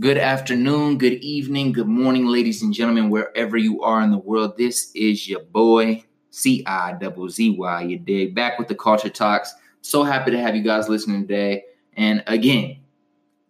Good 0.00 0.18
afternoon, 0.18 0.98
good 0.98 1.22
evening, 1.22 1.70
good 1.70 1.86
morning, 1.86 2.26
ladies 2.26 2.60
and 2.62 2.74
gentlemen, 2.74 3.08
wherever 3.08 3.56
you 3.56 3.82
are 3.82 4.02
in 4.02 4.10
the 4.10 4.18
world. 4.18 4.56
This 4.56 4.90
is 4.96 5.28
your 5.28 5.38
boy, 5.38 6.02
C 6.30 6.64
I 6.66 6.98
Z 7.28 7.50
Y, 7.50 7.82
you 7.82 7.98
dig, 8.00 8.34
back 8.34 8.58
with 8.58 8.66
the 8.66 8.74
Culture 8.74 9.08
Talks. 9.08 9.54
So 9.80 10.02
happy 10.02 10.32
to 10.32 10.40
have 10.40 10.56
you 10.56 10.62
guys 10.62 10.88
listening 10.88 11.22
today. 11.22 11.62
And 11.96 12.24
again, 12.26 12.78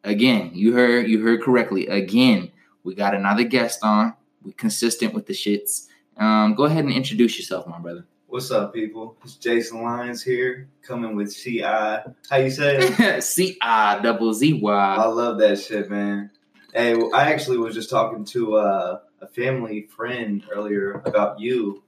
again, 0.05 0.51
you 0.53 0.75
heard 0.75 1.09
you 1.09 1.25
heard 1.25 1.41
correctly. 1.41 1.87
Again, 1.87 2.53
we 2.85 2.95
got 2.95 3.15
another 3.15 3.45
guest 3.45 3.79
on. 3.83 4.13
We 4.43 4.53
consistent 4.53 5.15
with 5.15 5.25
the 5.25 5.33
shits. 5.33 5.87
Um, 6.19 6.55
go 6.55 6.65
ahead 6.65 6.85
and 6.85 6.93
introduce 6.93 7.39
yourself, 7.39 7.67
my 7.67 7.79
brother. 7.79 8.05
What's 8.33 8.51
up, 8.51 8.73
people? 8.73 9.19
It's 9.23 9.35
Jason 9.35 9.83
Lyons 9.83 10.23
here, 10.23 10.67
coming 10.81 11.15
with 11.15 11.37
CI. 11.37 11.61
How 11.61 12.07
you 12.39 12.49
say 12.49 12.79
it? 12.79 13.23
C 13.23 13.59
I 13.61 14.01
double 14.01 14.33
Z 14.33 14.55
I 14.55 14.59
Y. 14.59 15.05
love 15.05 15.37
that 15.41 15.61
shit, 15.61 15.91
man. 15.91 16.31
Hey, 16.73 16.95
well, 16.97 17.15
I 17.15 17.31
actually 17.31 17.59
was 17.59 17.75
just 17.75 17.91
talking 17.91 18.25
to 18.25 18.57
uh, 18.57 19.01
a 19.21 19.27
family 19.27 19.83
friend 19.83 20.43
earlier 20.51 21.03
about 21.05 21.41
you. 21.41 21.83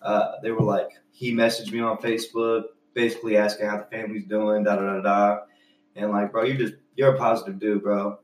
Uh, 0.00 0.36
they 0.42 0.52
were 0.52 0.62
like, 0.64 0.88
he 1.10 1.34
messaged 1.34 1.70
me 1.70 1.80
on 1.80 1.98
Facebook, 1.98 2.62
basically 2.94 3.36
asking 3.36 3.66
how 3.66 3.76
the 3.76 3.84
family's 3.94 4.24
doing, 4.24 4.64
da 4.64 4.76
da 4.76 4.94
da 4.94 5.00
da. 5.02 5.38
And 5.96 6.12
like, 6.12 6.32
bro, 6.32 6.44
you're 6.44 6.56
just 6.56 6.76
you're 6.96 7.14
a 7.14 7.18
positive 7.18 7.58
dude, 7.60 7.82
bro. 7.82 8.18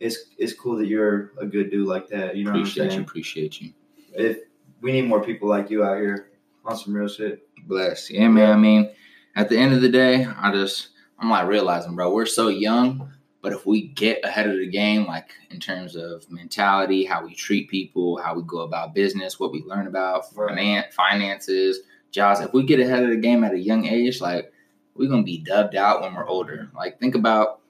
It's 0.00 0.18
it's 0.36 0.52
cool 0.52 0.76
that 0.76 0.86
you're 0.86 1.32
a 1.40 1.46
good 1.46 1.70
dude 1.70 1.88
like 1.88 2.08
that. 2.08 2.36
You 2.36 2.44
know 2.44 2.50
Appreciate 2.50 2.92
you, 2.92 3.00
appreciate 3.00 3.62
you. 3.62 3.72
If 4.12 4.40
we 4.82 4.92
need 4.92 5.08
more 5.08 5.24
people 5.24 5.48
like 5.48 5.70
you 5.70 5.82
out 5.82 5.96
here 5.96 6.28
on 6.66 6.76
some 6.76 6.94
real 6.94 7.08
shit. 7.08 7.48
Bless. 7.66 8.10
Yeah, 8.10 8.28
man. 8.28 8.52
I 8.52 8.56
mean, 8.56 8.90
at 9.34 9.48
the 9.48 9.56
end 9.58 9.74
of 9.74 9.82
the 9.82 9.88
day, 9.88 10.24
I 10.24 10.52
just 10.52 10.88
I'm 11.18 11.30
like 11.30 11.48
realizing, 11.48 11.94
bro, 11.94 12.12
we're 12.12 12.26
so 12.26 12.48
young, 12.48 13.10
but 13.42 13.52
if 13.52 13.64
we 13.66 13.88
get 13.88 14.24
ahead 14.24 14.48
of 14.48 14.56
the 14.56 14.66
game, 14.68 15.06
like 15.06 15.30
in 15.50 15.60
terms 15.60 15.96
of 15.96 16.30
mentality, 16.30 17.04
how 17.04 17.24
we 17.24 17.34
treat 17.34 17.70
people, 17.70 18.18
how 18.18 18.34
we 18.34 18.42
go 18.42 18.58
about 18.60 18.94
business, 18.94 19.40
what 19.40 19.52
we 19.52 19.62
learn 19.62 19.86
about 19.86 20.24
Right. 20.34 20.92
finances, 20.92 21.80
jobs, 22.10 22.40
if 22.40 22.52
we 22.52 22.64
get 22.64 22.80
ahead 22.80 23.02
of 23.02 23.10
the 23.10 23.16
game 23.16 23.44
at 23.44 23.52
a 23.52 23.58
young 23.58 23.86
age, 23.86 24.20
like 24.20 24.52
we're 24.94 25.08
gonna 25.08 25.22
be 25.22 25.38
dubbed 25.38 25.74
out 25.76 26.02
when 26.02 26.14
we're 26.14 26.26
older. 26.26 26.70
Like 26.74 26.98
think 26.98 27.14
about 27.14 27.60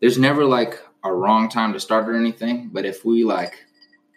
there's 0.00 0.18
never 0.18 0.44
like 0.44 0.80
a 1.04 1.12
wrong 1.12 1.48
time 1.48 1.72
to 1.72 1.80
start 1.80 2.08
or 2.08 2.14
anything, 2.14 2.70
but 2.72 2.84
if 2.84 3.04
we 3.04 3.24
like 3.24 3.64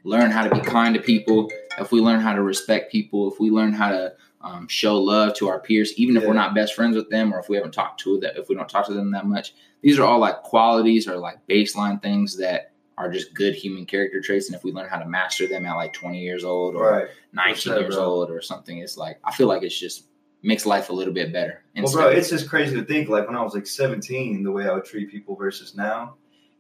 learn 0.04 0.30
how 0.32 0.48
to 0.48 0.54
be 0.54 0.61
kind 0.61 0.94
to 0.95 1.02
people, 1.02 1.50
if 1.80 1.92
we 1.92 2.00
learn 2.02 2.20
how 2.20 2.34
to 2.34 2.42
respect 2.42 2.92
people, 2.92 3.31
if 3.31 3.40
we 3.40 3.50
learn 3.52 3.73
how 3.73 3.90
to 3.90 4.14
um, 4.42 4.68
show 4.68 4.98
love 5.00 5.34
to 5.36 5.48
our 5.48 5.59
peers, 5.59 5.94
even 5.98 6.16
if 6.16 6.22
Yeah. 6.23 6.30
we're 6.30 6.36
not 6.36 6.54
best 6.54 6.76
friends 6.76 6.95
with 6.95 7.09
them 7.09 7.34
or 7.34 7.40
if 7.40 7.50
we 7.50 7.56
haven't 7.56 7.73
talked 7.73 8.00
to 8.02 8.20
them, 8.20 8.32
if 8.36 8.48
we 8.48 8.54
don't 8.56 8.70
talk 8.70 8.86
to 8.88 8.94
them 8.94 9.12
that 9.12 9.26
much. 9.26 9.56
These 9.82 9.98
are 10.00 10.06
all 10.06 10.20
like 10.20 10.44
qualities 10.44 11.08
or 11.08 11.17
like 11.17 11.38
baseline 11.48 12.02
things 12.02 12.38
that 12.38 12.72
are 12.98 13.09
just 13.12 13.34
good 13.34 13.56
human 13.56 13.86
character 13.86 14.22
traits. 14.22 14.48
And 14.48 14.56
if 14.56 14.64
we 14.64 14.72
learn 14.72 14.88
how 14.88 15.00
to 15.00 15.06
master 15.08 15.48
them 15.48 15.66
at 15.66 15.73
like 15.73 15.94
20 15.94 16.20
years 16.20 16.44
old 16.44 16.76
or 16.76 16.92
Right. 16.92 17.08
19 17.34 17.56
sure, 17.56 17.80
years 17.80 17.95
bro. 17.95 18.06
old 18.06 18.30
or 18.32 18.39
something, 18.42 18.78
it's 18.78 18.98
like, 18.98 19.20
I 19.23 19.32
feel 19.34 19.48
like 19.48 19.64
it's 19.64 19.78
just 19.80 20.06
makes 20.44 20.66
life 20.67 20.89
a 20.89 20.94
little 20.94 21.14
bit 21.14 21.34
better. 21.34 21.64
Well, 21.76 21.92
bro, 21.92 22.08
it's 22.10 22.30
just 22.30 22.48
crazy 22.48 22.76
to 22.76 22.86
think 22.86 23.10
like 23.10 23.26
when 23.28 23.36
I 23.36 23.42
was 23.42 23.56
like 23.56 23.66
17, 23.66 24.44
the 24.44 24.52
way 24.52 24.70
I 24.70 24.73
would 24.73 24.86
treat 24.86 25.10
people 25.10 25.36
versus 25.36 25.76
now, 25.76 26.16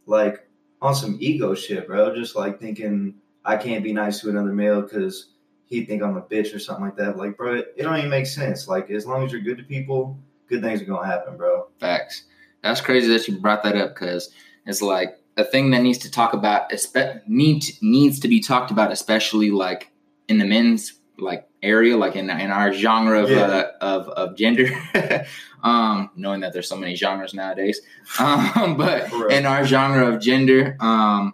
like 0.07 0.47
on 0.81 0.95
some 0.95 1.17
ego 1.19 1.53
shit, 1.53 1.85
bro. 1.87 2.15
Just 2.15 2.35
like 2.35 2.59
thinking 2.59 3.13
I 3.45 3.57
can't 3.57 3.83
be 3.83 3.93
nice 3.93 4.19
to 4.21 4.29
another 4.29 4.51
male 4.53 4.81
because 4.81 5.29
he'd 5.67 5.85
think 5.85 6.01
I'm 6.01 6.17
a 6.17 6.21
bitch 6.21 6.53
or 6.55 6.59
something 6.59 6.83
like 6.85 6.97
that. 6.97 7.17
Like, 7.17 7.37
bro, 7.37 7.55
it, 7.55 7.73
it 7.77 7.83
don't 7.83 7.97
even 7.97 8.09
make 8.09 8.25
sense. 8.25 8.67
Like, 8.67 8.89
as 8.89 9.05
long 9.05 9.23
as 9.23 9.31
you're 9.31 9.41
good 9.41 9.57
to 9.57 9.63
people, 9.63 10.17
good 10.47 10.61
things 10.61 10.81
are 10.81 10.85
gonna 10.85 11.05
happen, 11.07 11.37
bro. 11.37 11.67
Facts. 11.79 12.23
That's 12.63 12.81
crazy 12.81 13.07
that 13.09 13.27
you 13.27 13.37
brought 13.37 13.63
that 13.63 13.75
up 13.75 13.89
because 13.95 14.29
it's 14.65 14.81
like 14.81 15.19
a 15.37 15.43
thing 15.43 15.71
that 15.71 15.81
needs 15.83 15.99
to 15.99 16.11
talk 16.11 16.33
about. 16.33 16.69
Espe- 16.71 17.21
need 17.27 17.63
needs 17.81 18.19
to 18.21 18.27
be 18.27 18.39
talked 18.39 18.71
about, 18.71 18.91
especially 18.91 19.51
like 19.51 19.91
in 20.27 20.39
the 20.39 20.45
men's 20.45 20.93
like 21.19 21.47
area, 21.61 21.95
like 21.97 22.15
in 22.15 22.29
in 22.29 22.49
our 22.51 22.73
genre 22.73 23.23
of 23.23 23.29
Yeah. 23.29 23.41
uh, 23.41 23.71
of 23.81 24.07
of 24.09 24.35
gender. 24.37 24.69
um, 25.63 26.09
knowing 26.15 26.41
that 26.41 26.53
there's 26.53 26.67
so 26.67 26.75
many 26.75 26.95
genres 26.95 27.33
nowadays, 27.33 27.81
um, 28.19 28.77
but 28.77 29.05
Correct. 29.09 29.33
in 29.33 29.45
our 29.45 29.65
genre 29.65 30.07
of 30.13 30.21
gender, 30.21 30.75
um, 30.79 31.33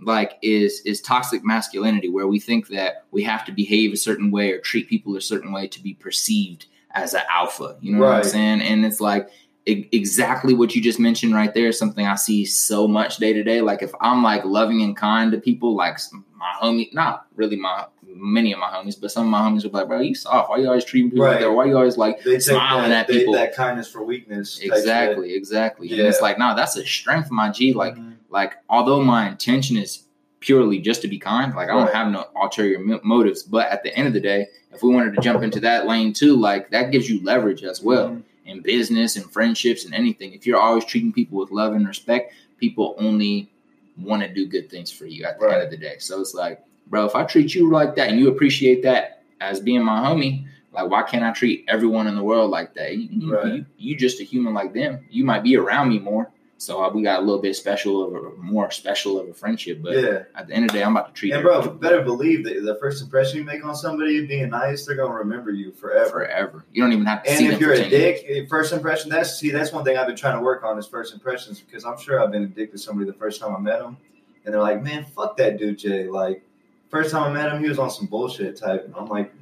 like 0.00 0.38
is 0.42 0.80
is 0.84 1.00
toxic 1.00 1.44
masculinity, 1.44 2.08
where 2.08 2.26
we 2.26 2.38
think 2.38 2.68
that 2.68 3.04
we 3.10 3.22
have 3.24 3.44
to 3.46 3.52
behave 3.52 3.92
a 3.92 3.96
certain 3.96 4.30
way 4.30 4.52
or 4.52 4.58
treat 4.58 4.88
people 4.88 5.16
a 5.16 5.20
certain 5.20 5.52
way 5.52 5.66
to 5.68 5.82
be 5.82 5.94
perceived 5.94 6.66
as 6.92 7.14
an 7.14 7.22
alpha. 7.30 7.76
You 7.80 7.92
know 7.92 8.00
what 8.00 8.12
I'm 8.12 8.24
saying? 8.24 8.60
And 8.62 8.84
it's 8.84 9.00
like 9.00 9.28
exactly 9.66 10.54
what 10.54 10.74
you 10.74 10.82
just 10.82 10.98
mentioned 11.00 11.34
right 11.34 11.52
there 11.54 11.68
is 11.68 11.78
something 11.78 12.06
I 12.06 12.16
see 12.16 12.44
so 12.44 12.86
much 12.86 13.16
day 13.16 13.32
to 13.32 13.42
day. 13.42 13.60
Like 13.60 13.82
if 13.82 13.92
I'm 14.00 14.22
like 14.22 14.44
loving 14.44 14.82
and 14.82 14.96
kind 14.96 15.32
to 15.32 15.38
people, 15.38 15.74
like 15.74 15.98
my 16.36 16.52
homie, 16.62 16.92
not 16.92 17.26
really 17.34 17.56
my 17.56 17.86
many 18.16 18.52
of 18.52 18.58
my 18.60 18.68
homies, 18.68 19.00
but 19.00 19.10
some 19.10 19.24
of 19.24 19.30
my 19.30 19.40
homies 19.40 19.64
are 19.64 19.68
like, 19.70 19.88
bro, 19.88 20.00
you 20.00 20.14
soft. 20.14 20.48
Why 20.50 20.58
you 20.58 20.68
always 20.68 20.84
treating 20.84 21.10
people 21.10 21.24
like 21.26 21.34
Right. 21.36 21.40
that? 21.40 21.50
Why 21.52 21.64
you 21.64 21.76
always 21.76 21.96
like 21.96 22.22
They 22.22 22.38
Smiling 22.38 22.90
that, 22.90 23.00
at 23.02 23.06
they- 23.08 23.18
people. 23.20 23.34
that 23.34 23.56
kindness 23.56 23.88
for 23.88 24.04
weakness. 24.04 24.60
exactly, 24.62 25.34
exactly. 25.34 25.90
And 25.90 26.00
it's 26.02 26.20
like, 26.20 26.38
no, 26.38 26.54
that's 26.54 26.76
a 26.76 26.84
strength, 26.86 27.30
my 27.30 27.50
G. 27.50 27.72
Like 27.72 27.96
Mhm. 27.96 28.12
like 28.30 28.54
although 28.68 29.02
my 29.02 29.28
intention 29.28 29.76
is 29.76 30.04
purely 30.40 30.78
just 30.78 31.00
to 31.00 31.08
be 31.08 31.18
kind 31.18 31.54
like 31.54 31.70
i 31.70 31.72
don't 31.72 31.86
Right. 31.86 31.94
have 31.94 32.10
no 32.12 32.26
ulterior 32.36 32.78
mo- 32.78 33.00
motives 33.02 33.42
but 33.42 33.66
at 33.70 33.82
the 33.82 33.96
end 33.96 34.06
of 34.08 34.12
the 34.12 34.20
day 34.20 34.46
if 34.74 34.82
we 34.82 34.90
wanted 34.94 35.14
to 35.14 35.20
jump 35.22 35.42
into 35.42 35.58
that 35.60 35.86
lane 35.86 36.12
too 36.12 36.36
like 36.36 36.68
that 36.70 36.90
gives 36.92 37.08
you 37.08 37.18
leverage 37.24 37.62
as 37.64 37.80
well 37.82 38.08
Mhm. 38.10 38.22
In 38.46 38.60
business 38.62 39.16
and 39.16 39.30
friendships 39.30 39.84
and 39.84 39.94
anything. 39.94 40.32
If 40.34 40.46
you're 40.46 40.60
always 40.60 40.84
treating 40.84 41.12
people 41.12 41.38
with 41.38 41.50
love 41.50 41.74
and 41.74 41.86
respect 41.86 42.32
people 42.58 42.94
only 42.98 43.50
want 43.98 44.22
to 44.22 44.32
do 44.32 44.46
good 44.46 44.70
things 44.70 44.90
for 44.90 45.06
you 45.06 45.24
at 45.24 45.38
the 45.38 45.46
Right. 45.46 45.54
end 45.54 45.62
of 45.64 45.70
the 45.70 45.76
day. 45.76 45.96
So 45.98 46.20
it's 46.20 46.34
like 46.34 46.62
bro 46.86 47.06
if 47.06 47.14
i 47.16 47.24
treat 47.24 47.54
you 47.54 47.70
like 47.70 47.94
that 47.96 48.10
and 48.10 48.18
you 48.20 48.28
appreciate 48.28 48.82
that 48.82 49.22
as 49.40 49.58
being 49.60 49.82
my 49.82 49.98
homie 50.00 50.44
like 50.72 50.90
why 50.90 51.02
can't 51.02 51.24
i 51.24 51.32
treat 51.32 51.64
everyone 51.68 52.06
in 52.06 52.14
the 52.14 52.22
world 52.22 52.50
like 52.50 52.74
that? 52.74 52.96
You, 52.96 53.34
Right. 53.34 53.54
you, 53.54 53.66
you 53.78 53.96
just 53.96 54.20
a 54.20 54.24
human 54.24 54.52
like 54.52 54.74
them. 54.74 55.06
You 55.10 55.24
might 55.24 55.42
be 55.42 55.56
around 55.56 55.88
me 55.88 55.98
more 55.98 56.30
so 56.64 56.82
uh, 56.82 56.90
we 56.90 57.02
got 57.02 57.20
a 57.20 57.22
little 57.22 57.40
bit 57.40 57.54
special 57.54 58.02
of 58.02 58.24
a 58.24 58.36
more 58.36 58.70
special 58.70 59.20
of 59.20 59.28
a 59.28 59.34
friendship 59.34 59.82
but 59.82 59.92
yeah. 59.92 60.22
at 60.34 60.46
the 60.46 60.54
end 60.54 60.64
of 60.64 60.72
the 60.72 60.78
day, 60.78 60.84
I'm 60.84 60.96
about 60.96 61.08
to 61.08 61.12
treat 61.12 61.30
you. 61.30 61.34
And 61.34 61.42
bro, 61.42 61.68
better 61.68 62.02
believe 62.02 62.44
that 62.44 62.62
the 62.64 62.76
first 62.76 63.02
impression 63.02 63.38
you 63.38 63.44
make 63.44 63.64
on 63.64 63.74
somebody 63.74 64.26
being 64.26 64.50
nice, 64.50 64.86
they're 64.86 64.96
gonna 64.96 65.14
remember 65.14 65.50
you 65.50 65.72
forever. 65.72 66.10
forever. 66.10 66.64
You 66.72 66.82
don't 66.82 66.92
even 66.92 67.06
have 67.06 67.22
to 67.24 67.36
see 67.36 67.46
And 67.46 67.54
if 67.54 67.60
you're 67.60 67.72
a 67.72 67.78
10 67.78 67.90
years. 67.90 68.20
dick, 68.20 68.26
eh, 68.28 68.46
first 68.48 68.72
impression, 68.72 69.10
that's 69.10 69.38
see, 69.38 69.50
that's 69.50 69.72
one 69.72 69.84
thing 69.84 69.96
I've 69.96 70.06
been 70.06 70.16
trying 70.16 70.38
to 70.38 70.42
work 70.42 70.64
on 70.64 70.78
is 70.78 70.86
first 70.86 71.12
impressions 71.12 71.60
because 71.60 71.84
I'm 71.84 71.98
sure 71.98 72.22
I've 72.22 72.32
been 72.32 72.44
a 72.44 72.48
dick 72.48 72.72
to 72.72 72.78
somebody 72.78 73.10
the 73.10 73.16
first 73.16 73.40
time 73.40 73.54
I 73.54 73.58
met 73.58 73.80
them, 73.80 73.96
and 74.44 74.54
they're 74.54 74.62
like, 74.62 74.82
"Man, 74.82 75.04
fuck 75.04 75.36
that 75.36 75.58
dude, 75.58 75.78
Jay." 75.78 76.08
Like, 76.08 76.42
first 76.88 77.10
time 77.10 77.24
I 77.24 77.32
met 77.32 77.52
him, 77.52 77.62
he 77.62 77.68
was 77.68 77.78
on 77.78 77.90
some 77.90 78.06
bullshit 78.06 78.56
type. 78.56 78.84
And 78.84 78.94
I'm 78.96 79.08
like, 79.08 79.32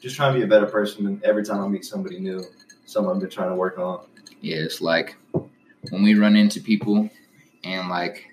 just 0.00 0.16
trying 0.16 0.32
to 0.32 0.38
be 0.38 0.44
a 0.44 0.48
better 0.48 0.66
person 0.66 1.20
every 1.24 1.44
time 1.44 1.62
I 1.62 1.68
meet 1.68 1.84
somebody 1.84 2.18
new. 2.18 2.42
Something 2.86 3.12
I've 3.14 3.20
been 3.20 3.30
trying 3.30 3.50
to 3.50 3.56
work 3.56 3.78
on. 3.78 4.06
Yeah, 4.40 4.56
it's 4.56 4.80
like 4.80 5.16
when 5.90 6.02
we 6.02 6.14
run 6.14 6.36
into 6.36 6.60
people 6.60 7.08
and 7.62 7.88
like 7.88 8.26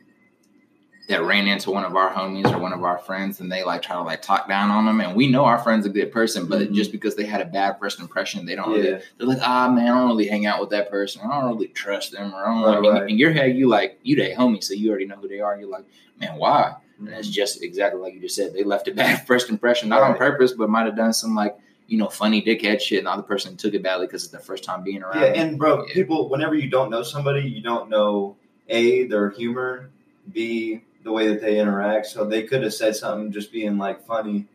that 1.08 1.24
ran 1.24 1.48
into 1.48 1.72
one 1.72 1.84
of 1.84 1.96
our 1.96 2.10
homies 2.14 2.50
or 2.54 2.58
one 2.60 2.72
of 2.72 2.84
our 2.84 2.98
friends 3.00 3.42
and 3.42 3.52
they 3.52 3.64
like 3.64 3.82
try 3.82 3.96
to 3.96 4.02
like 4.02 4.22
talk 4.22 4.48
down 4.48 4.70
on 4.70 4.86
them 4.86 5.02
and 5.02 5.16
we 5.16 5.28
know 5.28 5.44
our 5.44 5.58
friend's 5.60 5.86
a 5.86 5.90
good 5.90 6.12
person, 6.12 6.46
but 6.46 6.62
Mhm. 6.62 6.74
just 6.74 6.92
because 6.92 7.16
they 7.16 7.26
had 7.26 7.42
a 7.42 7.46
bad 7.46 7.78
first 7.80 8.00
impression, 8.00 8.46
they 8.46 8.56
don't 8.56 8.70
really 8.72 8.92
they're 9.18 9.28
like, 9.28 9.40
ah 9.42 9.70
man, 9.70 9.88
I 9.92 10.00
don't 10.00 10.08
really 10.08 10.28
hang 10.28 10.46
out 10.46 10.62
with 10.62 10.70
that 10.70 10.90
person. 10.90 11.22
I 11.26 11.42
don't 11.42 11.54
really 11.54 11.68
trust 11.68 12.12
them 12.14 12.34
or 12.34 12.46
I 12.46 12.54
don't 12.54 12.84
Right, 12.84 13.02
right. 13.02 13.10
in 13.10 13.18
your 13.18 13.32
head 13.32 13.58
you 13.58 13.68
like 13.68 14.00
you 14.04 14.16
they 14.16 14.32
homie, 14.34 14.64
so 14.64 14.74
you 14.74 14.90
already 14.90 15.06
know 15.06 15.16
who 15.16 15.28
they 15.28 15.40
are. 15.42 15.58
You're 15.60 15.70
like, 15.70 15.86
man, 16.20 16.38
why? 16.38 16.76
And 17.00 17.10
it's 17.10 17.28
just 17.28 17.64
exactly 17.64 18.00
like 18.00 18.14
you 18.14 18.22
just 18.22 18.36
said. 18.36 18.54
They 18.54 18.64
left 18.64 18.88
a 18.88 18.94
bad 18.94 19.26
first 19.28 19.50
impression, 19.50 19.90
not 19.90 20.04
on 20.04 20.16
purpose, 20.16 20.54
but 20.54 20.70
might 20.70 20.86
have 20.86 20.96
done 20.96 21.14
some 21.14 21.36
like 21.36 21.58
you 21.92 21.98
know 21.98 22.08
funny 22.08 22.42
dickhead 22.42 22.80
shit. 22.80 23.00
And 23.00 23.08
the 23.08 23.12
other 23.12 23.22
person 23.22 23.58
took 23.58 23.74
it 23.74 23.84
badly 23.84 24.08
because 24.08 24.24
it's 24.24 24.32
their 24.32 24.40
first 24.42 24.64
time 24.64 24.82
being 24.84 25.04
around. 25.04 25.22
yeah, 25.22 25.42
and 25.42 25.58
bro, 25.60 25.86
Yeah. 25.86 25.94
people, 25.94 26.30
whenever 26.30 26.56
you 26.56 26.70
don't 26.70 26.90
know 26.90 27.04
somebody, 27.04 27.42
you 27.42 27.62
don't 27.62 27.90
know 27.90 28.38
a 28.70 29.04
their 29.08 29.30
humor, 29.32 29.90
b 30.32 30.82
the 31.04 31.12
way 31.12 31.28
that 31.28 31.42
they 31.42 31.60
interact. 31.60 32.06
So 32.08 32.24
they 32.26 32.44
could 32.44 32.64
have 32.64 32.74
said 32.74 32.96
something 32.96 33.32
just 33.32 33.52
being 33.52 33.78
like 33.78 34.06
funny, 34.06 34.46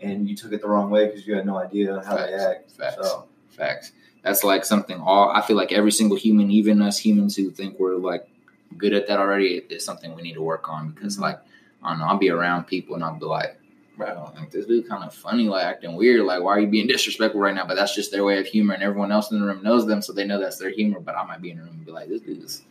and 0.00 0.28
you 0.28 0.34
took 0.34 0.52
it 0.52 0.60
the 0.62 0.68
wrong 0.68 0.90
way 0.90 1.06
because 1.06 1.26
you 1.26 1.34
had 1.36 1.46
no 1.46 1.56
idea 1.58 2.02
how 2.04 2.16
they 2.16 2.34
act. 2.34 2.72
Facts. 2.72 2.96
So 3.00 3.26
Facts. 3.50 3.92
That's 4.22 4.42
like 4.44 4.64
something 4.64 4.98
all 5.00 5.30
I 5.30 5.40
feel 5.42 5.56
like 5.56 5.72
every 5.72 5.92
single 5.92 6.16
human, 6.16 6.50
even 6.50 6.82
us 6.82 6.98
humans 6.98 7.36
who 7.36 7.50
think 7.50 7.78
we're 7.78 7.96
like 7.96 8.28
good 8.76 8.92
at 8.94 9.06
that 9.08 9.18
already, 9.18 9.62
is 9.70 9.84
something 9.84 10.14
we 10.14 10.22
need 10.22 10.34
to 10.34 10.42
work 10.42 10.68
on 10.68 10.90
because 10.90 11.16
Mhm. 11.18 11.20
like 11.22 11.38
I 11.82 11.90
don't 11.90 11.98
know, 12.00 12.06
I'll 12.06 12.18
be 12.18 12.30
around 12.30 12.64
people 12.64 12.94
and 12.96 13.04
I'll 13.04 13.18
be 13.18 13.24
like, 13.26 13.56
bro, 14.00 14.32
like 14.36 14.50
this 14.50 14.66
dude 14.66 14.88
kind 14.88 15.04
of 15.04 15.14
funny, 15.14 15.44
like 15.48 15.64
acting 15.64 15.94
weird. 15.94 16.24
Like, 16.24 16.42
why 16.42 16.52
are 16.52 16.60
you 16.60 16.66
being 16.68 16.86
disrespectful 16.86 17.40
right 17.40 17.54
now? 17.54 17.66
But 17.66 17.74
that's 17.76 17.94
just 17.94 18.10
their 18.10 18.24
way 18.24 18.38
of 18.38 18.46
humor, 18.46 18.74
and 18.74 18.82
everyone 18.82 19.12
else 19.12 19.30
in 19.30 19.40
the 19.40 19.46
room 19.46 19.62
knows 19.62 19.86
them, 19.86 20.02
so 20.02 20.12
they 20.12 20.24
know 20.24 20.40
that's 20.40 20.58
their 20.58 20.70
humor. 20.70 21.00
But 21.00 21.16
I 21.16 21.24
might 21.24 21.42
be 21.42 21.50
in 21.50 21.58
the 21.58 21.62
room 21.64 21.74
and 21.74 21.84
be 21.86 21.92
like, 21.92 22.08
this 22.08 22.22
dude's 22.22 22.62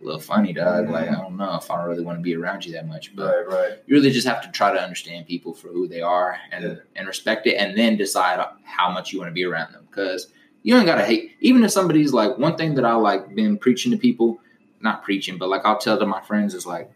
a 0.00 0.04
little 0.04 0.20
funny, 0.20 0.52
dog. 0.52 0.88
Like, 0.88 1.08
I 1.10 1.14
don't 1.14 1.36
know 1.36 1.56
if 1.56 1.70
I 1.70 1.82
really 1.84 2.02
want 2.02 2.18
to 2.18 2.22
be 2.22 2.34
around 2.34 2.64
you 2.64 2.72
that 2.72 2.86
much, 2.88 3.14
but 3.14 3.46
right, 3.46 3.48
right. 3.48 3.78
you 3.86 3.94
really 3.94 4.10
just 4.10 4.26
have 4.26 4.40
to 4.42 4.50
try 4.50 4.72
to 4.72 4.80
understand 4.82 5.26
people 5.26 5.52
for 5.52 5.68
who 5.68 5.86
they 5.86 6.00
are 6.00 6.38
and 6.52 6.64
Yeah. 6.64 6.74
and 6.96 7.06
respect 7.06 7.46
it 7.46 7.56
and 7.56 7.76
then 7.76 7.96
decide 7.96 8.44
how 8.64 8.90
much 8.90 9.12
you 9.12 9.18
want 9.18 9.28
to 9.30 9.34
be 9.34 9.44
around 9.44 9.72
them 9.74 9.86
because 9.90 10.28
you 10.62 10.76
ain't 10.76 10.86
gotta 10.86 11.04
hate. 11.04 11.32
Even 11.40 11.62
if 11.64 11.70
somebody's 11.70 12.12
like 12.12 12.38
one 12.38 12.56
thing 12.56 12.74
that 12.74 12.84
I 12.84 12.94
like 12.94 13.34
been 13.34 13.58
preaching 13.58 13.92
to 13.92 13.98
people, 13.98 14.40
not 14.80 15.02
preaching, 15.02 15.36
but 15.36 15.48
like 15.50 15.62
I'll 15.66 15.78
tell 15.78 15.98
to 15.98 16.06
my 16.06 16.20
friends 16.22 16.54
is 16.54 16.66
like, 16.66 16.90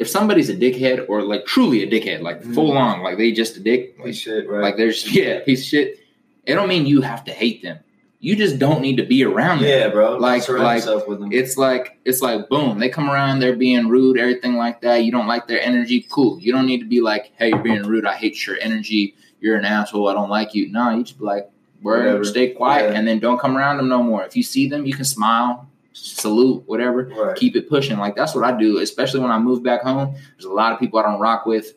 if 0.00 0.08
somebody's 0.08 0.48
a 0.50 0.56
dickhead 0.56 1.06
or 1.08 1.22
like 1.22 1.44
truly 1.46 1.82
a 1.82 1.86
dickhead, 1.86 2.22
like 2.22 2.42
Mhm. 2.42 2.54
full 2.54 2.76
on, 2.76 3.02
like 3.02 3.16
they 3.18 3.30
just 3.32 3.56
a 3.56 3.60
dick, 3.60 3.96
like, 4.02 4.14
shit, 4.14 4.48
right? 4.48 4.62
like 4.62 4.76
there's 4.76 5.00
yeah, 5.14 5.40
piece 5.40 5.60
of 5.62 5.66
shit. 5.68 5.98
It 6.46 6.54
don't 6.54 6.68
mean 6.68 6.86
you 6.86 7.02
have 7.02 7.22
to 7.26 7.32
hate 7.32 7.62
them. 7.62 7.78
You 8.22 8.36
just 8.36 8.58
don't 8.58 8.82
need 8.82 8.96
to 8.98 9.04
be 9.04 9.24
around 9.24 9.60
them. 9.60 9.68
yeah, 9.68 9.88
bro. 9.88 10.16
Like- 10.16 10.46
like, 10.48 10.78
yourself 10.78 11.06
with 11.08 11.20
them. 11.20 11.30
It's 11.32 11.56
like 11.56 11.98
it's 12.04 12.20
like 12.20 12.48
boom, 12.48 12.78
they 12.78 12.88
come 12.88 13.08
around, 13.10 13.38
they're 13.40 13.56
being 13.56 13.88
rude, 13.88 14.18
everything 14.18 14.56
like 14.56 14.80
that. 14.82 15.04
You 15.04 15.12
don't 15.12 15.26
like 15.28 15.46
their 15.48 15.60
energy, 15.62 16.06
cool. 16.10 16.38
You 16.40 16.52
don't 16.52 16.66
need 16.66 16.80
to 16.80 16.86
be 16.86 17.00
like, 17.00 17.32
hey, 17.38 17.48
you're 17.50 17.58
being 17.58 17.82
rude. 17.82 18.04
I 18.06 18.14
hate 18.14 18.46
your 18.46 18.56
energy. 18.60 19.14
You're 19.40 19.56
an 19.56 19.64
asshole. 19.64 20.08
I 20.08 20.12
don't 20.14 20.28
like 20.28 20.54
you. 20.54 20.70
No, 20.70 20.90
you 20.90 21.02
just 21.02 21.18
be 21.18 21.24
like, 21.24 21.48
word, 21.82 22.26
stay 22.26 22.50
quiet, 22.50 22.92
Yeah. 22.92 22.98
and 22.98 23.08
then 23.08 23.20
don't 23.20 23.38
come 23.40 23.56
around 23.56 23.78
them 23.78 23.88
no 23.88 24.02
more. 24.02 24.22
If 24.24 24.36
you 24.36 24.42
see 24.42 24.68
them, 24.68 24.84
you 24.84 24.92
can 24.92 25.04
smile, 25.06 25.66
salute, 25.92 26.62
whatever. 26.66 27.04
right. 27.16 27.36
Keep 27.36 27.56
it 27.56 27.68
pushing. 27.68 27.98
Like 27.98 28.16
that's 28.16 28.34
what 28.34 28.44
I 28.44 28.56
do, 28.56 28.78
especially 28.78 29.20
when 29.20 29.30
I 29.30 29.38
move 29.38 29.62
back 29.62 29.82
home. 29.82 30.14
There's 30.36 30.44
a 30.44 30.52
lot 30.52 30.72
of 30.72 30.78
people 30.78 30.98
I 30.98 31.02
don't 31.02 31.20
rock 31.20 31.46
with. 31.46 31.74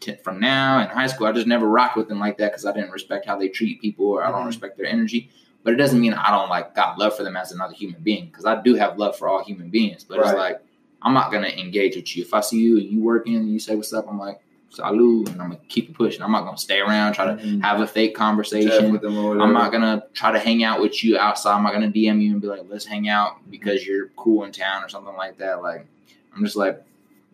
t- 0.00 0.16
From 0.24 0.40
now 0.40 0.80
in 0.80 0.88
high 0.88 1.06
school, 1.06 1.26
I 1.26 1.32
just 1.32 1.46
never 1.46 1.66
rocked 1.68 1.96
with 1.96 2.08
them 2.08 2.18
like 2.18 2.38
that 2.38 2.52
because 2.52 2.64
I 2.64 2.72
didn't 2.72 2.90
respect 2.90 3.26
how 3.26 3.36
they 3.38 3.48
treat 3.48 3.80
people 3.82 4.06
or 4.06 4.24
I 4.24 4.30
don't 4.30 4.42
Mhm. 4.44 4.46
respect 4.46 4.76
their 4.78 4.86
energy. 4.86 5.28
But 5.62 5.74
it 5.74 5.76
doesn't 5.76 6.00
mean 6.00 6.14
I 6.14 6.30
don't 6.30 6.48
like 6.48 6.74
got 6.74 6.98
love 6.98 7.14
for 7.14 7.22
them 7.22 7.36
as 7.36 7.52
another 7.52 7.74
human 7.74 8.00
being 8.02 8.26
because 8.26 8.46
I 8.46 8.62
do 8.62 8.74
have 8.76 8.98
love 8.98 9.16
for 9.18 9.28
all 9.28 9.44
human 9.44 9.68
beings. 9.68 10.04
But 10.04 10.18
it's 10.20 10.28
like 10.38 10.60
I'm 11.02 11.12
not 11.14 11.30
gonna 11.30 11.48
engage 11.48 11.96
with 11.96 12.16
you 12.16 12.22
if 12.22 12.32
I 12.32 12.40
see 12.40 12.60
you 12.60 12.78
and 12.78 12.86
you 12.86 13.00
working 13.02 13.34
and 13.36 13.50
you 13.52 13.58
say 13.58 13.74
what's 13.76 13.92
up. 13.92 14.06
I'm 14.08 14.18
like 14.18 14.40
salute 14.70 15.28
and 15.30 15.42
I'm 15.42 15.48
gonna 15.50 15.60
keep 15.68 15.90
it 15.90 15.94
pushing. 15.94 16.22
I'm 16.22 16.32
not 16.32 16.44
gonna 16.44 16.56
stay 16.56 16.80
around 16.80 17.12
try 17.14 17.26
to 17.26 17.42
Mhm. 17.42 17.60
have 17.62 17.80
a 17.80 17.86
fake 17.86 18.14
conversation. 18.14 18.92
with 18.92 19.02
them 19.02 19.18
or. 19.18 19.40
I'm 19.40 19.52
not 19.52 19.72
gonna 19.72 20.04
try 20.14 20.30
to 20.32 20.38
hang 20.38 20.62
out 20.64 20.80
with 20.80 21.02
you 21.04 21.18
outside. 21.18 21.56
I'm 21.56 21.62
not 21.64 21.72
gonna 21.72 21.90
DM 21.90 22.20
you 22.22 22.32
and 22.32 22.40
be 22.40 22.46
like, 22.46 22.62
let's 22.68 22.84
hang 22.86 23.08
out 23.08 23.38
because 23.50 23.84
you're 23.86 24.08
cool 24.16 24.44
in 24.44 24.52
town 24.52 24.82
or 24.84 24.88
something 24.88 25.14
like 25.16 25.36
that. 25.38 25.60
Like 25.62 25.86
I'm 26.34 26.44
just 26.44 26.56
like 26.56 26.80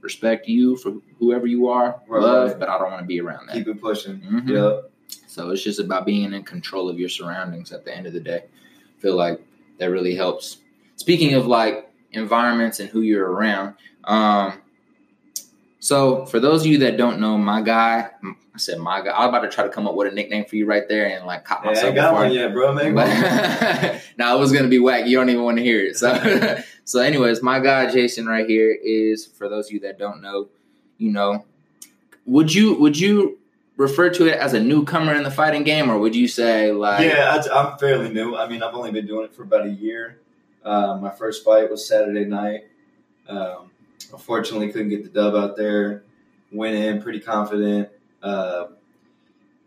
respect 0.01 0.49
you 0.49 0.77
for 0.77 0.95
whoever 1.19 1.47
you 1.47 1.69
are, 1.69 2.01
Right, 2.09 2.23
love, 2.23 2.49
right. 2.51 2.59
but 2.59 2.69
I 2.69 2.79
don't 2.79 2.91
want 2.91 3.03
to 3.03 3.07
be 3.07 3.21
around 3.21 3.49
that. 3.49 3.55
keep 3.55 3.69
it 3.69 3.81
pushing. 3.81 4.19
Mhm. 4.21 4.49
Yeah. 4.49 4.81
So 5.27 5.51
it's 5.51 5.63
just 5.63 5.79
about 5.81 6.07
being 6.07 6.33
in 6.33 6.43
control 6.43 6.89
of 6.89 6.99
your 6.99 7.09
surroundings 7.11 7.71
at 7.73 7.85
the 7.85 7.95
end 7.95 8.07
of 8.07 8.13
the 8.15 8.21
day. 8.21 8.45
I 8.45 9.01
feel 9.03 9.15
like 9.17 9.41
that 9.79 9.91
really 9.91 10.15
helps. 10.15 10.59
Speaking 10.97 11.35
of 11.35 11.47
like 11.47 11.91
environments 12.13 12.81
and 12.81 12.89
who 12.89 13.03
you're 13.03 13.31
around, 13.31 13.75
um, 14.05 14.55
so 15.87 16.27
for 16.27 16.41
those 16.41 16.63
of 16.63 16.67
you 16.67 16.79
that 16.79 16.97
don't 16.97 17.21
know, 17.21 17.39
my 17.39 17.63
guy, 17.63 18.11
I 18.25 18.59
said 18.59 18.81
my 18.81 19.01
guy. 19.03 19.13
I 19.13 19.21
was 19.21 19.29
about 19.29 19.43
to 19.43 19.49
try 19.49 19.63
to 19.63 19.71
come 19.71 19.87
up 19.87 19.95
with 19.95 20.11
a 20.11 20.11
nickname 20.11 20.45
for 20.45 20.57
you 20.57 20.67
right 20.67 20.83
there 20.89 21.07
and 21.07 21.25
like 21.25 21.45
cop 21.45 21.63
Hey, 21.63 21.69
I 21.69 21.73
myself 21.75 21.95
got 21.95 22.11
before 22.11 22.25
one 22.25 22.33
yet, 22.33 22.53
bro. 22.53 22.75
Make 22.75 22.93
but 22.93 24.03
now 24.19 24.37
it 24.37 24.41
was 24.41 24.51
gonna 24.51 24.67
be 24.67 24.81
whack. 24.81 25.07
You 25.07 25.17
don't 25.17 25.29
even 25.29 25.45
want 25.45 25.59
to 25.59 25.63
hear 25.63 25.81
it. 25.81 25.97
So, 25.97 26.61
so 26.85 26.99
anyways, 26.99 27.41
my 27.41 27.61
guy 27.61 27.89
Jason 27.93 28.27
right 28.27 28.49
here 28.49 28.77
is 28.83 29.27
for 29.27 29.49
those 29.49 29.69
of 29.69 29.75
you 29.75 29.81
that 29.81 29.97
don't 29.97 30.21
know, 30.21 30.49
you 30.99 31.13
know, 31.13 31.45
would 32.25 32.53
you 32.53 32.75
would 32.81 32.99
you 32.99 33.39
refer 33.77 34.11
to 34.11 34.27
it 34.27 34.39
as 34.39 34.55
a 34.55 34.61
newcomer 34.61 35.15
in 35.15 35.23
the 35.23 35.31
fighting 35.31 35.63
game, 35.63 35.89
or 35.89 35.99
would 35.99 36.17
you 36.17 36.27
say 36.27 36.73
like, 36.73 37.05
yeah, 37.05 37.41
I, 37.49 37.61
I'm 37.61 37.79
fairly 37.79 38.09
new. 38.09 38.35
I 38.35 38.49
mean, 38.49 38.61
I've 38.61 38.75
only 38.75 38.91
been 38.91 39.07
doing 39.07 39.27
it 39.27 39.33
for 39.37 39.45
about 39.45 39.67
a 39.67 39.71
year. 39.71 40.19
Uh, 40.65 40.99
my 41.01 41.11
first 41.11 41.45
fight 41.45 41.71
was 41.71 41.87
Saturday 41.87 42.25
night. 42.25 42.65
Um, 43.29 43.71
unfortunately, 44.13 44.71
couldn't 44.73 44.89
get 44.91 45.03
the 45.05 45.11
dub 45.11 45.35
out 45.35 45.57
there. 45.57 46.03
Went 46.53 46.77
in 46.77 47.03
pretty 47.03 47.21
confident. 47.21 47.89
Uh, 48.23 48.67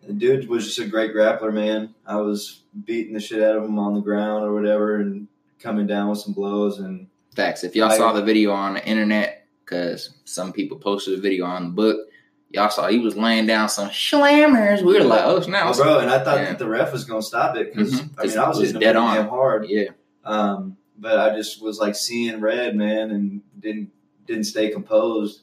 the 0.06 0.14
dude 0.14 0.48
was 0.48 0.66
just 0.66 0.80
a 0.80 0.86
great 0.88 1.14
grappler, 1.14 1.54
man. 1.54 1.94
I 2.06 2.18
was 2.18 2.62
beating 2.86 3.14
the 3.14 3.20
shit 3.20 3.44
out 3.44 3.58
of 3.58 3.64
him 3.66 3.78
on 3.78 3.94
the 3.94 4.02
ground 4.02 4.44
or 4.46 4.54
whatever, 4.54 4.98
and 4.98 5.28
coming 5.60 5.88
down 5.88 6.10
with 6.10 6.20
some 6.20 6.34
blows. 6.34 6.80
And 6.80 7.08
facts? 7.36 7.64
If 7.64 7.76
y'all 7.76 7.92
I- 7.92 7.98
saw 7.98 8.14
the 8.14 8.24
video 8.24 8.52
on 8.52 8.76
the 8.76 8.86
internet, 8.88 9.46
because 9.66 10.12
some 10.26 10.52
people 10.54 10.78
posted 10.78 11.18
a 11.20 11.22
video 11.22 11.46
on 11.46 11.64
the 11.66 11.70
book, 11.72 12.08
y'all 12.50 12.70
saw 12.70 12.88
he 12.88 13.00
was 13.00 13.16
laying 13.18 13.46
down 13.46 13.70
some 13.70 13.90
slammers. 13.90 14.82
We 14.82 14.94
were 14.94 15.04
like, 15.04 15.22
oh 15.26 15.42
snap, 15.42 15.68
Oh, 15.68 15.78
bro, 15.78 16.00
and 16.00 16.10
I 16.10 16.24
thought 16.24 16.38
Yeah. 16.40 16.46
that 16.46 16.60
the 16.60 16.68
ref 16.68 16.92
was 16.94 17.04
gonna 17.04 17.22
stop 17.22 17.56
it 17.58 17.72
because 17.74 18.02
Mhm. 18.02 18.10
I 18.18 18.26
mean 18.26 18.38
I 18.40 18.48
was 18.48 18.72
him 18.74 18.80
dead 18.80 18.96
on. 18.96 19.16
damn 19.16 19.28
hard. 19.28 19.66
yeah, 19.70 19.90
Um, 20.26 20.78
but 20.98 21.20
I 21.20 21.36
just 21.36 21.62
was 21.62 21.78
like 21.80 21.94
seeing 21.96 22.40
red, 22.42 22.76
man, 22.76 23.12
and 23.12 23.42
didn't 23.60 23.92
didn't 24.30 24.46
stay 24.46 24.70
composed. 24.70 25.42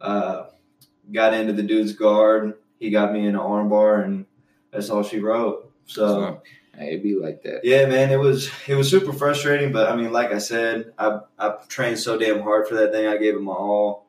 Uh, 0.00 0.46
got 1.12 1.32
into 1.34 1.52
the 1.52 1.62
dude's 1.62 1.92
guard. 1.94 2.54
He 2.78 2.90
got 2.90 3.12
me 3.12 3.20
in 3.20 3.34
an 3.34 3.40
armbar, 3.40 4.04
and 4.04 4.26
that's 4.70 4.90
all 4.90 5.02
she 5.02 5.18
wrote. 5.18 5.72
So 5.86 6.40
it'd 6.80 7.02
be 7.02 7.16
like 7.16 7.42
that. 7.42 7.64
yeah, 7.64 7.86
man, 7.86 8.10
it 8.10 8.18
was 8.18 8.50
it 8.66 8.74
was 8.74 8.90
super 8.90 9.12
frustrating. 9.12 9.72
But 9.72 9.90
I 9.90 9.96
mean, 9.96 10.12
like 10.12 10.32
I 10.32 10.38
said, 10.38 10.92
I 10.98 11.20
I 11.38 11.54
trained 11.68 11.98
so 11.98 12.18
damn 12.18 12.40
hard 12.42 12.68
for 12.68 12.74
that 12.76 12.92
thing. 12.92 13.06
I 13.06 13.16
gave 13.16 13.34
it 13.34 13.40
my 13.42 13.52
all, 13.52 14.06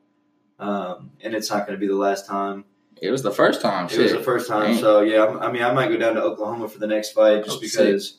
um, 0.59 1.11
and 1.21 1.33
it's 1.33 1.49
not 1.49 1.65
going 1.65 1.77
to 1.77 1.79
be 1.79 1.87
the 1.87 1.95
last 1.95 2.27
time. 2.27 2.65
It 3.01 3.11
was 3.11 3.23
the 3.23 3.31
first 3.31 3.61
time. 3.61 3.87
It 3.89 3.97
was 3.97 4.11
the 4.11 4.19
first 4.21 4.47
time, 4.49 4.73
Dang. 4.73 4.77
so 4.81 5.01
yeah. 5.01 5.23
I'm- 5.23 5.39
I 5.39 5.49
mean, 5.51 5.63
I 5.63 5.71
might 5.71 5.87
go 5.87 5.95
down 5.97 6.15
to 6.15 6.21
Oklahoma 6.21 6.67
for 6.67 6.79
the 6.79 6.87
next 6.87 7.11
fight 7.13 7.45
just 7.45 7.57
Oh, 7.57 7.61
because 7.61 8.17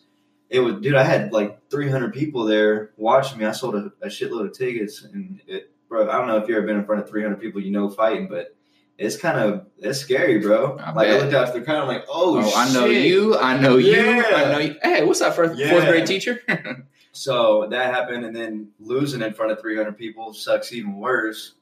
it 0.48 0.58
was. 0.60 0.80
Dude, 0.80 0.94
I 0.96 1.02
had 1.04 1.32
like 1.34 1.68
300 1.70 2.14
people 2.14 2.44
there 2.46 2.90
watching 2.96 3.38
me. 3.38 3.44
I 3.44 3.52
sold 3.52 3.74
a, 3.76 3.92
a 4.00 4.08
shitload 4.08 4.46
of 4.46 4.52
tickets, 4.56 5.04
and 5.04 5.40
it, 5.46 5.70
bro. 5.90 6.08
I 6.08 6.16
don't 6.16 6.26
know 6.28 6.38
if 6.38 6.48
you've 6.48 6.56
ever 6.56 6.66
been 6.66 6.78
in 6.78 6.86
front 6.86 7.02
of 7.02 7.10
300 7.10 7.38
people 7.38 7.60
you 7.60 7.70
know 7.70 7.90
fighting, 7.90 8.28
but 8.28 8.56
it's 8.96 9.16
kind 9.18 9.38
of 9.38 9.66
it's 9.78 9.98
scary, 9.98 10.38
bro. 10.38 10.78
I 10.78 10.92
like 10.92 11.08
I 11.08 11.18
looked 11.18 11.34
out 11.34 11.52
to 11.52 11.58
the 11.58 11.64
crowd, 11.64 11.82
I'm 11.82 11.88
like, 11.88 12.04
oh, 12.08 12.38
Oh, 12.42 12.52
I 12.56 12.72
know 12.72 12.86
you. 12.86 13.36
I 13.36 13.58
know 13.58 13.76
you. 13.76 13.94
I 14.00 14.50
know 14.52 14.58
you. 14.58 14.76
Hey, 14.82 15.04
what's 15.04 15.20
up, 15.20 15.34
first, 15.34 15.58
Yeah. 15.58 15.70
fourth 15.70 15.84
grade 15.86 16.06
teacher? 16.06 16.40
So 17.12 17.66
that 17.70 17.92
happened, 17.92 18.24
and 18.24 18.34
then 18.34 18.68
losing 18.78 19.20
in 19.20 19.34
front 19.34 19.50
of 19.50 19.60
300 19.60 19.98
people 19.98 20.32
sucks 20.32 20.72
even 20.72 20.96
worse. 20.96 21.54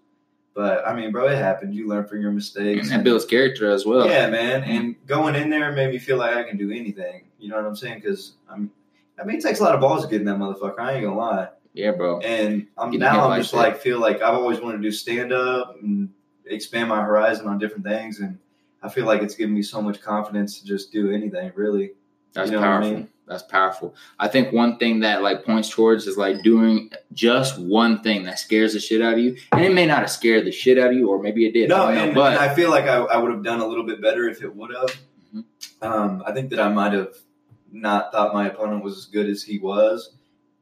But 0.55 0.87
I 0.87 0.95
mean, 0.95 1.11
bro, 1.11 1.27
it 1.29 1.37
happened. 1.39 1.75
You 1.75 1.89
learn 1.89 2.07
from 2.07 2.21
your 2.21 2.33
mistakes. 2.33 2.91
and 2.91 3.03
builds 3.03 3.25
character 3.25 3.71
as 3.71 3.87
well. 3.87 4.07
Yeah, 4.07 4.29
man. 4.29 4.63
And 4.65 4.95
going 5.07 5.35
in 5.37 5.49
there 5.49 5.73
made 5.73 5.91
me 5.91 5.99
feel 5.99 6.19
like 6.19 6.35
I 6.37 6.43
can 6.43 6.59
do 6.59 6.71
anything. 6.71 7.29
You 7.39 7.49
know 7.49 7.57
what 7.57 7.65
I'm 7.65 7.77
saying? 7.77 8.01
Because 8.01 8.35
I'm. 8.51 8.71
I 9.19 9.25
mean, 9.25 9.39
it 9.39 9.43
takes 9.43 9.61
a 9.61 9.63
lot 9.65 9.75
of 9.75 9.81
balls 9.81 10.05
to 10.05 10.11
get 10.11 10.21
in 10.21 10.27
that 10.27 10.37
motherfucker. 10.37 10.79
I 10.81 10.93
ain't 10.93 11.05
gonna 11.05 11.17
lie. 11.17 11.49
Yeah, 11.75 11.93
bro. 11.93 12.19
And 12.21 12.67
I'm 12.77 12.91
now 12.93 13.25
I'm 13.25 13.31
like 13.31 13.41
just 13.43 13.53
that. 13.53 13.59
like 13.59 13.81
feel 13.81 14.01
like 14.01 14.23
I've 14.23 14.35
always 14.35 14.61
wanted 14.61 14.79
to 14.79 14.83
do 14.83 14.91
stand 14.91 15.33
up 15.33 15.77
and 15.83 16.09
expand 16.47 16.89
my 16.89 17.03
horizon 17.03 17.47
on 17.47 17.59
different 17.59 17.85
things, 17.85 18.21
and 18.21 18.39
I 18.83 18.89
feel 18.89 19.05
like 19.07 19.23
it's 19.23 19.35
given 19.35 19.55
me 19.55 19.63
so 19.63 19.81
much 19.83 20.01
confidence 20.01 20.61
to 20.61 20.67
just 20.67 20.91
do 20.93 21.11
anything. 21.13 21.53
Really. 21.55 21.93
That's 22.33 22.51
You 22.51 22.57
know 22.57 22.61
what 22.61 22.69
I 22.69 22.73
powerful. 22.73 22.93
mean? 22.93 23.09
That's 23.27 23.43
powerful. 23.43 23.95
I 24.19 24.29
think 24.29 24.53
one 24.53 24.79
thing 24.79 25.01
that 25.01 25.23
like 25.23 25.45
points 25.45 25.69
towards 25.69 26.07
is 26.07 26.17
like 26.17 26.43
doing 26.43 26.91
just 27.13 27.59
one 27.59 28.03
thing 28.03 28.23
that 28.25 28.39
scares 28.39 28.73
the 28.73 28.81
shit 28.81 29.03
out 29.03 29.15
of 29.15 29.19
you, 29.19 29.37
and 29.53 29.63
it 29.65 29.73
may 29.75 29.87
not 29.87 30.01
have 30.01 30.11
scared 30.11 30.47
the 30.47 30.53
shit 30.53 30.79
out 30.79 30.89
of 30.91 30.95
you, 30.95 31.09
or 31.09 31.21
maybe 31.23 31.47
it 31.47 31.53
did. 31.53 31.69
No, 31.69 31.77
I 31.85 31.87
don't 31.87 31.95
know, 31.95 32.03
and, 32.05 32.15
but 32.15 32.33
and 32.33 32.41
I 32.41 32.55
feel 32.55 32.71
like 32.71 32.85
I, 32.85 32.97
I 32.97 33.17
would 33.19 33.31
have 33.31 33.43
done 33.45 33.61
a 33.61 33.67
little 33.67 33.85
bit 33.85 34.01
better 34.01 34.29
if 34.29 34.43
it 34.43 34.55
would 34.55 34.75
have. 34.75 34.97
Mhm. 35.35 35.45
Um, 35.83 36.23
I 36.27 36.33
think 36.33 36.51
that 36.51 36.61
I 36.61 36.69
might 36.71 36.93
have 36.95 37.15
not 37.71 38.11
thought 38.13 38.33
my 38.33 38.49
opponent 38.49 38.83
was 38.83 38.97
as 38.97 39.05
good 39.07 39.29
as 39.29 39.43
he 39.43 39.59
was, 39.59 40.13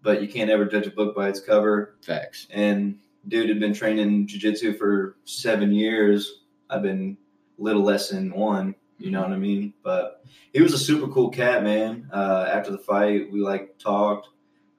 but 0.07 0.23
you 0.23 0.29
can't 0.29 0.51
ever 0.51 0.65
judge 0.67 0.87
a 0.87 0.91
book 0.93 1.17
by 1.17 1.29
its 1.29 1.41
cover. 1.41 1.97
facts. 2.01 2.47
And 2.51 3.01
dude 3.27 3.49
had 3.49 3.59
been 3.59 3.75
training 3.75 4.29
jujitsu 4.29 4.79
for 4.79 5.17
seven 5.25 5.73
years. 5.73 6.43
I've 6.71 6.83
been 6.83 7.17
a 7.59 7.63
little 7.63 7.83
less 7.83 8.11
than 8.11 8.31
one. 8.33 8.77
You 8.99 9.11
know 9.11 9.21
what 9.23 9.33
I 9.33 9.37
mean? 9.37 9.75
But 9.83 10.25
he 10.53 10.63
was 10.63 10.73
a 10.73 10.79
super 10.79 11.09
cool 11.09 11.31
cat, 11.31 11.65
man. 11.65 12.09
Uh, 12.13 12.49
after 12.51 12.71
the 12.71 12.79
fight, 12.79 13.33
we 13.33 13.41
like 13.41 13.79
talked. 13.79 14.29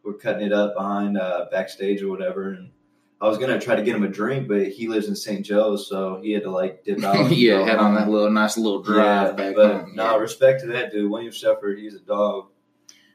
We're 0.02 0.14
cutting 0.14 0.48
it 0.48 0.54
up 0.54 0.76
behind 0.76 1.18
uh, 1.18 1.48
backstage 1.52 2.02
or 2.02 2.08
whatever, 2.10 2.54
and 2.54 2.72
I 3.20 3.28
was 3.28 3.38
gonna 3.38 3.60
try 3.60 3.76
to 3.76 3.84
get 3.84 3.96
him 3.96 4.04
a 4.04 4.08
drink, 4.08 4.48
but 4.48 4.68
he 4.70 4.88
lives 4.88 5.10
in 5.10 5.16
St. 5.18 5.46
Joe's, 5.46 5.90
so 5.90 6.22
he 6.24 6.32
had 6.32 6.44
to 6.44 6.50
like 6.52 6.86
dip 6.86 7.04
out. 7.04 7.30
yeah, 7.36 7.66
head 7.66 7.80
on 7.80 7.94
that 7.96 8.08
little 8.10 8.32
nice 8.32 8.58
little 8.58 8.80
Yeah, 8.88 8.94
drive 8.94 9.36
back 9.38 9.56
but 9.56 9.72
home. 9.82 9.96
no, 9.96 10.12
yeah. 10.12 10.18
respect 10.18 10.62
to 10.62 10.68
that 10.68 10.92
dude. 10.94 11.12
William 11.12 11.34
Shepard, 11.34 11.78
he's 11.78 11.94
a 11.96 12.00
dog. 12.00 12.48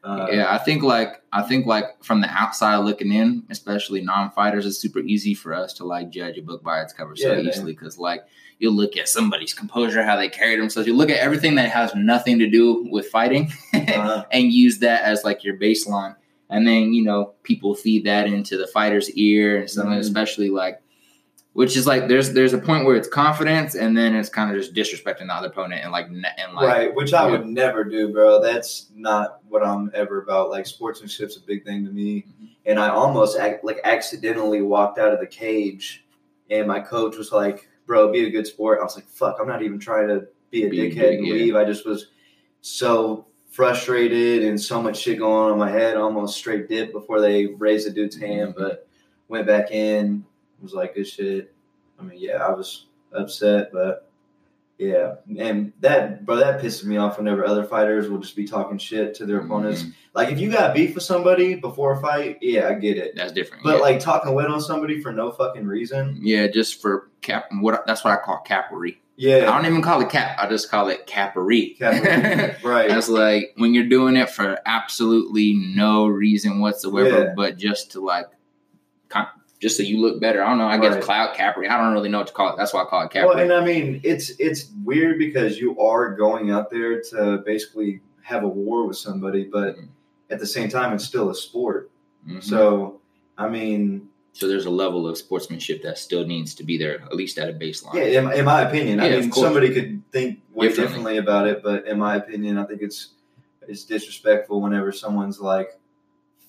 Uh, 0.05 0.27
yeah, 0.33 0.53
I 0.53 0.59
think 0.59 0.83
like 0.83 1.23
I 1.33 1.43
think 1.43 1.65
like 1.67 1.85
from 2.03 2.21
the 2.21 2.29
outside 2.29 2.79
looking 2.79 3.13
in, 3.13 3.45
especially 3.51 4.01
non-fighters, 4.01 4.67
it's 4.67 4.79
super 4.79 4.99
easy 4.99 5.33
for 5.33 5.55
us 5.55 5.73
to 5.75 5.85
like 5.85 6.11
judge 6.11 6.39
a 6.39 6.43
book 6.43 6.63
by 6.65 6.81
its 6.83 6.93
cover 6.93 7.15
so 7.15 7.33
Yeah, 7.33 7.39
easily 7.49 7.73
because 7.73 7.99
like 7.99 8.25
you 8.59 8.71
look 8.71 8.97
at 8.97 9.09
somebody's 9.09 9.55
composure, 9.55 10.03
how 10.03 10.17
they 10.17 10.29
carry 10.29 10.57
themselves, 10.57 10.89
you 10.89 10.95
look 10.97 11.11
at 11.11 11.19
everything 11.19 11.55
that 11.55 11.71
has 11.71 11.95
nothing 11.95 12.39
to 12.41 12.51
do 12.51 12.89
with 12.91 13.07
fighting, 13.11 13.53
uh, 13.75 14.25
and 14.33 14.53
use 14.53 14.79
that 14.81 15.03
as 15.05 15.23
like 15.23 15.45
your 15.45 15.57
baseline, 15.57 16.17
and 16.51 16.67
then 16.67 16.93
you 16.93 17.05
know 17.05 17.35
people 17.45 17.73
feed 17.73 18.05
that 18.05 18.27
into 18.27 18.57
the 18.57 18.67
fighter's 18.67 19.09
ear 19.13 19.61
and 19.61 19.71
something, 19.71 19.95
Mhm. 19.95 20.01
especially 20.01 20.51
like. 20.51 20.82
Which 21.55 21.77
is 21.77 21.87
like 21.87 22.09
there's 22.09 22.33
there's 22.33 22.55
a 22.55 22.59
point 22.59 22.87
where 22.87 22.97
it's 22.97 23.09
confidence 23.09 23.75
and 23.75 23.95
then 23.95 24.15
it's 24.15 24.31
kind 24.31 24.51
of 24.51 24.57
just 24.57 24.73
disrespecting 24.73 25.27
the 25.27 25.35
other 25.35 25.49
opponent 25.49 25.83
and 25.83 25.93
like 25.93 26.07
and 26.07 26.23
like 26.55 26.67
right, 26.67 26.95
which 26.95 27.13
I 27.13 27.27
yeah. 27.27 27.33
would 27.33 27.47
never 27.47 27.85
do, 27.85 28.11
bro. 28.11 28.41
That's 28.41 28.87
not 28.95 29.41
what 29.51 29.63
I'm 29.63 29.91
ever 29.93 30.23
about. 30.23 30.49
Like 30.49 30.65
sportsmanship's 30.65 31.37
a 31.37 31.41
big 31.41 31.63
thing 31.67 31.85
to 31.85 31.91
me, 31.93 32.25
Mhm. 32.43 32.49
and 32.65 32.81
I 32.81 32.89
almost 32.89 33.39
like 33.63 33.81
accidentally 33.85 34.63
walked 34.63 34.99
out 34.99 35.13
of 35.13 35.21
the 35.21 35.27
cage, 35.27 36.07
and 36.49 36.67
my 36.67 36.81
coach 36.81 37.19
was 37.19 37.33
like, 37.33 37.69
"Bro, 37.87 38.13
be 38.13 38.25
a 38.27 38.31
good 38.31 38.47
sport." 38.47 38.79
I 38.81 38.85
was 38.85 38.97
like, 38.97 39.07
"Fuck, 39.09 39.37
I'm 39.39 39.47
not 39.47 39.63
even 39.63 39.79
trying 39.79 40.09
to 40.09 40.27
be 40.51 40.65
a 40.65 40.71
Be 40.71 40.79
dickhead 40.79 40.95
dick, 40.95 41.19
and 41.19 41.27
yeah. 41.27 41.35
leave." 41.35 41.55
I 41.57 41.65
just 41.65 41.85
was 41.85 42.07
so 42.63 43.27
frustrated 43.51 44.43
and 44.45 44.59
so 44.59 44.81
much 44.83 44.97
shit 44.97 45.19
going 45.19 45.49
on 45.49 45.53
in 45.53 45.59
my 45.59 45.71
head, 45.71 45.99
almost 45.99 46.39
straight 46.39 46.67
dip 46.71 46.93
before 46.93 47.21
they 47.21 47.47
raised 47.47 47.87
the 47.87 47.91
dude's 47.91 48.17
hand, 48.17 48.55
but 48.57 48.87
went 49.29 49.47
back 49.47 49.71
in, 49.71 50.25
was 50.63 50.73
like, 50.73 50.95
good 50.95 51.07
shit. 51.07 51.55
I 51.99 52.03
mean, 52.03 52.19
yeah, 52.19 52.37
I 52.45 52.53
was 52.53 52.87
upset, 53.13 53.71
but 53.73 54.09
yeah, 54.79 55.17
and 55.39 55.73
that, 55.81 56.25
bro, 56.27 56.37
that 56.37 56.61
pisses 56.61 56.85
me 56.85 56.97
off 56.97 57.19
whenever 57.19 57.47
other 57.47 57.63
fighters 57.63 58.09
will 58.09 58.19
just 58.19 58.35
be 58.35 58.47
talking 58.47 58.79
shit 58.79 59.15
to 59.17 59.27
their 59.27 59.39
opponents. 59.41 59.83
Mhm. 59.85 59.93
Like, 60.15 60.31
if 60.33 60.41
you 60.41 60.51
got 60.51 60.75
beef 60.75 60.95
with 60.95 61.05
somebody 61.05 61.55
before 61.55 61.93
a 61.93 62.01
fight, 62.01 62.39
yeah, 62.41 62.69
I 62.69 62.75
get 62.75 62.97
it. 62.97 63.15
That's 63.15 63.33
different. 63.33 63.63
But 63.63 63.77
yeah. 63.77 63.81
like 63.83 64.01
talking 64.01 64.35
wit 64.35 64.47
on 64.47 64.61
somebody 64.61 65.01
for 65.01 65.13
no 65.13 65.31
fucking 65.31 65.67
reason, 65.67 66.19
yeah, 66.23 66.49
just 66.49 66.81
for 66.83 67.11
cap. 67.21 67.47
What 67.61 67.87
that's 67.87 68.03
what 68.03 68.13
I 68.13 68.23
call 68.23 68.43
capery. 68.45 68.97
Yeah, 69.15 69.51
I 69.53 69.57
don't 69.57 69.67
even 69.67 69.83
call 69.83 70.01
it 70.01 70.09
cap. 70.09 70.37
I 70.41 70.49
just 70.49 70.71
call 70.71 70.89
it 70.89 71.07
capery. 71.07 71.79
Capery, 71.79 72.61
right? 72.65 72.89
That's 72.89 73.09
like 73.09 73.53
when 73.57 73.75
you're 73.75 73.89
doing 73.89 74.17
it 74.17 74.31
for 74.31 74.59
absolutely 74.67 75.53
no 75.55 76.07
reason 76.07 76.61
whatsoever, 76.61 77.27
Yeah. 77.27 77.35
but 77.37 77.57
just 77.57 77.93
to 77.93 78.01
like, 78.01 78.27
just 79.63 79.77
so 79.77 79.83
you 79.85 79.99
look 80.01 80.21
better. 80.21 80.43
I 80.43 80.49
don't 80.49 80.59
know. 80.59 80.67
I 80.67 80.77
guess 80.77 80.95
Right. 80.95 81.03
cloud 81.03 81.35
capri. 81.37 81.69
I 81.69 81.81
don't 81.81 81.93
really 81.95 82.09
know 82.09 82.19
what 82.19 82.27
to 82.27 82.33
call 82.33 82.53
it. 82.53 82.57
That's 82.59 82.75
why 82.75 82.83
I 82.83 82.85
call 82.87 83.03
it 83.07 83.11
capery. 83.13 83.27
Well, 83.29 83.39
and 83.39 83.53
I 83.53 83.65
mean, 83.65 84.01
it's 84.03 84.31
it's 84.41 84.71
weird 84.85 85.19
because 85.21 85.59
you 85.61 85.79
are 85.79 86.15
going 86.17 86.51
out 86.51 86.69
there 86.69 87.01
to 87.13 87.39
basically 87.47 88.01
have 88.23 88.43
a 88.43 88.49
war 88.49 88.87
with 88.89 88.97
somebody, 88.97 89.45
but 89.45 89.77
Mhm. 89.77 89.87
at 90.31 90.41
the 90.41 90.47
same 90.47 90.69
time, 90.69 90.93
it's 90.93 91.05
still 91.05 91.31
a 91.31 91.35
sport. 91.35 91.91
Mhm. 92.29 92.43
So, 92.43 93.01
I 93.39 93.49
mean, 93.49 94.09
So 94.35 94.49
there's 94.49 94.65
a 94.67 94.71
level 94.71 95.07
of 95.07 95.17
sportsmanship 95.19 95.83
that 95.83 95.99
still 95.99 96.25
needs 96.27 96.55
to 96.57 96.65
be 96.65 96.77
there, 96.79 97.03
at 97.03 97.15
least 97.15 97.39
at 97.39 97.49
a 97.51 97.53
baseline. 97.53 97.95
yeah, 97.95 98.19
in, 98.19 98.33
in 98.33 98.45
my 98.47 98.63
opinion, 98.63 98.99
Yeah, 98.99 99.05
of 99.05 99.21
mean, 99.25 99.33
somebody 99.33 99.69
could 99.75 100.03
think 100.11 100.41
way 100.55 100.69
Differently. 100.69 100.89
differently 100.89 101.17
about 101.19 101.47
it, 101.49 101.63
but 101.63 101.87
in 101.87 101.99
my 101.99 102.17
opinion, 102.17 102.59
I 102.59 102.65
think 102.65 102.81
it's 102.83 103.11
it's 103.69 103.85
disrespectful 103.85 104.61
whenever 104.61 104.91
someone's 104.91 105.41
like, 105.41 105.79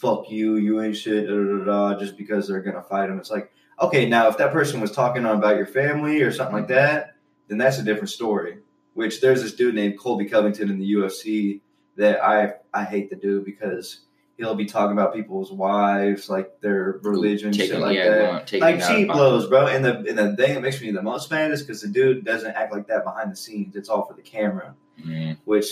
"Fuck 0.04 0.30
you, 0.30 0.58
you 0.58 0.82
ain't 0.82 0.96
shit," 0.98 1.28
da, 1.28 1.34
da, 1.34 1.58
da, 1.58 1.64
da, 1.94 2.00
just 2.00 2.18
because 2.18 2.48
they're 2.48 2.62
gonna 2.62 2.84
fight 2.84 3.08
them. 3.08 3.18
It's 3.18 3.32
like, 3.32 3.52
okay, 3.82 4.08
now 4.08 4.28
if 4.28 4.38
that 4.38 4.52
person 4.52 4.82
was 4.82 4.92
talking 4.92 5.26
about 5.26 5.56
your 5.58 5.66
family 5.66 6.22
or 6.22 6.32
something 6.32 6.56
like 6.56 6.68
that, 6.68 7.16
then 7.48 7.58
that's 7.58 7.80
a 7.80 7.84
different 7.84 8.10
story. 8.10 8.58
Which 8.94 9.22
there's 9.22 9.42
this 9.42 9.56
dude 9.56 9.74
named 9.74 9.98
Colby 9.98 10.26
Covington 10.26 10.70
in 10.70 10.78
the 10.78 10.94
UFC 10.94 11.62
that 11.96 12.24
I 12.24 12.54
I 12.74 12.84
hate 12.84 13.10
the 13.10 13.16
dude 13.16 13.46
because 13.46 14.02
he'll 14.38 14.56
be 14.56 14.66
talking 14.66 14.92
about 14.94 15.14
people's 15.14 15.52
wives, 15.52 16.30
like 16.30 16.60
their 16.62 17.00
religion, 17.04 17.52
taking, 17.52 17.72
shit 17.72 17.80
like 17.80 17.96
yeah, 17.98 18.10
that 18.10 18.34
like 18.34 18.54
it 18.54 18.84
out 18.84 18.92
of 18.92 18.98
cheap 18.98 19.08
blows, 19.08 19.48
bro. 19.48 19.68
And 19.68 19.84
the 19.86 19.98
and 19.98 20.18
the 20.18 20.36
thing 20.36 20.54
that 20.56 20.62
makes 20.62 20.82
me 20.82 20.92
the 20.92 21.02
most 21.02 21.32
mad 21.32 21.52
is 21.52 21.62
because 21.64 21.82
the 21.82 21.88
dude 21.88 22.24
doesn't 22.26 22.52
act 22.52 22.72
like 22.74 22.88
that 22.88 23.04
behind 23.04 23.32
the 23.32 23.36
scenes. 23.36 23.76
It's 23.76 23.90
all 23.90 24.06
for 24.06 24.14
the 24.14 24.22
camera, 24.22 24.76
Mm. 25.04 25.38
which 25.46 25.66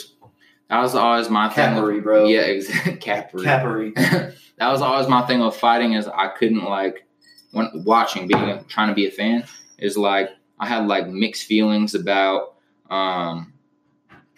That 0.71 0.79
was 0.79 0.95
always 0.95 1.29
my 1.29 1.49
thing. 1.49 1.75
capery, 1.75 2.01
bro. 2.01 2.27
Yeah, 2.27 2.43
exactly. 2.43 2.93
Capery. 2.95 3.43
Capri. 3.43 3.91
that 4.57 4.71
was 4.71 4.81
always 4.81 5.09
my 5.09 5.21
thing 5.27 5.41
with 5.41 5.53
fighting 5.53 5.93
is 5.93 6.07
I 6.07 6.29
couldn't 6.29 6.63
like 6.63 7.05
when 7.51 7.69
watching 7.83 8.25
being 8.25 8.63
trying 8.69 8.87
to 8.87 8.93
be 8.93 9.05
a 9.05 9.11
fan 9.11 9.43
is 9.77 9.97
like 9.97 10.29
I 10.61 10.67
had 10.67 10.87
like 10.87 11.09
mixed 11.09 11.43
feelings 11.43 11.93
about 11.93 12.55
um 12.89 13.51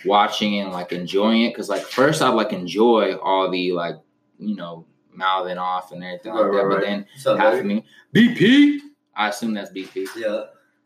watching 0.06 0.60
and 0.60 0.72
like 0.72 0.92
enjoying 0.92 1.44
it 1.44 1.50
because 1.50 1.70
like 1.70 1.84
first 1.84 2.24
I'd 2.24 2.34
like 2.34 2.52
enjoy 2.52 3.16
all 3.18 3.52
the 3.52 3.72
like 3.74 3.98
you 4.40 4.56
know 4.56 4.88
mouthing 5.14 5.60
off 5.60 5.92
and 5.92 6.04
everything 6.04 6.34
like 6.34 6.46
that 6.46 6.50
right, 6.50 6.68
but 6.68 6.78
right. 6.78 6.84
then 6.84 7.06
So 7.16 7.38
half 7.38 7.60
of 7.60 7.66
me 7.66 7.86
BP 8.16 8.80
I 9.16 9.30
assume 9.30 9.54
that's 9.54 9.70
BP 9.70 10.08
yeah, 10.18 10.46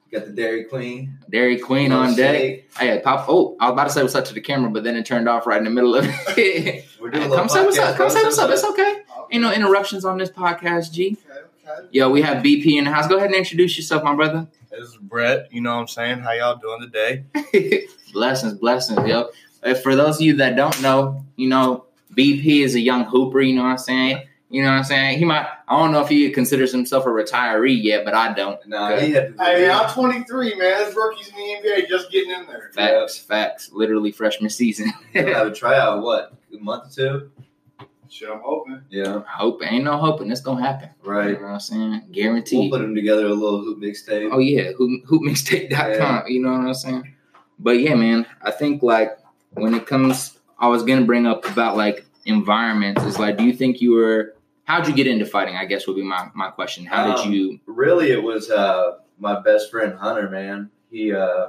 you 0.10 0.20
got 0.20 0.28
the 0.28 0.34
Dairy 0.34 0.64
Queen 0.66 1.18
Dairy 1.30 1.58
Queen 1.60 1.92
on 1.92 2.16
deck 2.16 2.64
hey 2.78 3.02
pop 3.04 3.26
oh 3.28 3.56
I 3.60 3.66
was 3.66 3.74
about 3.74 3.84
to 3.86 3.90
say 3.92 4.02
what's 4.04 4.16
up 4.16 4.26
to 4.26 4.34
the 4.34 4.42
camera 4.42 4.70
but 4.70 4.84
then 4.84 4.96
it 4.96 5.06
turned 5.06 5.28
off 5.28 5.46
right 5.46 5.58
in 5.58 5.64
the 5.66 5.70
middle 5.70 5.96
of 5.96 6.06
it 6.38 6.86
We're 7.00 7.10
doing 7.10 7.26
a 7.26 7.28
little 7.30 7.38
come 7.46 7.50
say 7.50 7.66
what's 7.66 7.78
up 7.78 7.96
come 7.98 8.10
say 8.10 8.24
what's 8.24 8.38
up 8.38 8.50
it's 8.50 8.64
okay 8.64 9.04
Okay. 9.28 9.36
Ain't 9.36 9.44
no 9.44 9.52
interruptions 9.54 10.06
on 10.06 10.18
this 10.18 10.30
podcast, 10.30 10.94
G. 10.94 11.18
Okay, 11.30 11.40
okay. 11.70 11.88
Yo, 11.92 12.10
we 12.10 12.22
have 12.22 12.42
BP 12.44 12.78
in 12.78 12.86
the 12.86 12.92
house. 12.92 13.08
Go 13.08 13.18
ahead 13.18 13.28
and 13.28 13.36
introduce 13.36 13.76
yourself, 13.76 14.02
my 14.04 14.16
brother. 14.16 14.48
This 14.72 14.90
is 14.90 14.98
Brett. 14.98 15.52
You 15.52 15.60
know 15.60 15.76
what 15.76 15.82
I'm 15.82 15.88
saying? 15.88 16.20
How 16.20 16.32
y'all 16.32 16.56
doing 16.56 16.80
today? 16.80 17.26
blessings, 18.14 18.54
blessings, 18.54 19.06
yo. 19.06 19.30
Uh, 19.64 19.74
For 19.74 19.96
those 19.96 20.16
of 20.16 20.22
you 20.22 20.38
that 20.38 20.56
don't 20.56 20.82
know, 20.82 21.26
you 21.36 21.50
know, 21.50 21.86
BP 22.16 22.64
is 22.64 22.76
a 22.76 22.80
young 22.80 23.04
hooper, 23.04 23.42
you 23.42 23.56
know 23.56 23.64
what 23.64 23.70
I'm 23.70 23.78
saying? 23.78 24.24
You 24.50 24.62
know 24.64 24.70
what 24.70 24.78
I'm 24.78 24.84
saying? 24.86 25.20
He 25.20 25.26
might, 25.26 25.46
I 25.68 25.78
don't 25.78 25.92
know 25.92 26.02
if 26.02 26.08
he 26.08 26.30
considers 26.32 26.72
himself 26.72 27.06
a 27.06 27.10
retiree 27.10 27.84
yet, 27.84 28.06
but 28.06 28.14
I 28.14 28.34
don't. 28.34 28.66
Nah, 28.66 28.98
he 28.98 29.12
had 29.12 29.36
Hey, 29.38 29.70
I'm 29.70 29.90
23, 29.90 30.52
man. 30.52 30.60
There's 30.60 30.96
rookies 30.96 31.28
in 31.30 31.36
the 31.36 31.70
NBA 31.70 31.90
just 31.90 32.10
getting 32.12 32.32
in 32.32 32.46
there. 32.48 32.72
Facts, 32.74 33.18
facts. 33.18 33.72
Literally 33.74 34.12
freshman 34.12 34.50
season. 34.50 34.94
He'll 35.14 35.28
have 35.34 35.48
a 35.48 35.54
tryout. 35.54 36.02
What 36.02 36.34
a 36.54 36.64
month 36.64 36.98
or 36.98 37.20
two? 37.20 37.32
Shit, 38.10 38.30
I'm 38.30 38.40
hoping. 38.40 38.82
Yeah, 38.90 39.18
I 39.28 39.32
hope 39.38 39.62
ain't 39.66 39.84
no 39.84 39.98
hoping 39.98 40.32
it's 40.32 40.40
gonna 40.40 40.66
happen. 40.66 40.92
Right. 41.04 41.32
You 41.32 41.34
know 41.34 41.42
what 41.42 41.48
I'm 41.50 41.60
saying? 41.60 42.04
Guaranteed. 42.14 42.14
We'll 42.14 42.70
Guaranteed. 42.70 42.72
put 42.72 42.82
him 42.82 42.96
together 42.96 43.26
a 43.26 43.34
little 43.34 43.60
hoop 43.60 43.80
mixtape. 43.80 44.30
Oh 44.32 44.40
yeah, 44.40 44.72
hoop, 44.78 45.04
hoopmixtape.com. 45.08 46.28
You 46.28 46.42
know 46.42 46.52
what 46.54 46.68
I'm 46.68 46.74
saying? 46.74 47.14
But 47.60 47.82
yeah, 47.82 47.96
man, 47.96 48.26
I 48.42 48.52
think 48.52 48.82
like 48.82 49.18
when 49.52 49.74
it 49.74 49.86
comes, 49.86 50.40
I 50.58 50.68
was 50.70 50.84
gonna 50.84 51.04
bring 51.06 51.28
up 51.28 51.46
about 51.50 51.76
like 51.76 52.06
environments. 52.26 53.04
Is 53.04 53.20
like, 53.20 53.38
do 53.38 53.44
you 53.44 53.52
think 53.54 53.82
you 53.82 53.92
were? 53.92 54.36
How'd 54.68 54.86
you 54.86 54.94
get 54.94 55.08
into 55.08 55.26
fighting? 55.26 55.56
I 55.56 55.64
guess 55.64 55.88
would 55.88 55.96
be 55.96 56.04
my 56.04 56.28
my 56.36 56.50
question. 56.50 56.86
How 56.86 57.08
did 57.08 57.26
Um, 57.26 57.32
you? 57.32 57.60
really 57.66 58.12
it 58.12 58.22
was 58.22 58.52
uh 58.52 58.98
my 59.18 59.40
best 59.40 59.72
friend 59.72 59.98
hunter 59.98 60.30
man 60.30 60.70
he 60.92 61.14
uh 61.14 61.48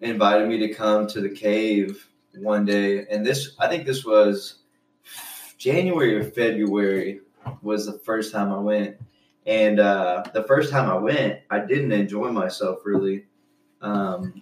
invited 0.00 0.48
me 0.48 0.58
to 0.58 0.72
come 0.72 1.06
to 1.08 1.20
the 1.20 1.28
cave 1.28 2.08
one 2.36 2.64
day 2.64 3.04
and 3.10 3.24
this 3.24 3.54
i 3.58 3.66
think 3.68 3.84
this 3.84 4.04
was 4.04 4.60
january 5.58 6.14
or 6.16 6.24
february 6.24 7.20
was 7.62 7.86
the 7.86 7.98
first 8.00 8.32
time 8.32 8.52
i 8.52 8.58
went 8.58 8.96
and 9.46 9.78
uh 9.80 10.22
the 10.34 10.42
first 10.44 10.70
time 10.70 10.88
i 10.90 10.96
went 10.96 11.40
i 11.50 11.58
didn't 11.58 11.92
enjoy 11.92 12.30
myself 12.30 12.78
really 12.84 13.24
um 13.82 14.40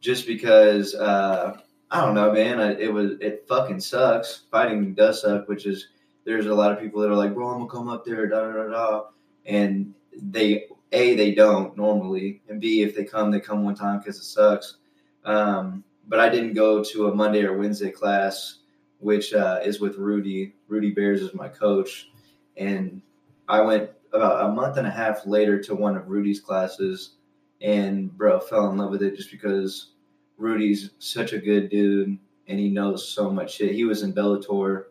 just 0.00 0.26
because 0.26 0.94
uh 0.94 1.56
i 1.90 2.00
don't 2.00 2.14
know 2.14 2.32
man 2.32 2.60
I, 2.60 2.72
it 2.78 2.92
was 2.92 3.12
it 3.20 3.44
fucking 3.48 3.80
sucks 3.80 4.42
fighting 4.50 4.94
does 4.94 5.22
suck 5.22 5.48
which 5.48 5.66
is 5.66 5.88
there's 6.24 6.46
a 6.46 6.54
lot 6.54 6.72
of 6.72 6.80
people 6.80 7.00
that 7.00 7.10
are 7.10 7.16
like 7.16 7.34
bro 7.34 7.48
i'm 7.48 7.58
gonna 7.58 7.70
come 7.70 7.88
up 7.88 8.04
there 8.04 8.26
da 8.26 8.40
da 8.40 8.52
da 8.52 8.68
da. 8.68 9.04
And 9.46 9.94
they 10.16 10.66
a 10.92 11.14
they 11.14 11.34
don't 11.34 11.76
normally 11.76 12.42
and 12.48 12.60
b 12.60 12.82
if 12.82 12.94
they 12.94 13.04
come 13.04 13.30
they 13.30 13.40
come 13.40 13.64
one 13.64 13.74
time 13.74 13.98
because 13.98 14.18
it 14.18 14.24
sucks. 14.24 14.76
Um, 15.24 15.84
but 16.08 16.20
i 16.20 16.28
didn't 16.28 16.54
go 16.54 16.82
to 16.84 17.08
a 17.08 17.14
monday 17.14 17.44
or 17.44 17.56
wednesday 17.56 17.90
class 17.90 18.58
which 18.98 19.34
uh, 19.34 19.58
is 19.64 19.80
with 19.80 19.96
rudy. 19.96 20.54
Rudy 20.68 20.92
bears 20.92 21.22
is 21.22 21.34
my 21.34 21.48
coach. 21.48 22.10
And 22.56 23.02
i 23.48 23.60
went 23.60 23.90
about 24.12 24.44
a 24.44 24.52
month 24.52 24.76
and 24.76 24.86
a 24.86 24.90
half 24.90 25.26
later 25.26 25.60
to 25.62 25.74
one 25.74 25.96
of 25.96 26.08
rudy's 26.08 26.40
classes 26.40 27.14
and 27.60 28.16
bro 28.16 28.38
fell 28.38 28.70
in 28.70 28.76
love 28.76 28.90
with 28.90 29.02
it 29.02 29.16
just 29.16 29.30
because 29.30 29.92
rudy's 30.36 30.90
such 30.98 31.32
a 31.32 31.38
good 31.38 31.70
dude 31.70 32.18
and 32.48 32.58
he 32.58 32.68
knows 32.68 33.08
so 33.08 33.30
much 33.30 33.54
shit. 33.54 33.74
He 33.74 33.84
was 33.84 34.02
in 34.02 34.12
bellator 34.12 34.84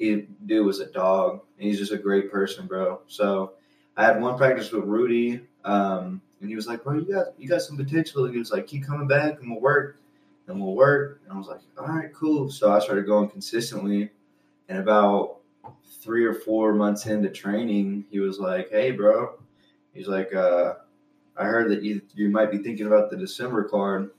he 0.00 0.26
dude 0.46 0.66
was 0.66 0.80
a 0.80 0.86
dog 0.86 1.42
and 1.58 1.68
he's 1.68 1.78
just 1.78 1.92
a 1.92 1.98
great 1.98 2.32
person 2.32 2.66
bro 2.66 3.00
so 3.06 3.52
I 4.00 4.04
had 4.04 4.20
one 4.22 4.38
practice 4.38 4.72
with 4.72 4.84
Rudy, 4.84 5.42
um, 5.64 6.22
and 6.40 6.48
he 6.48 6.56
was 6.56 6.66
like, 6.66 6.84
"Bro, 6.84 7.00
you 7.00 7.12
got 7.12 7.38
you 7.38 7.46
got 7.46 7.60
some 7.60 7.76
potential." 7.76 8.26
He 8.26 8.38
was 8.38 8.50
like, 8.50 8.66
"Keep 8.66 8.86
coming 8.86 9.06
back, 9.06 9.40
and 9.40 9.50
we'll 9.50 9.60
work, 9.60 9.98
and 10.46 10.58
we'll 10.58 10.74
work." 10.74 11.20
And 11.24 11.34
I 11.34 11.36
was 11.36 11.48
like, 11.48 11.60
"All 11.78 11.86
right, 11.86 12.10
cool." 12.14 12.50
So 12.50 12.72
I 12.72 12.78
started 12.78 13.04
going 13.04 13.28
consistently, 13.28 14.10
and 14.70 14.78
about 14.78 15.40
three 16.00 16.24
or 16.24 16.32
four 16.32 16.72
months 16.72 17.04
into 17.04 17.28
training, 17.28 18.06
he 18.10 18.20
was 18.20 18.38
like, 18.38 18.70
"Hey, 18.70 18.90
bro," 18.92 19.38
he's 19.92 20.08
like, 20.08 20.34
uh, 20.34 20.76
"I 21.36 21.44
heard 21.44 21.70
that 21.70 21.82
you 21.82 22.00
you 22.14 22.30
might 22.30 22.50
be 22.50 22.58
thinking 22.58 22.86
about 22.86 23.10
the 23.10 23.18
December 23.18 23.64
card." 23.64 24.10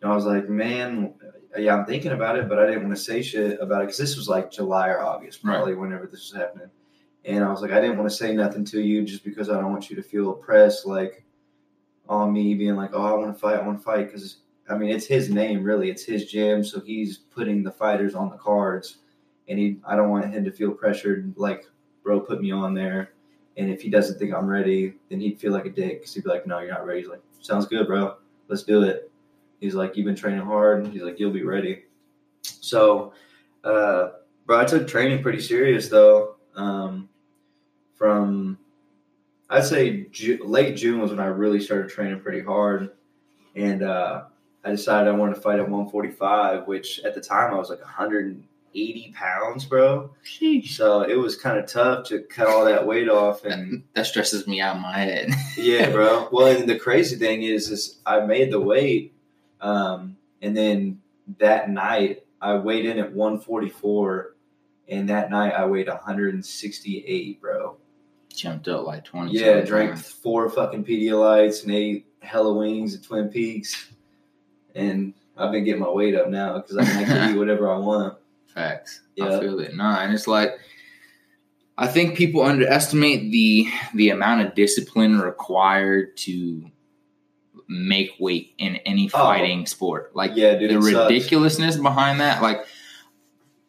And 0.00 0.10
I 0.10 0.14
was 0.14 0.24
like, 0.24 0.48
"Man, 0.48 1.12
yeah, 1.56 1.76
I'm 1.76 1.84
thinking 1.84 2.12
about 2.12 2.38
it, 2.38 2.48
but 2.48 2.58
I 2.58 2.66
didn't 2.66 2.84
want 2.84 2.96
to 2.96 3.02
say 3.02 3.22
shit 3.22 3.60
about 3.60 3.82
it 3.82 3.86
because 3.86 3.98
this 3.98 4.16
was 4.16 4.28
like 4.28 4.50
July 4.50 4.88
or 4.88 5.00
August, 5.00 5.42
probably 5.42 5.74
whenever 5.74 6.06
this 6.06 6.32
was 6.32 6.40
happening." 6.40 6.70
And 7.24 7.44
I 7.44 7.50
was 7.50 7.62
like, 7.62 7.70
I 7.70 7.80
didn't 7.80 7.98
want 7.98 8.10
to 8.10 8.16
say 8.16 8.34
nothing 8.34 8.64
to 8.66 8.80
you 8.80 9.04
just 9.04 9.24
because 9.24 9.48
I 9.48 9.60
don't 9.60 9.70
want 9.70 9.88
you 9.88 9.96
to 9.96 10.02
feel 10.02 10.30
oppressed, 10.30 10.86
like 10.86 11.24
on 12.08 12.32
me 12.32 12.54
being 12.54 12.74
like, 12.74 12.90
oh, 12.94 13.04
I 13.04 13.12
want 13.12 13.32
to 13.32 13.38
fight, 13.38 13.60
I 13.60 13.66
want 13.66 13.78
to 13.78 13.84
fight. 13.84 14.06
Because, 14.06 14.38
I 14.68 14.76
mean, 14.76 14.90
it's 14.90 15.06
his 15.06 15.30
name, 15.30 15.62
really. 15.62 15.88
It's 15.88 16.04
his 16.04 16.30
gym. 16.30 16.64
So 16.64 16.80
he's 16.80 17.18
putting 17.18 17.62
the 17.62 17.70
fighters 17.70 18.16
on 18.16 18.28
the 18.28 18.36
cards. 18.36 18.98
And 19.48 19.56
he, 19.58 19.76
I 19.86 19.94
don't 19.94 20.10
want 20.10 20.32
him 20.32 20.44
to 20.44 20.50
feel 20.50 20.72
pressured, 20.72 21.32
like, 21.36 21.66
bro, 22.02 22.20
put 22.20 22.40
me 22.40 22.50
on 22.50 22.74
there. 22.74 23.12
And 23.56 23.70
if 23.70 23.82
he 23.82 23.90
doesn't 23.90 24.18
think 24.18 24.34
I'm 24.34 24.46
ready, 24.46 24.94
then 25.08 25.20
he'd 25.20 25.38
feel 25.38 25.52
like 25.52 25.66
a 25.66 25.70
dick 25.70 26.00
because 26.00 26.14
he'd 26.14 26.24
be 26.24 26.30
like, 26.30 26.46
no, 26.46 26.58
you're 26.58 26.70
not 26.70 26.86
ready. 26.86 27.02
He's 27.02 27.08
like, 27.08 27.22
sounds 27.40 27.66
good, 27.66 27.86
bro. 27.86 28.16
Let's 28.48 28.64
do 28.64 28.82
it. 28.82 29.11
He's 29.62 29.74
like, 29.74 29.96
you've 29.96 30.04
been 30.06 30.16
training 30.16 30.40
hard. 30.44 30.88
He's 30.88 31.00
like, 31.02 31.18
you'll 31.20 31.30
be 31.32 31.44
ready. 31.44 31.84
So, 32.42 33.12
uh, 33.64 34.08
bro, 34.44 34.58
I 34.60 34.64
took 34.64 34.86
training 34.88 35.22
pretty 35.22 35.40
serious, 35.40 35.88
though. 35.88 36.34
Um, 36.56 37.08
from 37.94 38.58
I'd 39.48 39.64
say 39.64 40.06
Ju- 40.10 40.42
late 40.44 40.76
June 40.76 41.00
was 41.00 41.10
when 41.12 41.20
I 41.20 41.26
really 41.26 41.60
started 41.60 41.90
training 41.90 42.20
pretty 42.20 42.40
hard, 42.40 42.90
and 43.54 43.82
uh, 43.82 44.24
I 44.64 44.70
decided 44.70 45.08
I 45.08 45.16
wanted 45.16 45.36
to 45.36 45.40
fight 45.40 45.60
at 45.60 45.68
145, 45.70 46.66
which 46.66 47.00
at 47.04 47.14
the 47.14 47.20
time 47.20 47.54
I 47.54 47.56
was 47.58 47.70
like 47.70 47.80
180 47.80 49.14
pounds, 49.16 49.64
bro. 49.64 50.10
Sheesh. 50.24 50.70
So 50.70 51.02
it 51.02 51.14
was 51.16 51.36
kind 51.36 51.58
of 51.58 51.66
tough 51.66 52.06
to 52.08 52.20
cut 52.22 52.48
all 52.48 52.64
that 52.64 52.86
weight 52.86 53.08
off 53.08 53.44
and 53.44 53.84
That 53.94 54.06
stresses 54.06 54.46
me 54.48 54.60
out 54.60 54.76
in 54.76 54.82
my 54.82 54.98
head. 54.98 55.30
yeah, 55.56 55.90
bro. 55.90 56.28
Well, 56.32 56.46
and 56.48 56.68
the 56.68 56.78
crazy 56.78 57.16
thing 57.16 57.42
is, 57.42 57.70
is 57.70 57.98
I 58.06 58.20
made 58.20 58.50
the 58.50 58.60
weight, 58.60 59.11
um, 59.62 60.16
and 60.42 60.56
then 60.56 61.00
that 61.38 61.70
night 61.70 62.24
I 62.40 62.54
weighed 62.54 62.84
in 62.84 62.98
at 62.98 63.12
144, 63.12 64.34
and 64.88 65.08
that 65.08 65.30
night 65.30 65.52
I 65.52 65.64
weighed 65.64 65.88
168, 65.88 67.40
bro. 67.40 67.76
Jumped 68.34 68.68
up 68.68 68.86
like 68.86 69.04
20. 69.04 69.32
Yeah, 69.32 69.60
drank 69.60 69.96
four 69.96 70.50
fucking 70.50 70.84
Pedialytes 70.84 71.62
and 71.62 71.72
ate 71.72 72.06
hella 72.20 72.52
wings 72.52 72.94
at 72.94 73.02
Twin 73.02 73.28
Peaks, 73.28 73.92
and 74.74 75.14
I've 75.36 75.52
been 75.52 75.64
getting 75.64 75.82
my 75.82 75.88
weight 75.88 76.14
up 76.14 76.28
now 76.28 76.58
because 76.58 76.76
I 76.76 76.84
can 76.84 77.30
eat 77.30 77.38
whatever 77.38 77.70
I 77.70 77.78
want. 77.78 78.18
Facts. 78.48 79.02
Yeah. 79.16 79.36
I 79.36 79.40
feel 79.40 79.60
it. 79.60 79.74
Nah, 79.76 80.00
and 80.00 80.12
it's 80.12 80.26
like 80.26 80.58
I 81.78 81.86
think 81.86 82.16
people 82.16 82.42
underestimate 82.42 83.30
the 83.30 83.66
the 83.94 84.10
amount 84.10 84.46
of 84.46 84.54
discipline 84.54 85.20
required 85.20 86.16
to 86.18 86.70
make 87.72 88.12
weight 88.20 88.52
in 88.58 88.76
any 88.76 89.06
Oh. 89.14 89.18
fighting 89.18 89.66
sport. 89.66 90.14
Like 90.14 90.32
Yeah, 90.34 90.54
dude, 90.56 90.70
the 90.70 90.78
it 90.78 90.82
sucks. 90.92 91.10
ridiculousness 91.10 91.76
behind 91.76 92.20
that. 92.20 92.42
Like 92.42 92.66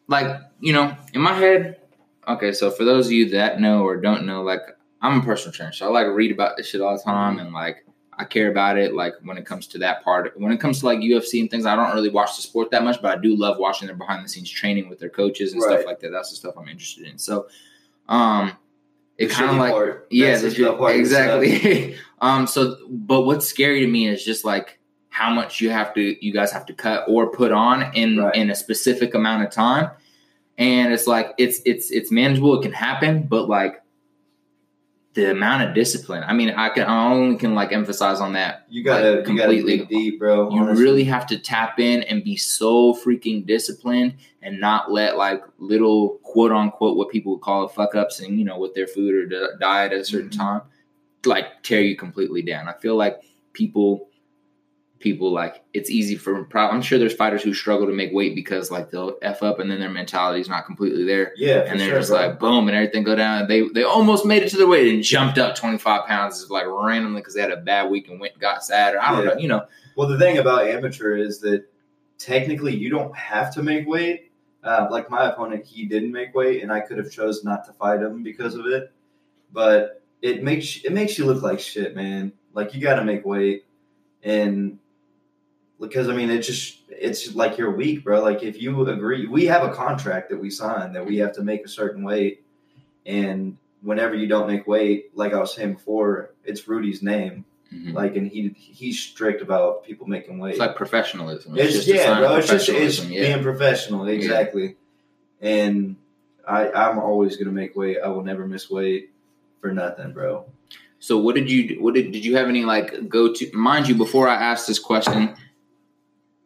like, 0.06 0.40
you 0.60 0.72
know, 0.72 0.94
in 1.14 1.20
my 1.22 1.32
head, 1.32 1.80
okay, 2.28 2.52
so 2.52 2.70
for 2.70 2.84
those 2.84 3.06
of 3.06 3.12
you 3.12 3.30
that 3.30 3.60
know 3.60 3.84
or 3.84 3.96
don't 3.96 4.26
know, 4.26 4.42
like 4.42 4.60
I'm 5.00 5.20
a 5.20 5.22
personal 5.22 5.52
trainer, 5.52 5.72
so 5.72 5.86
I 5.86 5.90
like 5.90 6.14
read 6.14 6.30
about 6.30 6.56
this 6.56 6.68
shit 6.68 6.80
all 6.80 6.96
the 6.96 7.02
time 7.02 7.38
and 7.38 7.52
like 7.52 7.86
I 8.16 8.24
care 8.24 8.50
about 8.50 8.76
it. 8.78 8.94
Like 8.94 9.14
when 9.22 9.38
it 9.38 9.44
comes 9.46 9.66
to 9.68 9.78
that 9.78 10.04
part, 10.04 10.38
when 10.38 10.52
it 10.52 10.60
comes 10.60 10.80
to 10.80 10.86
like 10.86 10.98
UFC 11.00 11.40
and 11.40 11.50
things, 11.50 11.66
I 11.66 11.74
don't 11.74 11.94
really 11.94 12.10
watch 12.10 12.36
the 12.36 12.42
sport 12.42 12.70
that 12.70 12.84
much, 12.84 13.00
but 13.02 13.16
I 13.18 13.20
do 13.20 13.34
love 13.36 13.58
watching 13.58 13.86
their 13.88 13.96
behind 13.96 14.24
the 14.24 14.28
scenes 14.28 14.50
training 14.50 14.88
with 14.88 14.98
their 14.98 15.08
coaches 15.08 15.52
and 15.52 15.60
stuff 15.62 15.84
like 15.86 16.00
that. 16.00 16.10
That's 16.12 16.30
the 16.30 16.36
stuff 16.36 16.54
I'm 16.58 16.68
interested 16.68 17.06
in. 17.08 17.18
So, 17.18 17.48
um, 18.08 18.52
it 19.18 19.30
kind 19.30 19.50
of 19.50 19.56
like 19.56 19.72
part. 19.72 20.06
yeah, 20.10 20.36
the 20.38 20.48
exactly. 20.98 21.96
um, 22.20 22.46
so 22.46 22.76
but 22.90 23.22
what's 23.22 23.46
scary 23.46 23.80
to 23.80 23.86
me 23.86 24.08
is 24.08 24.24
just 24.24 24.44
like 24.44 24.78
how 25.10 25.32
much 25.32 25.60
you 25.60 25.70
have 25.70 25.94
to, 25.94 26.26
you 26.26 26.32
guys 26.32 26.50
have 26.50 26.66
to 26.66 26.72
cut 26.74 27.04
or 27.08 27.30
put 27.30 27.52
on 27.52 27.94
in 27.94 28.18
Right. 28.18 28.34
in 28.34 28.50
a 28.50 28.54
specific 28.54 29.14
amount 29.14 29.44
of 29.44 29.50
time, 29.50 29.90
and 30.58 30.92
it's 30.92 31.06
like 31.06 31.34
it's 31.38 31.60
it's 31.64 31.90
it's 31.92 32.10
manageable. 32.10 32.58
It 32.58 32.62
can 32.62 32.72
happen, 32.72 33.22
but 33.28 33.48
like 33.48 33.80
the 35.14 35.30
amount 35.30 35.62
of 35.62 35.74
discipline. 35.74 36.24
I 36.26 36.32
mean, 36.32 36.50
I 36.50 36.68
can 36.70 36.84
I 36.88 37.12
only 37.12 37.36
can 37.36 37.54
like 37.54 37.72
emphasize 37.72 38.20
on 38.20 38.32
that. 38.34 38.66
You 38.68 38.82
gotta, 38.82 39.10
Like, 39.20 39.28
you 39.28 39.36
gotta 39.38 39.54
completely. 39.54 39.86
deep, 39.86 40.18
bro. 40.18 40.50
You 40.50 40.58
honestly. 40.60 40.82
really 40.84 41.04
have 41.04 41.26
to 41.28 41.38
tap 41.38 41.78
in 41.78 42.02
and 42.04 42.22
be 42.24 42.36
so 42.36 42.92
freaking 42.94 43.46
disciplined 43.46 44.14
and 44.42 44.60
not 44.60 44.90
let 44.90 45.16
like 45.16 45.42
little 45.58 46.18
quote 46.24 46.50
unquote 46.52 46.96
what 46.96 47.10
people 47.10 47.32
would 47.34 47.42
call 47.42 47.68
fuck 47.68 47.94
ups 47.94 48.20
and 48.20 48.38
you 48.38 48.44
know 48.44 48.58
with 48.58 48.74
their 48.74 48.86
food 48.88 49.32
or 49.32 49.56
diet 49.60 49.92
at 49.92 50.00
a 50.00 50.04
certain 50.04 50.30
Mhm. 50.30 50.36
time 50.36 50.60
like 51.26 51.62
tear 51.62 51.80
you 51.80 51.96
completely 51.96 52.42
down. 52.42 52.68
I 52.68 52.72
feel 52.74 52.96
like 52.96 53.22
people 53.54 54.08
people 55.04 55.30
like 55.30 55.62
it's 55.74 55.90
easy 55.90 56.16
for 56.16 56.48
I'm 56.58 56.82
sure 56.82 56.98
there's 56.98 57.14
fighters 57.14 57.42
who 57.44 57.54
struggle 57.54 57.86
to 57.86 57.92
make 57.92 58.12
weight 58.12 58.34
because 58.34 58.70
like 58.72 58.90
they'll 58.90 59.16
f 59.22 59.42
up 59.44 59.60
and 59.60 59.70
then 59.70 59.78
their 59.78 59.90
mentality 59.90 60.40
is 60.40 60.48
not 60.48 60.64
completely 60.66 61.04
there 61.04 61.32
yeah, 61.36 61.58
and 61.68 61.78
they're 61.78 61.90
sure, 61.90 61.98
just 62.00 62.10
bro. 62.10 62.18
like 62.26 62.40
boom 62.40 62.66
and 62.66 62.76
everything 62.76 63.04
go 63.04 63.14
down. 63.14 63.46
They 63.46 63.68
they 63.68 63.84
almost 63.84 64.24
made 64.26 64.42
it 64.42 64.48
to 64.48 64.56
their 64.56 64.66
weight 64.66 64.92
and 64.92 65.02
jumped 65.04 65.38
up 65.38 65.54
25 65.54 66.06
pounds 66.06 66.50
like 66.50 66.64
randomly 66.66 67.20
because 67.20 67.34
they 67.34 67.42
had 67.42 67.52
a 67.52 67.58
bad 67.58 67.90
week 67.90 68.08
and 68.08 68.18
went 68.18 68.36
got 68.40 68.64
sad 68.64 68.94
or 68.94 69.00
I 69.00 69.12
don't 69.12 69.22
Yeah. 69.24 69.34
know 69.34 69.38
you 69.40 69.48
know 69.48 69.66
Well, 69.96 70.08
the 70.08 70.18
thing 70.18 70.38
about 70.38 70.66
amateur 70.66 71.16
is 71.16 71.38
that 71.40 71.66
technically 72.18 72.74
you 72.74 72.90
don't 72.90 73.14
have 73.16 73.54
to 73.54 73.62
make 73.62 73.86
weight. 73.86 74.32
Uh, 74.62 74.88
like 74.90 75.10
my 75.10 75.30
opponent, 75.30 75.62
he 75.66 75.84
didn't 75.84 76.10
make 76.10 76.34
weight, 76.34 76.62
and 76.62 76.72
I 76.72 76.80
could 76.80 76.96
have 76.96 77.10
chose 77.10 77.44
not 77.44 77.66
to 77.66 77.72
fight 77.74 78.00
him 78.00 78.22
because 78.22 78.54
of 78.54 78.64
it. 78.66 78.90
But 79.52 80.02
it 80.22 80.42
makes 80.42 80.82
it 80.84 80.92
makes 80.92 81.18
you 81.18 81.26
look 81.26 81.42
like 81.42 81.60
shit, 81.60 81.94
man. 81.94 82.32
Like 82.54 82.74
you 82.74 82.80
got 82.80 82.94
to 82.94 83.04
make 83.04 83.26
weight, 83.26 83.66
and 84.22 84.78
because 85.84 86.08
I 86.08 86.14
mean, 86.14 86.30
it 86.30 86.42
just 86.42 86.78
it's 86.88 87.34
like 87.34 87.58
you're 87.58 87.70
weak, 87.70 88.04
bro. 88.04 88.22
Like 88.22 88.42
if 88.42 88.60
you 88.60 88.88
agree, 88.88 89.26
we 89.26 89.46
have 89.46 89.62
a 89.62 89.74
contract 89.74 90.30
that 90.30 90.38
we 90.38 90.50
signed 90.50 90.94
that 90.94 91.06
we 91.06 91.18
have 91.18 91.32
to 91.34 91.42
make 91.42 91.64
a 91.64 91.68
certain 91.68 92.04
weight, 92.04 92.44
and 93.06 93.56
whenever 93.82 94.14
you 94.14 94.26
don't 94.26 94.46
make 94.46 94.66
weight, 94.66 95.10
like 95.14 95.32
I 95.32 95.38
was 95.38 95.54
saying 95.54 95.74
before, 95.74 96.30
it's 96.44 96.66
Rudy's 96.66 97.02
name. 97.02 97.44
Mhm. 97.72 97.92
Like, 97.94 98.16
and 98.16 98.28
he 98.28 98.54
he's 98.56 98.98
strict 98.98 99.42
about 99.42 99.84
people 99.84 100.06
making 100.06 100.38
weight. 100.38 100.52
It's 100.52 100.60
like 100.60 100.76
professionalism. 100.76 101.56
It's, 101.56 101.74
just 101.74 101.88
yeah, 101.88 102.18
bro. 102.18 102.36
It's 102.36 102.48
just 102.48 102.68
it's 102.68 103.04
yeah. 103.04 103.32
being 103.32 103.42
professional, 103.42 104.06
exactly. 104.06 104.76
And 105.40 105.96
I 106.46 106.70
I'm 106.70 106.98
always 106.98 107.36
gonna 107.36 107.52
make 107.52 107.74
weight. 107.74 107.98
I 108.04 108.08
will 108.08 108.22
never 108.22 108.46
miss 108.46 108.70
weight 108.70 109.10
for 109.60 109.72
nothing, 109.72 110.12
bro. 110.12 110.46
So 111.00 111.18
what 111.18 111.34
did 111.34 111.50
you 111.50 111.82
what 111.82 111.94
did 111.94 112.12
did 112.12 112.24
you 112.24 112.36
have 112.36 112.48
any 112.48 112.64
like 112.64 113.08
go 113.08 113.32
to 113.32 113.50
mind 113.52 113.88
you 113.88 113.94
before 113.94 114.28
I 114.28 114.36
asked 114.36 114.66
this 114.66 114.78
question? 114.78 115.34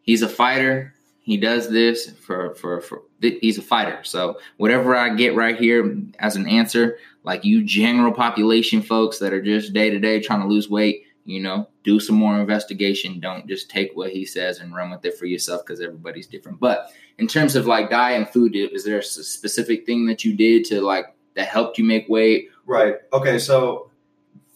He's 0.09 0.23
a 0.23 0.29
fighter. 0.29 0.95
He 1.21 1.37
does 1.37 1.69
this 1.69 2.13
for 2.13 2.55
for 2.55 2.81
for 2.81 3.03
he's 3.21 3.59
a 3.59 3.63
fighter. 3.63 4.03
So 4.05 4.39
whatever 4.57 4.97
I 4.97 5.15
get 5.15 5.35
right 5.35 5.55
here 5.55 5.99
as 6.19 6.35
an 6.35 6.49
answer, 6.49 6.97
like 7.25 7.45
you 7.45 7.63
general 7.63 8.11
population 8.11 8.81
folks 8.81 9.19
that 9.19 9.35
are 9.35 9.43
just 9.43 9.75
day 9.75 9.91
to 9.91 9.99
day 9.99 10.19
trying 10.19 10.41
to 10.41 10.47
lose 10.47 10.71
weight, 10.71 11.03
you 11.27 11.43
know, 11.43 11.69
do 11.85 12.01
some 12.01 12.17
more 12.17 12.41
investigation. 12.41 13.21
Don't 13.21 13.47
just 13.47 13.69
take 13.69 13.91
what 13.97 14.11
he 14.11 14.25
says 14.25 14.61
and 14.61 14.75
run 14.75 14.91
with 14.91 15.05
it 15.05 15.19
for 15.19 15.27
yourself 15.27 15.61
because 15.63 15.83
everybody's 15.83 16.27
different. 16.27 16.59
But 16.59 16.91
in 17.19 17.27
terms 17.27 17.55
of 17.55 17.67
like 17.67 17.91
diet 17.91 18.17
and 18.17 18.31
food, 18.31 18.57
is 18.57 18.87
there 18.87 19.01
a 19.01 19.03
specific 19.03 19.85
thing 19.85 20.07
that 20.07 20.25
you 20.25 20.35
did 20.35 20.65
to 20.69 20.81
like 20.81 21.15
that 21.35 21.49
helped 21.49 21.77
you 21.77 21.85
make 21.85 22.09
weight? 22.09 22.49
Right. 22.65 22.95
Okay. 23.13 23.39
So 23.39 23.91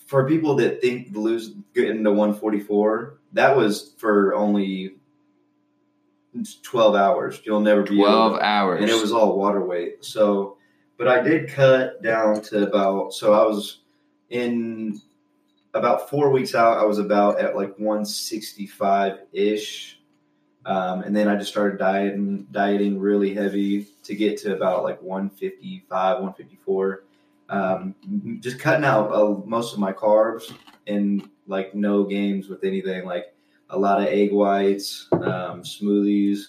for 0.06 0.26
people 0.26 0.54
that 0.56 0.80
think 0.80 1.08
lose 1.14 1.50
getting 1.74 2.02
to 2.04 2.10
144, 2.10 3.18
that 3.34 3.54
was 3.54 3.92
for 3.98 4.34
only 4.34 4.94
12 6.62 6.94
hours. 6.94 7.40
You'll 7.44 7.60
never 7.60 7.82
be 7.82 7.94
able 7.94 8.04
Twelve 8.04 8.32
to- 8.38 8.44
hours. 8.44 8.80
and 8.80 8.90
it 8.90 9.00
was 9.00 9.12
all 9.12 9.36
water 9.38 9.64
weight. 9.64 10.04
So, 10.04 10.56
but 10.98 11.08
I 11.08 11.20
did 11.22 11.48
cut 11.48 12.02
down 12.02 12.40
to 12.42 12.62
about. 12.66 13.12
So 13.12 13.32
I 13.34 13.44
was 13.44 13.78
in 14.30 15.00
about 15.74 16.08
four 16.08 16.30
weeks 16.30 16.54
out. 16.54 16.78
I 16.78 16.84
was 16.84 16.98
about 16.98 17.38
at 17.40 17.56
like 17.56 17.78
165 17.78 19.18
ish, 19.32 20.00
um, 20.64 21.02
and 21.02 21.14
then 21.14 21.28
I 21.28 21.36
just 21.36 21.50
started 21.50 21.78
dieting, 21.78 22.46
dieting 22.50 22.98
really 22.98 23.34
heavy 23.34 23.86
to 24.04 24.14
get 24.14 24.38
to 24.42 24.54
about 24.54 24.84
like 24.84 25.00
155, 25.02 26.16
154. 26.22 27.04
Um, 27.48 27.94
just 28.40 28.58
cutting 28.58 28.84
out 28.84 29.12
uh, 29.12 29.34
most 29.46 29.74
of 29.74 29.78
my 29.78 29.92
carbs 29.92 30.54
and 30.86 31.28
like 31.46 31.74
no 31.74 32.04
games 32.04 32.48
with 32.48 32.64
anything 32.64 33.04
like 33.04 33.34
a 33.72 33.78
lot 33.78 34.00
of 34.00 34.06
egg 34.06 34.32
whites, 34.32 35.08
um, 35.12 35.62
smoothies. 35.62 36.48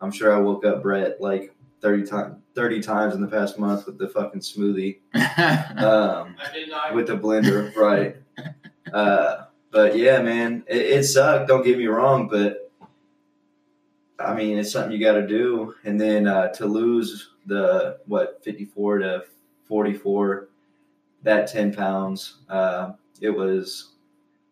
I'm 0.00 0.12
sure 0.12 0.34
I 0.34 0.38
woke 0.38 0.64
up 0.64 0.82
Brett 0.82 1.20
like 1.20 1.54
30 1.82 2.06
times 2.06 2.36
30 2.54 2.80
times 2.80 3.14
in 3.14 3.20
the 3.22 3.26
past 3.26 3.58
month 3.58 3.86
with 3.86 3.98
the 3.98 4.08
fucking 4.08 4.40
smoothie. 4.40 4.98
Um, 5.82 6.36
I 6.38 6.52
did 6.52 6.68
not. 6.68 6.94
with 6.94 7.06
the 7.06 7.16
blender, 7.16 7.74
right? 7.74 8.16
Uh, 8.92 9.46
but 9.70 9.96
yeah, 9.96 10.20
man, 10.20 10.64
it, 10.68 10.82
it 10.82 11.04
sucked. 11.04 11.48
Don't 11.48 11.64
get 11.64 11.78
me 11.78 11.86
wrong, 11.86 12.28
but 12.28 12.70
I 14.18 14.34
mean, 14.34 14.58
it's 14.58 14.70
something 14.70 14.92
you 14.92 15.04
got 15.04 15.14
to 15.14 15.26
do. 15.26 15.74
And 15.84 16.00
then 16.00 16.26
uh, 16.26 16.48
to 16.48 16.66
lose 16.66 17.30
the 17.46 17.98
what 18.06 18.40
fifty 18.44 18.66
four 18.66 18.98
to 18.98 19.24
forty 19.64 19.94
four, 19.94 20.48
that 21.22 21.50
ten 21.50 21.74
pounds, 21.74 22.36
uh, 22.48 22.92
it 23.20 23.30
was. 23.30 23.88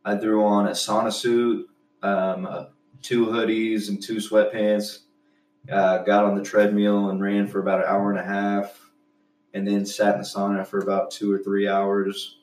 I 0.03 0.17
threw 0.17 0.43
on 0.43 0.67
a 0.67 0.71
sauna 0.71 1.13
suit, 1.13 1.69
um, 2.03 2.47
uh, 2.47 2.65
two 3.03 3.27
hoodies, 3.27 3.89
and 3.89 4.03
two 4.03 4.17
sweatpants. 4.17 5.01
Uh, 5.71 5.99
got 5.99 6.25
on 6.25 6.35
the 6.37 6.43
treadmill 6.43 7.11
and 7.11 7.21
ran 7.23 7.47
for 7.47 7.61
about 7.61 7.81
an 7.81 7.87
hour 7.87 8.11
and 8.11 8.19
a 8.19 8.25
half 8.25 8.91
and 9.53 9.69
then 9.69 9.85
sat 9.85 10.15
in 10.15 10.21
the 10.23 10.27
sauna 10.27 10.67
for 10.67 10.79
about 10.79 11.11
two 11.11 11.31
or 11.31 11.39
three 11.39 11.69
hours. 11.69 12.39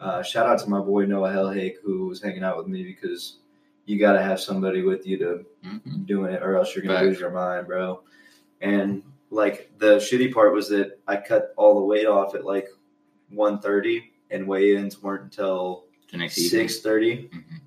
Uh, 0.00 0.20
shout 0.20 0.46
out 0.46 0.58
to 0.58 0.68
my 0.68 0.80
boy 0.80 1.06
Noah 1.06 1.30
Hellhake 1.30 1.76
who 1.84 2.08
was 2.08 2.20
hanging 2.20 2.42
out 2.42 2.56
with 2.56 2.66
me 2.66 2.82
because 2.82 3.36
you 3.84 4.00
got 4.00 4.12
to 4.14 4.22
have 4.22 4.40
somebody 4.40 4.82
with 4.82 5.06
you 5.06 5.16
to 5.18 5.46
Mhm. 5.64 6.06
doing 6.06 6.32
it, 6.34 6.42
or 6.42 6.56
else 6.56 6.74
you're 6.74 6.82
gonna 6.82 6.96
Facts. 6.98 7.06
lose 7.06 7.20
your 7.20 7.30
mind, 7.30 7.68
bro. 7.68 8.02
And 8.60 9.02
like 9.30 9.70
the 9.78 9.96
shitty 9.98 10.34
part 10.34 10.52
was 10.52 10.68
that 10.70 10.98
I 11.06 11.16
cut 11.18 11.54
all 11.56 11.78
the 11.78 11.86
weight 11.86 12.06
off 12.06 12.34
at 12.34 12.44
like 12.44 12.68
1:30, 13.30 14.10
and 14.32 14.46
weigh-ins 14.48 15.02
weren't 15.02 15.22
until 15.22 15.84
The 16.10 16.16
next 16.18 16.36
evening. 16.38 16.68
6:30. 16.68 17.28
Mhm. 17.32 17.60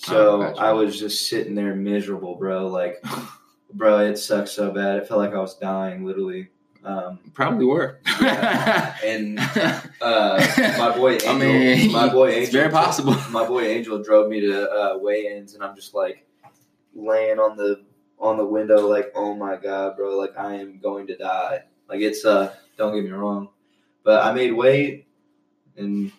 So 0.00 0.42
Oh. 0.42 0.54
I 0.58 0.72
was 0.72 0.98
just 0.98 1.28
sitting 1.28 1.54
there 1.54 1.74
miserable, 1.74 2.34
bro. 2.34 2.66
Like, 2.68 3.04
bro, 3.74 3.98
it 3.98 4.16
sucked 4.16 4.48
so 4.48 4.70
bad. 4.70 4.96
It 4.96 5.06
felt 5.06 5.20
like 5.20 5.34
I 5.34 5.38
was 5.40 5.56
dying, 5.56 6.06
literally. 6.06 6.48
Um, 6.82 7.18
Probably 7.34 7.66
were. 7.66 7.98
and 9.04 9.38
uh, 10.00 10.46
my 10.78 10.94
boy 10.96 11.12
Angel, 11.12 11.28
I 11.28 11.38
mean, 11.38 11.92
my 11.92 12.08
boy 12.08 12.28
Angel, 12.30 12.42
it's 12.44 12.52
very 12.52 12.70
possible. 12.70 13.14
My 13.30 13.46
boy 13.46 13.64
Angel 13.64 14.02
drove 14.02 14.30
me 14.30 14.40
to 14.40 14.70
uh, 14.70 14.98
weigh-ins, 14.98 15.52
and 15.52 15.62
I'm 15.62 15.76
just 15.76 15.92
like, 15.92 16.26
laying 16.94 17.38
on 17.38 17.56
the 17.56 17.84
on 18.18 18.36
the 18.38 18.44
window 18.44 18.86
like, 18.86 19.12
oh 19.14 19.34
my 19.34 19.56
god, 19.56 19.96
bro, 19.96 20.16
like 20.16 20.36
I 20.38 20.54
am 20.54 20.78
going 20.78 21.06
to 21.08 21.16
die. 21.16 21.60
Like 21.88 22.00
it's 22.00 22.24
uh, 22.24 22.54
don't 22.78 22.94
get 22.94 23.04
me 23.04 23.10
wrong, 23.10 23.50
but 24.02 24.24
I 24.24 24.32
made 24.32 24.52
weight, 24.52 25.06
and 25.76 26.10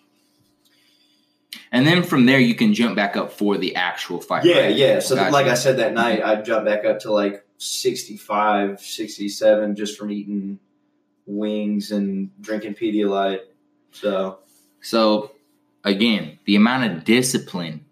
And 1.72 1.88
then 1.88 2.04
from 2.04 2.26
there, 2.26 2.40
you 2.40 2.54
can 2.54 2.74
jump 2.74 2.96
back 2.96 3.16
up 3.16 3.32
for 3.32 3.58
the 3.58 3.76
actual 3.76 4.20
fight. 4.20 4.44
yeah, 4.44 4.62
right? 4.62 4.76
yeah. 4.76 5.00
So 5.00 5.16
Gotcha. 5.16 5.32
like 5.32 5.48
I 5.48 5.54
said 5.54 5.78
that 5.78 5.94
night, 5.94 6.22
I 6.24 6.42
jumped 6.42 6.66
back 6.66 6.84
up 6.84 7.00
to 7.00 7.12
like 7.14 7.46
65, 7.58 8.82
67 8.82 9.76
just 9.76 9.98
from 9.98 10.12
eating 10.12 10.60
wings 11.26 11.92
and 11.92 12.30
drinking 12.42 12.76
Pedialyte. 12.76 13.42
So 13.92 14.40
So 14.82 15.32
again, 15.84 16.40
the 16.46 16.56
amount 16.56 16.92
of 16.92 17.04
discipline. 17.04 17.86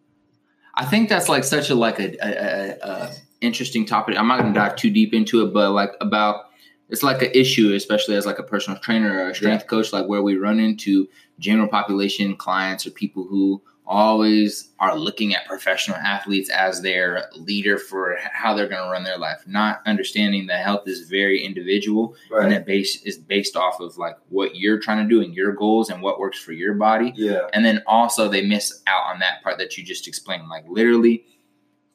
I 0.75 0.85
think 0.85 1.09
that's 1.09 1.29
like 1.29 1.43
such 1.43 1.69
a 1.69 1.75
like 1.75 1.99
a, 1.99 2.15
a, 2.21 2.29
a, 2.29 2.89
a 2.89 3.11
interesting 3.41 3.85
topic. 3.85 4.17
I'm 4.17 4.27
not 4.27 4.39
going 4.39 4.53
to 4.53 4.59
dive 4.59 4.75
too 4.75 4.89
deep 4.89 5.13
into 5.13 5.45
it, 5.45 5.53
but 5.53 5.71
like 5.71 5.91
about 6.01 6.48
it's 6.89 7.03
like 7.03 7.21
an 7.21 7.31
issue, 7.33 7.73
especially 7.73 8.15
as 8.15 8.25
like 8.25 8.39
a 8.39 8.43
personal 8.43 8.79
trainer 8.79 9.25
or 9.25 9.29
a 9.29 9.35
strength 9.35 9.67
coach, 9.67 9.93
like 9.93 10.07
where 10.07 10.23
we 10.23 10.35
run 10.37 10.59
into 10.59 11.07
general 11.37 11.67
population 11.67 12.35
clients 12.35 12.85
or 12.85 12.91
people 12.91 13.25
who 13.25 13.61
always 13.89 14.69
are 14.79 14.95
looking 14.95 15.33
at 15.33 15.47
professional 15.47 15.97
athletes 15.97 16.47
as 16.51 16.83
their 16.83 17.27
leader 17.35 17.75
for 17.75 18.17
how 18.31 18.53
they're 18.53 18.67
going 18.67 18.83
to 18.83 18.89
run 18.89 19.03
their 19.03 19.17
life, 19.17 19.43
not 19.47 19.81
understanding 19.87 20.45
that 20.45 20.63
health 20.63 20.87
is 20.87 21.09
very 21.09 21.43
individual 21.43 22.15
and 22.29 22.51
right, 22.51 22.51
it 22.51 22.65
base 22.67 23.01
is 23.01 23.17
based 23.17 23.55
off 23.55 23.79
of 23.79 23.97
like 23.97 24.15
what 24.29 24.55
you're 24.55 24.79
trying 24.79 25.03
to 25.03 25.09
do 25.09 25.23
and 25.23 25.33
your 25.33 25.51
goals 25.53 25.89
and 25.89 26.03
what 26.03 26.19
works 26.19 26.39
for 26.39 26.51
your 26.51 26.75
body. 26.75 27.13
yeah, 27.15 27.47
And 27.53 27.65
then 27.65 27.81
also 27.87 28.29
they 28.29 28.45
miss 28.45 28.83
out 28.85 29.03
on 29.11 29.19
that 29.19 29.41
part 29.41 29.57
that 29.57 29.75
you 29.75 29.83
just 29.83 30.07
explained. 30.07 30.47
Like 30.49 30.65
literally, 30.67 31.25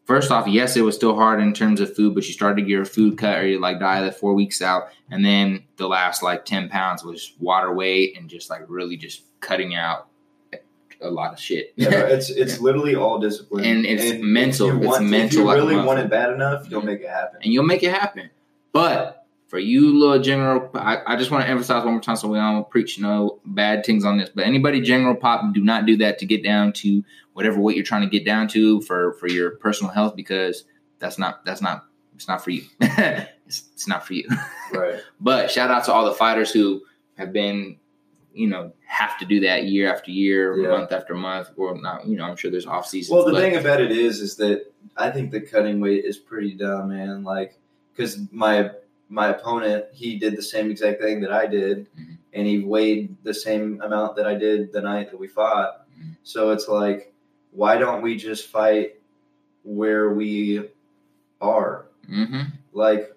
first 0.04 0.30
off, 0.30 0.46
yes, 0.46 0.76
it 0.76 0.82
was 0.82 0.94
still 0.94 1.14
hard 1.14 1.40
in 1.40 1.52
terms 1.52 1.80
of 1.80 1.94
food, 1.94 2.14
but 2.14 2.26
you 2.26 2.32
started 2.32 2.56
to 2.56 2.62
get 2.62 2.70
your 2.70 2.84
food 2.84 3.18
cut 3.18 3.38
or 3.38 3.46
you 3.46 3.60
like 3.60 3.80
diet 3.80 4.14
four 4.14 4.34
weeks 4.34 4.62
out. 4.62 4.84
And 5.10 5.24
then 5.24 5.64
the 5.76 5.86
last 5.88 6.22
like 6.22 6.44
10 6.44 6.68
pounds 6.68 7.04
was 7.04 7.32
water 7.38 7.72
weight 7.72 8.16
and 8.18 8.28
just 8.28 8.50
like 8.50 8.62
really 8.68 8.96
just 8.96 9.22
cutting 9.40 9.74
out 9.74 10.08
a 11.00 11.10
lot 11.10 11.32
of 11.32 11.38
shit. 11.40 11.72
yeah. 11.76 11.90
It's 11.90 12.30
it's 12.42 12.60
literally 12.60 12.94
all 12.94 13.18
discipline, 13.18 13.64
And 13.64 13.84
it's 13.84 14.02
if 14.04 14.20
mental. 14.20 14.68
you 14.68 14.76
It's 14.78 14.86
want, 14.86 15.04
mental 15.06 15.26
If 15.26 15.32
you 15.34 15.44
like 15.44 15.56
really 15.56 15.76
want 15.76 15.98
it 16.00 16.08
bad 16.08 16.30
enough, 16.32 16.70
you'll 16.70 16.82
make 16.82 17.00
it 17.00 17.08
happen. 17.10 17.40
and 17.42 17.52
you'll 17.52 17.64
make 17.64 17.82
it 17.82 17.90
happen. 17.92 18.30
But 18.72 19.26
for 19.48 19.58
you, 19.58 19.96
little 19.98 20.20
general, 20.20 20.70
I, 20.74 20.98
I 21.06 21.16
just 21.16 21.30
want 21.30 21.44
to 21.44 21.50
emphasize 21.50 21.84
one 21.84 21.92
more 21.94 22.00
time 22.02 22.16
so 22.16 22.26
we 22.28 22.38
don't 22.38 22.68
preach 22.70 22.98
no 22.98 23.38
bad 23.44 23.84
things 23.84 24.04
on 24.04 24.18
this. 24.18 24.30
But 24.34 24.46
anybody 24.46 24.80
general 24.80 25.14
pop, 25.14 25.52
do 25.54 25.62
not 25.62 25.84
do 25.86 25.96
that 25.98 26.18
to 26.20 26.26
get 26.26 26.42
down 26.42 26.72
to 26.74 27.04
whatever 27.34 27.60
weight 27.60 27.76
you're 27.76 27.84
trying 27.84 28.02
to 28.02 28.08
get 28.08 28.24
down 28.24 28.48
to 28.48 28.80
for 28.82 29.12
for 29.14 29.28
your 29.28 29.52
personal 29.56 29.92
health 29.92 30.16
because 30.16 30.64
that's 30.98 31.18
not 31.18 31.44
that's 31.44 31.60
not 31.60 31.84
it's 32.16 32.26
not 32.28 32.42
for 32.42 32.50
you. 32.50 32.62
it's, 32.80 33.64
it's 33.74 33.86
not 33.88 34.06
for 34.06 34.14
you. 34.14 34.28
Right. 34.72 35.00
But 35.20 35.50
shout 35.52 35.70
out 35.70 35.84
to 35.84 35.92
all 35.92 36.04
the 36.04 36.14
fighters 36.14 36.50
who 36.50 36.82
have 37.16 37.32
been, 37.32 37.76
you 38.32 38.48
know, 38.48 38.72
have 38.86 39.16
to 39.20 39.24
do 39.24 39.38
that 39.40 39.66
year 39.66 39.92
after 39.92 40.10
year, 40.10 40.56
Yeah. 40.60 40.68
month 40.70 40.90
after 40.90 41.14
month, 41.14 41.50
or 41.56 41.80
not. 41.80 42.06
You 42.08 42.16
know, 42.16 42.24
I'm 42.24 42.34
sure 42.34 42.50
there's 42.50 42.66
off 42.66 42.86
season. 42.88 43.14
Well, 43.14 43.24
the 43.24 43.32
but 43.32 43.40
thing 43.40 43.54
about 43.56 43.80
it 43.80 43.92
is, 43.92 44.18
is 44.20 44.34
that 44.36 44.72
I 44.96 45.10
think 45.10 45.30
the 45.30 45.40
cutting 45.40 45.80
weight 45.80 46.04
is 46.04 46.16
pretty 46.18 46.54
dumb, 46.54 46.88
man. 46.88 47.22
Like, 47.22 47.56
because 47.92 48.18
my 48.32 48.70
my 49.08 49.28
opponent, 49.28 49.84
he 49.92 50.18
did 50.18 50.36
the 50.36 50.42
same 50.42 50.70
exact 50.72 51.00
thing 51.00 51.20
that 51.20 51.32
I 51.32 51.46
did, 51.46 51.86
Mhm. 51.96 52.16
and 52.32 52.46
he 52.48 52.58
weighed 52.60 53.16
the 53.22 53.34
same 53.34 53.80
amount 53.80 54.16
that 54.16 54.26
I 54.26 54.34
did 54.34 54.72
the 54.72 54.80
night 54.80 55.10
that 55.12 55.18
we 55.20 55.28
fought. 55.28 55.86
Mhm. 55.96 56.16
So 56.24 56.50
it's 56.50 56.66
like, 56.66 57.13
why 57.54 57.76
don't 57.78 58.02
we 58.02 58.16
just 58.16 58.48
fight 58.48 58.96
where 59.62 60.10
we 60.12 60.68
are? 61.40 61.86
Mhm. 62.10 62.52
Like, 62.72 63.10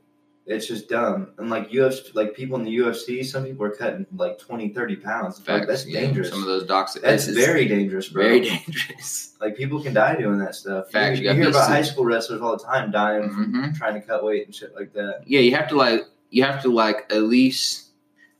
it's 0.45 0.65
just 0.65 0.87
dumb. 0.87 1.31
And 1.37 1.49
like 1.49 1.71
UFC, 1.71 2.13
like 2.15 2.33
people 2.33 2.57
in 2.57 2.63
the 2.63 2.77
UFC, 2.77 3.25
some 3.25 3.43
people 3.43 3.65
are 3.65 3.71
cutting 3.71 4.05
like 4.15 4.39
20, 4.39 4.69
30 4.69 4.95
pounds. 4.95 5.41
Like, 5.45 5.67
that's 5.67 5.85
yeah. 5.85 5.99
dangerous. 6.01 6.29
Some 6.29 6.39
of 6.39 6.45
those 6.45 6.65
docs. 6.65 6.93
that's 6.93 7.25
very 7.27 7.65
dangerous, 7.67 8.07
bro. 8.07 8.23
very 8.23 8.39
dangerous. 8.41 9.33
Like 9.41 9.55
people 9.55 9.83
can 9.83 9.93
die 9.93 10.15
doing 10.15 10.39
that 10.39 10.55
stuff. 10.55 10.89
Facts, 10.89 11.19
You, 11.19 11.25
you 11.25 11.31
you 11.35 11.41
hear 11.41 11.49
about 11.49 11.67
high 11.67 11.83
school 11.83 12.05
wrestlers 12.05 12.41
all 12.41 12.57
the 12.57 12.63
time 12.63 12.89
dying 12.91 13.29
from 13.29 13.53
Mhm. 13.53 13.77
trying 13.77 13.93
to 13.93 14.01
cut 14.01 14.23
weight 14.23 14.45
and 14.47 14.55
shit 14.55 14.73
like 14.73 14.93
that. 14.93 15.21
yeah, 15.27 15.41
you 15.41 15.53
have 15.55 15.67
to 15.69 15.75
like 15.75 16.05
you 16.31 16.43
have 16.43 16.61
to 16.63 16.73
like 16.73 17.05
at 17.13 17.21
least 17.23 17.86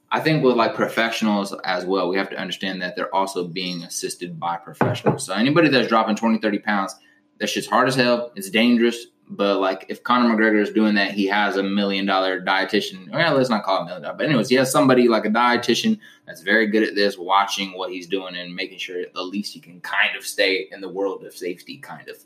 I 0.10 0.20
think 0.22 0.44
with 0.44 0.56
like 0.56 0.74
professionals 0.74 1.54
as 1.66 1.86
well, 1.86 2.08
we 2.10 2.18
have 2.18 2.30
to 2.30 2.38
understand 2.38 2.82
that 2.82 2.96
they're 2.96 3.14
also 3.14 3.46
being 3.46 3.84
assisted 3.84 4.40
by 4.40 4.58
professionals. 4.58 5.26
So 5.26 5.34
anybody 5.34 5.68
that's 5.68 5.90
dropping 5.90 6.16
20, 6.16 6.40
30 6.40 6.60
pounds, 6.60 6.96
that 7.40 7.50
shit's 7.50 7.68
hard 7.68 7.88
as 7.88 7.96
hell. 7.96 8.32
It's 8.36 8.50
dangerous. 8.50 9.08
But 9.30 9.60
like 9.60 9.86
if 9.90 10.04
Conor 10.04 10.34
McGregor 10.34 10.62
is 10.62 10.72
doing 10.72 10.96
that, 10.96 11.12
he 11.12 11.28
has 11.28 11.58
a 11.58 11.64
million 11.64 12.06
dollar 12.06 12.40
dietitian. 12.40 13.12
Well, 13.12 13.36
let's 13.36 13.50
not 13.50 13.64
call 13.64 13.80
it 13.80 13.82
a 13.82 13.86
million 13.86 14.04
dollar. 14.04 14.16
But 14.16 14.28
anyways, 14.28 14.48
he 14.48 14.56
has 14.56 14.72
somebody 14.72 15.10
like 15.10 15.26
a 15.26 15.30
dietitian 15.30 16.00
that's 16.26 16.42
very 16.42 16.68
good 16.68 16.84
at 16.84 16.96
this, 16.96 17.18
watching 17.18 17.78
what 17.78 17.92
he's 17.92 18.08
doing 18.08 18.38
and 18.38 18.56
making 18.56 18.78
sure 18.78 19.02
at 19.02 19.16
least 19.18 19.54
he 19.54 19.60
can 19.60 19.82
kind 19.82 20.16
of 20.16 20.26
stay 20.26 20.70
in 20.72 20.80
the 20.80 20.88
world 20.88 21.26
of 21.26 21.36
safety, 21.36 21.78
kind 21.78 22.08
of, 22.08 22.18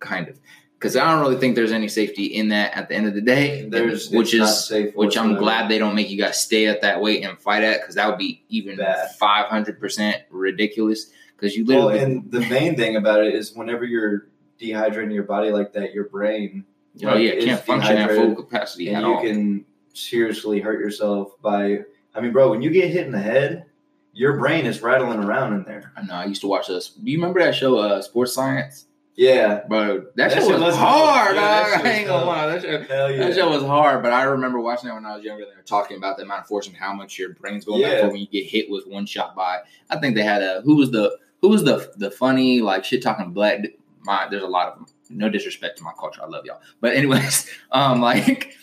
kind 0.00 0.28
of. 0.28 0.40
Because 0.78 0.96
I 0.96 1.10
don't 1.10 1.20
really 1.20 1.40
think 1.40 1.56
there's 1.56 1.72
any 1.72 1.88
safety 1.88 2.26
in 2.26 2.48
that 2.50 2.72
at 2.76 2.88
the 2.88 2.94
end 2.94 3.08
of 3.08 3.14
the 3.14 3.20
day. 3.20 3.68
There's 3.68 4.10
which 4.10 4.32
is 4.32 4.66
safe 4.66 4.94
which 4.94 5.18
I'm 5.18 5.34
glad 5.34 5.68
they 5.68 5.78
don't 5.78 5.96
make 5.96 6.08
you 6.08 6.16
guys 6.16 6.40
stay 6.40 6.68
at 6.68 6.82
that 6.82 7.00
weight 7.00 7.24
and 7.24 7.36
fight 7.36 7.64
at 7.64 7.80
because 7.80 7.96
that 7.96 8.08
would 8.08 8.18
be 8.18 8.44
even 8.48 8.78
five 9.18 9.46
hundred 9.46 9.80
percent 9.80 10.22
ridiculous. 10.30 11.10
Because 11.36 11.56
you 11.56 11.64
Well, 11.64 11.86
literally, 11.86 12.04
and 12.04 12.30
the 12.30 12.40
main 12.48 12.76
thing 12.76 12.96
about 12.96 13.24
it 13.24 13.34
is 13.34 13.54
whenever 13.54 13.84
you're 13.84 14.28
dehydrating 14.60 15.12
your 15.12 15.24
body 15.24 15.50
like 15.50 15.72
that, 15.72 15.92
your 15.92 16.04
brain 16.04 16.64
oh 17.04 17.16
yeah, 17.16 17.32
is 17.32 17.44
can't 17.44 17.64
function 17.64 17.96
at 17.96 18.10
full 18.10 18.34
capacity 18.34 18.88
and 18.88 19.06
you 19.06 19.14
all. 19.14 19.22
can 19.22 19.64
seriously 19.94 20.60
hurt 20.60 20.80
yourself 20.80 21.40
by. 21.42 21.80
I 22.14 22.20
mean, 22.20 22.32
bro, 22.32 22.50
when 22.50 22.62
you 22.62 22.70
get 22.70 22.90
hit 22.90 23.06
in 23.06 23.12
the 23.12 23.18
head, 23.18 23.66
your 24.12 24.36
brain 24.36 24.66
is 24.66 24.82
rattling 24.82 25.22
around 25.22 25.54
in 25.54 25.64
there. 25.64 25.92
I 25.96 26.02
know. 26.02 26.14
I 26.14 26.24
used 26.24 26.40
to 26.40 26.48
watch 26.48 26.66
this. 26.66 26.88
Do 26.88 27.10
you 27.10 27.18
remember 27.18 27.40
that 27.40 27.54
show, 27.54 27.78
uh, 27.78 28.02
Sports 28.02 28.34
Science? 28.34 28.86
Yeah, 29.18 29.62
Bro, 29.68 30.02
that, 30.14 30.30
That 30.30 30.32
show 30.32 30.48
shit 30.48 30.60
was, 30.60 30.76
hard. 30.76 31.34
Yeah, 31.34 31.42
that 31.42 31.66
shit 31.66 31.82
was 31.82 31.86
I 31.86 31.92
ain't 31.92 32.06
gonna 32.06 32.24
lie. 32.24 32.46
That 32.46 32.62
show, 32.62 32.82
hell 32.82 33.10
yeah. 33.10 33.18
that 33.18 33.34
show 33.34 33.50
was 33.50 33.64
hard, 33.64 34.00
but 34.00 34.12
I 34.12 34.22
remember 34.22 34.60
watching 34.60 34.90
it 34.90 34.94
when 34.94 35.04
I 35.04 35.16
was 35.16 35.24
younger. 35.24 35.44
They 35.44 35.56
were 35.56 35.62
talking 35.62 35.96
about 35.96 36.18
the 36.18 36.22
amount 36.22 36.42
of 36.42 36.46
force 36.46 36.68
and 36.68 36.76
how 36.76 36.92
much 36.92 37.18
your 37.18 37.30
brain's 37.30 37.64
going 37.64 37.82
back 37.82 37.94
Yeah. 37.94 38.00
for 38.02 38.12
when 38.12 38.20
you 38.20 38.28
get 38.28 38.46
hit 38.46 38.70
with 38.70 38.86
one 38.86 39.06
shot 39.06 39.34
by. 39.34 39.58
I 39.90 39.98
think 39.98 40.14
they 40.14 40.22
had 40.22 40.42
a 40.42 40.60
who 40.60 40.76
was 40.76 40.92
the 40.92 41.18
who 41.42 41.48
was 41.48 41.64
the 41.64 41.92
the 41.96 42.12
funny 42.12 42.60
like 42.60 42.84
shit 42.84 43.02
talking 43.02 43.32
black. 43.32 43.58
My 44.02 44.28
there's 44.30 44.44
a 44.44 44.46
lot 44.46 44.68
of 44.68 44.74
them. 44.76 44.86
No 45.10 45.28
disrespect 45.28 45.78
to 45.78 45.82
my 45.82 45.92
culture, 45.98 46.22
I 46.22 46.26
love 46.28 46.44
y'all. 46.46 46.60
But 46.80 46.94
anyways, 46.94 47.50
um, 47.72 48.00
like 48.00 48.54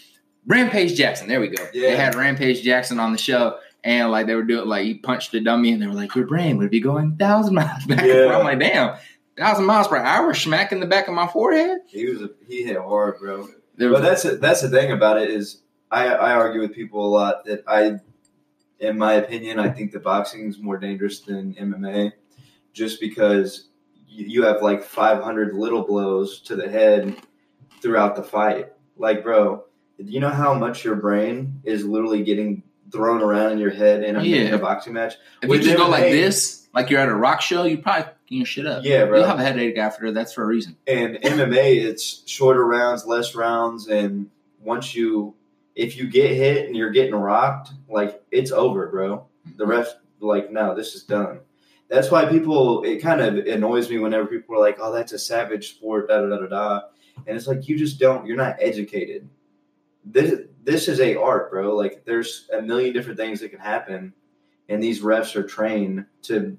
Rampage 0.48 0.96
Jackson. 0.96 1.28
There 1.28 1.42
we 1.42 1.50
go. 1.50 1.66
They 1.74 1.98
had 1.98 2.16
Rampage 2.16 2.62
Jackson 2.62 2.98
on 2.98 3.12
the 3.12 3.18
show. 3.18 3.58
And 3.84 4.10
like 4.10 4.26
they 4.26 4.34
were 4.34 4.42
doing, 4.42 4.68
like 4.68 4.84
he 4.84 4.96
punched 4.96 5.32
a 5.36 5.40
dummy, 5.40 5.72
and 5.72 5.80
they 5.80 5.86
were 5.86 5.94
like, 5.94 6.16
"Your 6.16 6.26
brain 6.26 6.58
would 6.58 6.72
be 6.72 6.80
going 6.80 7.18
thousand 7.18 7.54
miles 7.54 7.86
back." 7.86 8.04
Yeah. 8.06 8.36
I'm 8.36 8.44
like, 8.44 8.58
"Damn, 8.60 8.98
thousand 9.38 9.66
miles 9.66 9.88
per 9.88 9.98
hour, 9.98 10.34
smacking 10.34 10.80
the 10.80 10.86
back 10.86 11.08
of 11.08 11.14
my 11.14 11.28
forehead." 11.28 11.80
he 11.88 12.06
was 12.06 12.22
a, 12.22 12.30
he 12.48 12.64
hit 12.64 12.78
hard, 12.78 13.20
bro. 13.20 13.48
There 13.78 13.92
But 13.92 14.02
that's 14.02 14.26
it. 14.26 14.42
That's 14.42 14.62
the 14.62 14.70
thing 14.70 14.92
about 14.92 15.22
it 15.22 15.30
is 15.30 15.62
I, 15.92 16.08
I 16.08 16.34
argue 16.34 16.62
with 16.62 16.74
people 16.74 17.06
a 17.06 17.10
lot 17.10 17.46
that 17.46 17.64
I, 17.68 18.00
in 18.80 18.98
my 18.98 19.14
opinion, 19.14 19.60
I 19.60 19.70
think 19.70 19.92
the 19.92 20.00
boxing 20.00 20.48
is 20.48 20.60
more 20.60 20.78
dangerous 20.78 21.20
than 21.20 21.54
MMA, 21.56 22.14
just 22.74 23.00
because 23.00 23.68
you, 24.08 24.26
you 24.26 24.44
have 24.44 24.62
like 24.62 24.84
500 24.84 25.54
little 25.54 25.84
blows 25.84 26.42
to 26.42 26.56
the 26.56 26.70
head 26.70 27.16
throughout 27.82 28.16
the 28.16 28.24
fight. 28.24 28.72
Like, 28.98 29.24
bro, 29.24 29.66
do 29.98 30.04
you 30.06 30.20
know 30.20 30.30
how 30.30 30.54
much 30.54 30.84
your 30.84 30.96
brain 30.96 31.62
is 31.64 31.86
literally 31.86 32.24
getting 32.24 32.64
thrown 32.92 33.22
around 33.22 33.54
in 33.54 33.58
your 33.60 33.72
head 33.72 34.04
in 34.04 34.16
a, 34.16 34.24
in 34.24 34.54
a 34.54 34.58
boxing 34.58 34.94
match? 34.94 35.16
if 35.42 35.44
you 35.44 35.50
with 35.50 35.62
just 35.62 35.78
go 35.78 35.90
like 35.90 36.04
MMA 36.04 36.12
this, 36.12 36.68
like 36.74 36.90
you're 36.90 37.00
at 37.00 37.10
a 37.10 37.16
rock 37.16 37.42
show, 37.42 37.64
you 37.64 37.78
probably 37.78 38.12
you 38.28 38.40
know 38.40 38.46
shit 38.46 38.66
up. 38.66 38.84
Yeah, 38.84 39.06
bro. 39.06 39.20
You'll 39.20 39.28
have 39.28 39.40
a 39.40 39.44
headache 39.44 39.78
after. 39.78 40.12
That's 40.12 40.34
for 40.34 40.44
a 40.44 40.48
reason. 40.48 40.76
And 40.88 41.18
MMA, 41.18 41.84
it's 41.84 42.28
shorter 42.28 42.66
rounds, 42.66 43.06
less 43.06 43.36
rounds, 43.36 43.88
and 43.88 44.30
once 44.60 44.96
you, 44.96 45.36
if 45.76 45.98
you 45.98 46.08
get 46.08 46.32
hit 46.32 46.68
and 46.68 46.76
you're 46.76 46.92
getting 46.92 47.16
rocked, 47.16 47.72
like 47.88 48.24
it's 48.32 48.52
over, 48.52 48.88
bro. 48.88 49.26
The 49.58 49.64
mm-hmm. 49.64 49.72
ref, 49.72 49.96
like, 50.20 50.52
no, 50.52 50.76
this 50.76 50.96
is 50.96 51.04
done. 51.04 51.40
That's 51.88 52.10
why 52.10 52.26
people. 52.26 52.84
It 52.84 52.98
kind 52.98 53.22
of 53.22 53.46
annoys 53.46 53.90
me 53.90 54.00
whenever 54.00 54.26
people 54.26 54.56
are 54.56 54.60
like, 54.60 54.78
"Oh, 54.80 54.92
that's 54.92 55.12
a 55.12 55.20
savage 55.20 55.76
sport," 55.76 56.08
da 56.08 56.22
da 56.22 56.28
da 56.28 56.38
da 56.38 56.48
da, 56.48 56.82
and 57.28 57.38
it's 57.38 57.48
like 57.48 57.68
you 57.68 57.78
just 57.78 58.00
don't. 58.00 58.26
You're 58.26 58.38
not 58.38 58.58
educated. 58.60 59.30
This 60.04 60.42
this 60.64 60.88
is 60.88 61.00
a 61.00 61.16
art, 61.16 61.52
bro. 61.52 61.76
Like, 61.76 62.04
there's 62.06 62.50
a 62.52 62.62
million 62.62 62.92
different 62.92 63.20
things 63.20 63.40
that 63.40 63.50
can 63.50 63.60
happen, 63.60 64.14
and 64.68 64.82
these 64.82 65.02
refs 65.02 65.36
are 65.36 65.44
trained 65.44 66.06
to 66.24 66.58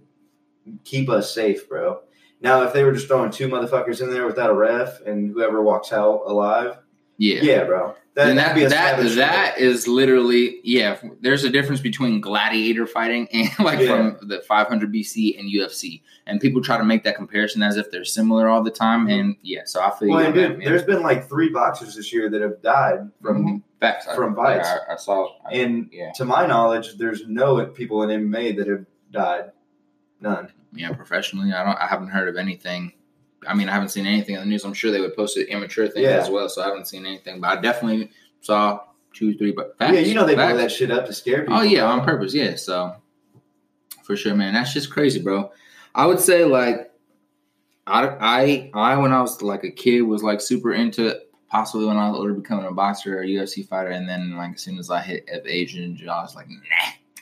keep 0.85 1.09
us 1.09 1.33
safe, 1.35 1.69
bro. 1.69 2.01
Now, 2.41 2.63
if 2.63 2.73
they 2.73 2.85
were 2.85 2.93
just 2.93 3.09
throwing 3.09 3.31
two 3.31 3.49
motherfuckers 3.49 4.01
in 4.03 4.11
there 4.11 4.27
without 4.27 4.51
a 4.51 4.55
ref 4.55 5.01
and 5.03 5.31
whoever 5.31 5.63
walks 5.63 5.93
out 5.93 6.23
alive, 6.27 6.77
Yeah. 7.19 7.41
Yeah, 7.43 7.65
bro. 7.65 7.95
That, 8.15 8.35
that'd 8.35 8.71
that 8.71 8.97
that 8.99 9.15
that 9.17 9.59
is 9.59 9.87
literally 9.87 10.61
yeah. 10.65 10.99
There's 11.21 11.45
a 11.45 11.51
difference 11.51 11.83
between 11.83 12.21
gladiator 12.23 12.87
fighting 12.87 13.29
and 13.33 13.51
like 13.59 13.81
Yeah. 13.81 14.11
from 14.19 14.29
the 14.29 14.41
500 14.41 14.91
BC 14.93 15.39
and 15.39 15.51
UFC, 15.51 16.01
and 16.27 16.41
people 16.41 16.63
try 16.63 16.79
to 16.79 16.85
make 16.85 17.05
that 17.05 17.15
comparison 17.17 17.63
as 17.63 17.77
if 17.77 17.91
they're 17.91 18.05
similar 18.07 18.49
all 18.49 18.63
the 18.63 18.71
time. 18.71 19.09
And 19.09 19.37
yeah, 19.43 19.63
so 19.67 19.83
I 19.83 19.91
feel 19.99 20.09
Well, 20.09 20.25
and 20.25 20.35
dude, 20.35 20.59
man. 20.59 20.67
there's 20.67 20.83
been 20.85 21.03
like 21.03 21.29
three 21.29 21.51
boxers 21.51 21.95
this 21.97 22.11
year 22.11 22.31
that 22.31 22.41
have 22.41 22.63
died 22.63 23.11
from. 23.21 23.45
Mhm. 23.45 23.63
facts 23.81 24.07
I- 24.09 24.17
from 24.17 24.35
yeah, 24.35 24.43
fights. 24.45 24.69
I, 24.89 24.93
I 24.95 24.97
saw. 24.97 25.29
I, 25.47 25.57
And 25.57 25.89
yeah, 25.93 26.11
to 26.17 26.25
my 26.25 26.47
knowledge, 26.47 26.97
there's 26.97 27.27
no 27.29 27.67
people 27.67 28.03
in 28.03 28.09
MMA 28.31 28.57
that 28.57 28.67
have 28.67 28.87
died. 29.11 29.53
None. 30.21 30.53
yeah. 30.73 30.93
Professionally, 30.93 31.53
I 31.53 31.65
don't. 31.65 31.79
I 31.79 31.87
haven't 31.87 32.09
heard 32.09 32.29
of 32.29 32.37
anything. 32.37 32.93
I 33.47 33.55
mean, 33.55 33.69
I 33.69 33.73
haven't 33.73 33.91
seen 33.91 34.07
anything 34.07 34.35
in 34.35 34.41
the 34.41 34.47
news. 34.47 34.65
I'm 34.65 34.75
sure 34.75 34.91
they 34.91 35.01
would 35.01 35.15
post 35.15 35.37
it 35.37 35.51
amateur 35.51 35.87
things 35.89 36.05
Yeah. 36.05 36.17
as 36.17 36.31
well. 36.31 36.49
So 36.49 36.63
I 36.63 36.67
haven't 36.67 36.89
seen 36.89 37.07
anything, 37.07 37.41
but 37.41 37.59
I 37.59 37.61
definitely 37.61 38.11
saw 38.41 38.81
two, 39.13 39.37
three. 39.37 39.53
But 39.53 39.77
facts, 39.79 39.95
yeah, 39.95 40.01
you 40.01 40.15
know 40.15 40.25
they 40.25 40.35
blow 40.35 40.57
that 40.57 40.73
shit 40.73 40.91
up 40.91 41.07
to 41.07 41.13
scare 41.13 41.41
oh, 41.41 41.45
people. 41.45 41.57
Oh 41.59 41.63
yeah, 41.63 41.85
on 41.85 42.05
purpose. 42.05 42.35
Yeah, 42.35 42.57
so 42.57 42.97
for 44.03 44.17
sure, 44.17 44.35
man. 44.35 44.55
That's 44.55 44.73
just 44.73 44.91
crazy, 44.91 45.21
bro. 45.21 45.51
I 45.95 46.07
would 46.07 46.21
say 46.21 46.45
like 46.45 46.91
I 47.87 48.09
I 48.09 48.71
I 48.75 48.97
when 48.97 49.13
I 49.13 49.21
was 49.21 49.43
like 49.43 49.65
a 49.65 49.71
kid 49.71 50.03
was 50.03 50.23
like 50.23 50.41
super 50.41 50.73
into 50.73 51.15
possibly 51.49 51.87
when 51.87 51.97
I 51.97 52.09
was 52.09 52.19
older 52.19 52.33
becoming 52.35 52.67
a 52.67 52.73
boxer 52.73 53.19
or 53.19 53.23
a 53.23 53.27
UFC 53.27 53.67
fighter, 53.67 53.91
and 53.91 54.09
then 54.09 54.37
like 54.37 54.55
as 54.55 54.63
soon 54.63 54.79
as 54.79 54.91
I 54.91 55.01
hit 55.01 55.29
of 55.31 55.47
age 55.47 55.77
and 55.77 55.99
I 56.11 56.23
was 56.23 56.35
like, 56.35 56.49
nah, 56.49 56.57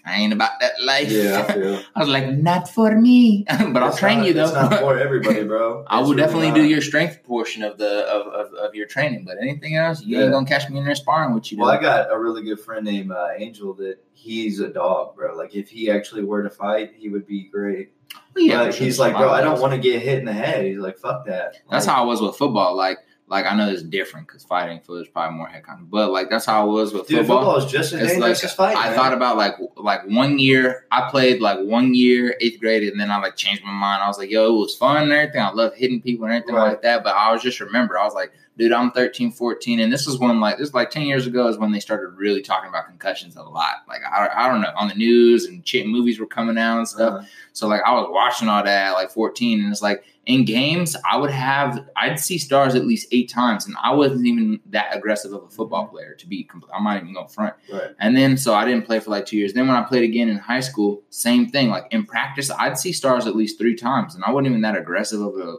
I 0.06 0.16
ain't 0.16 0.32
about 0.34 0.60
that 0.60 0.72
life. 0.82 1.10
Yeah, 1.10 1.46
I 1.48 1.52
feel. 1.54 1.80
I 1.94 2.00
was 2.00 2.08
like, 2.08 2.28
not 2.30 2.68
for 2.68 2.94
me. 3.00 3.44
but 3.72 3.82
I'll 3.82 3.96
train 3.96 4.18
not- 4.18 4.26
you 4.26 4.32
though. 4.34 4.44
It's 4.44 4.52
not 4.52 4.80
for 4.80 4.98
everybody, 5.06 5.44
bro. 5.44 5.84
I 5.88 5.98
It's 6.00 6.06
will 6.08 6.14
really 6.14 6.22
definitely 6.26 6.48
not. 6.48 6.54
do 6.56 6.64
your 6.64 6.80
strength 6.82 7.22
portion 7.24 7.62
of 7.62 7.78
the 7.78 8.06
of, 8.06 8.26
of, 8.32 8.52
of 8.54 8.74
your 8.74 8.86
training, 8.86 9.24
but 9.24 9.38
anything 9.40 9.76
else, 9.76 10.02
you 10.02 10.18
Yeah. 10.18 10.24
ain't 10.24 10.32
gonna 10.32 10.46
catch 10.46 10.68
me 10.68 10.78
in 10.78 10.84
there 10.84 10.94
sparring 10.94 11.34
with 11.34 11.50
you. 11.50 11.58
Well, 11.58 11.70
I 11.70 11.80
got 11.80 12.12
a 12.12 12.18
really 12.18 12.42
good 12.42 12.60
friend 12.60 12.84
named 12.84 13.12
uh, 13.12 13.28
Angel 13.38 13.72
that 13.74 13.96
he's 14.12 14.60
a 14.60 14.68
dog, 14.68 15.16
bro. 15.16 15.34
Like 15.36 15.54
if 15.54 15.68
he 15.70 15.90
actually 15.90 16.24
were 16.24 16.42
to 16.42 16.50
fight, 16.50 16.92
he 16.96 17.08
would 17.08 17.26
be 17.26 17.44
great. 17.48 17.92
Well, 18.34 18.44
yeah, 18.44 18.64
But 18.64 18.74
he's 18.74 18.98
like, 18.98 19.16
bro, 19.16 19.30
I 19.30 19.40
don't 19.40 19.60
want 19.60 19.72
to 19.72 19.78
get 19.78 20.02
hit 20.02 20.18
in 20.18 20.24
the 20.24 20.32
head. 20.32 20.64
He's 20.66 20.78
like, 20.78 20.98
fuck 20.98 21.26
that. 21.26 21.56
That's 21.70 21.86
how 21.86 22.02
I 22.02 22.04
was 22.06 22.20
with 22.20 22.36
football. 22.36 22.76
Like, 22.76 22.98
like 23.26 23.46
I 23.46 23.56
know 23.56 23.68
it's 23.68 23.82
different 23.82 24.26
because 24.28 24.44
fighting 24.44 24.78
football 24.80 24.96
is 24.98 25.08
probably 25.08 25.36
more 25.38 25.46
head 25.48 25.62
contact, 25.64 25.90
but 25.90 26.10
like 26.10 26.28
that's 26.28 26.44
how 26.44 26.60
I 26.60 26.64
was 26.64 26.92
with 26.92 27.08
Dude, 27.08 27.20
football. 27.20 27.38
football 27.38 27.56
is 27.56 27.72
just 27.72 27.92
as 27.94 28.00
It's 28.02 28.12
dangerous 28.12 28.42
like 28.42 28.44
as 28.44 28.54
fighting. 28.54 28.78
I 28.78 28.86
man. 28.88 28.94
thought 28.96 29.12
about 29.14 29.36
like 29.38 29.54
like 29.76 30.02
one 30.08 30.38
year 30.38 30.86
I 30.92 31.08
played 31.10 31.40
like 31.40 31.58
one 31.60 31.94
year 31.94 32.36
eighth 32.40 32.60
grade 32.60 32.82
and 32.82 33.00
then 33.00 33.10
I 33.10 33.18
like 33.18 33.36
changed 33.36 33.64
my 33.64 33.72
mind. 33.72 34.02
I 34.02 34.08
was 34.08 34.18
like, 34.18 34.30
yo, 34.30 34.54
it 34.54 34.58
was 34.58 34.74
fun 34.76 35.02
and 35.04 35.12
everything. 35.12 35.40
I 35.40 35.50
love 35.52 35.74
hitting 35.74 36.02
people 36.02 36.26
and 36.26 36.34
everything 36.34 36.54
Right. 36.54 36.68
like 36.70 36.82
that. 36.82 37.02
But 37.02 37.14
I 37.16 37.32
was 37.32 37.42
just 37.42 37.60
remember 37.60 37.98
I 37.98 38.04
was 38.04 38.14
like, 38.14 38.32
dude, 38.56 38.72
I'm 38.72 38.90
13, 38.92 39.32
14, 39.32 39.80
and 39.80 39.92
this 39.92 40.06
is 40.06 40.18
when 40.18 40.40
like 40.40 40.58
this 40.58 40.68
is 40.68 40.74
like 40.74 40.90
10 40.90 41.02
years 41.02 41.26
ago 41.26 41.48
is 41.48 41.58
when 41.58 41.72
they 41.72 41.80
started 41.80 42.08
really 42.16 42.42
talking 42.42 42.68
about 42.68 42.86
concussions 42.86 43.36
a 43.36 43.42
lot. 43.42 43.76
Like 43.88 44.00
I, 44.04 44.28
I 44.34 44.48
don't 44.48 44.60
know 44.60 44.72
on 44.76 44.88
the 44.88 44.94
news 44.94 45.44
and 45.46 45.66
shit, 45.66 45.86
movies 45.86 46.18
were 46.20 46.26
coming 46.26 46.56
out 46.58 46.78
and 46.78 46.88
stuff. 46.88 47.22
Uh, 47.22 47.26
So 47.52 47.68
like 47.68 47.82
I 47.86 47.92
was 47.94 48.08
watching 48.10 48.48
all 48.48 48.62
that 48.64 48.88
at 48.88 48.92
like 48.92 49.10
14 49.10 49.60
and 49.60 49.70
it's 49.70 49.82
like 49.82 50.04
in 50.26 50.44
games 50.44 50.96
I 51.08 51.16
would 51.18 51.30
have 51.30 51.86
I'd 51.96 52.18
see 52.18 52.38
stars 52.38 52.74
at 52.74 52.86
least 52.86 53.08
eight 53.12 53.28
times 53.28 53.66
and 53.66 53.76
I 53.82 53.92
wasn't 53.94 54.26
even 54.26 54.58
that 54.70 54.96
aggressive 54.96 55.32
of 55.32 55.42
a 55.44 55.48
football 55.50 55.86
player 55.86 56.14
to 56.14 56.26
be 56.26 56.48
compl- 56.50 56.68
I'm 56.74 56.82
not 56.84 56.96
even 56.96 57.12
going 57.12 57.28
front. 57.28 57.54
right. 57.72 57.90
And 58.00 58.16
then 58.16 58.36
so 58.36 58.54
I 58.54 58.64
didn't 58.64 58.86
play 58.86 58.98
for 59.00 59.10
like 59.10 59.26
two 59.26 59.36
years. 59.36 59.52
Then 59.52 59.68
when 59.68 59.76
I 59.76 59.82
played 59.82 60.02
again 60.04 60.28
in 60.28 60.38
high 60.38 60.60
school, 60.60 61.02
same 61.10 61.48
thing. 61.50 61.68
Like 61.68 61.86
in 61.90 62.06
practice, 62.06 62.50
I'd 62.50 62.78
see 62.78 62.92
stars 62.92 63.26
at 63.26 63.36
least 63.36 63.58
three 63.58 63.74
times 63.76 64.14
and 64.14 64.24
I 64.24 64.30
wasn't 64.30 64.48
even 64.48 64.62
that 64.62 64.76
aggressive 64.76 65.20
of 65.20 65.36
a 65.36 65.56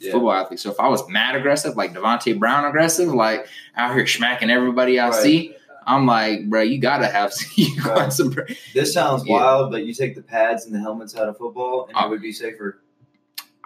Yeah. 0.00 0.12
football 0.12 0.32
athlete. 0.32 0.60
So 0.60 0.70
if 0.70 0.78
I 0.80 0.88
was 0.88 1.08
mad 1.08 1.34
aggressive, 1.36 1.76
like 1.76 1.92
Devontae 1.94 2.38
Brown 2.38 2.64
aggressive, 2.64 3.08
like 3.08 3.46
out 3.76 3.94
here 3.94 4.06
smacking 4.06 4.50
everybody 4.50 4.98
I 5.00 5.08
Right. 5.08 5.14
see, 5.22 5.54
I'm 5.86 6.06
like, 6.06 6.48
bro, 6.50 6.60
you 6.62 6.78
gotta 6.78 7.06
have 7.06 7.32
you 7.56 7.80
got 7.82 7.96
Right. 7.98 8.12
some 8.12 8.34
This 8.74 8.92
sounds 8.92 9.24
Yeah. 9.26 9.32
wild, 9.34 9.70
but 9.72 9.84
you 9.84 9.94
take 9.94 10.14
the 10.14 10.22
pads 10.22 10.66
and 10.66 10.74
the 10.74 10.80
helmets 10.80 11.16
out 11.16 11.28
of 11.28 11.36
football, 11.38 11.86
and 11.88 11.96
Oh. 11.98 12.06
it 12.06 12.10
would 12.10 12.22
be 12.22 12.32
safer 12.32 12.80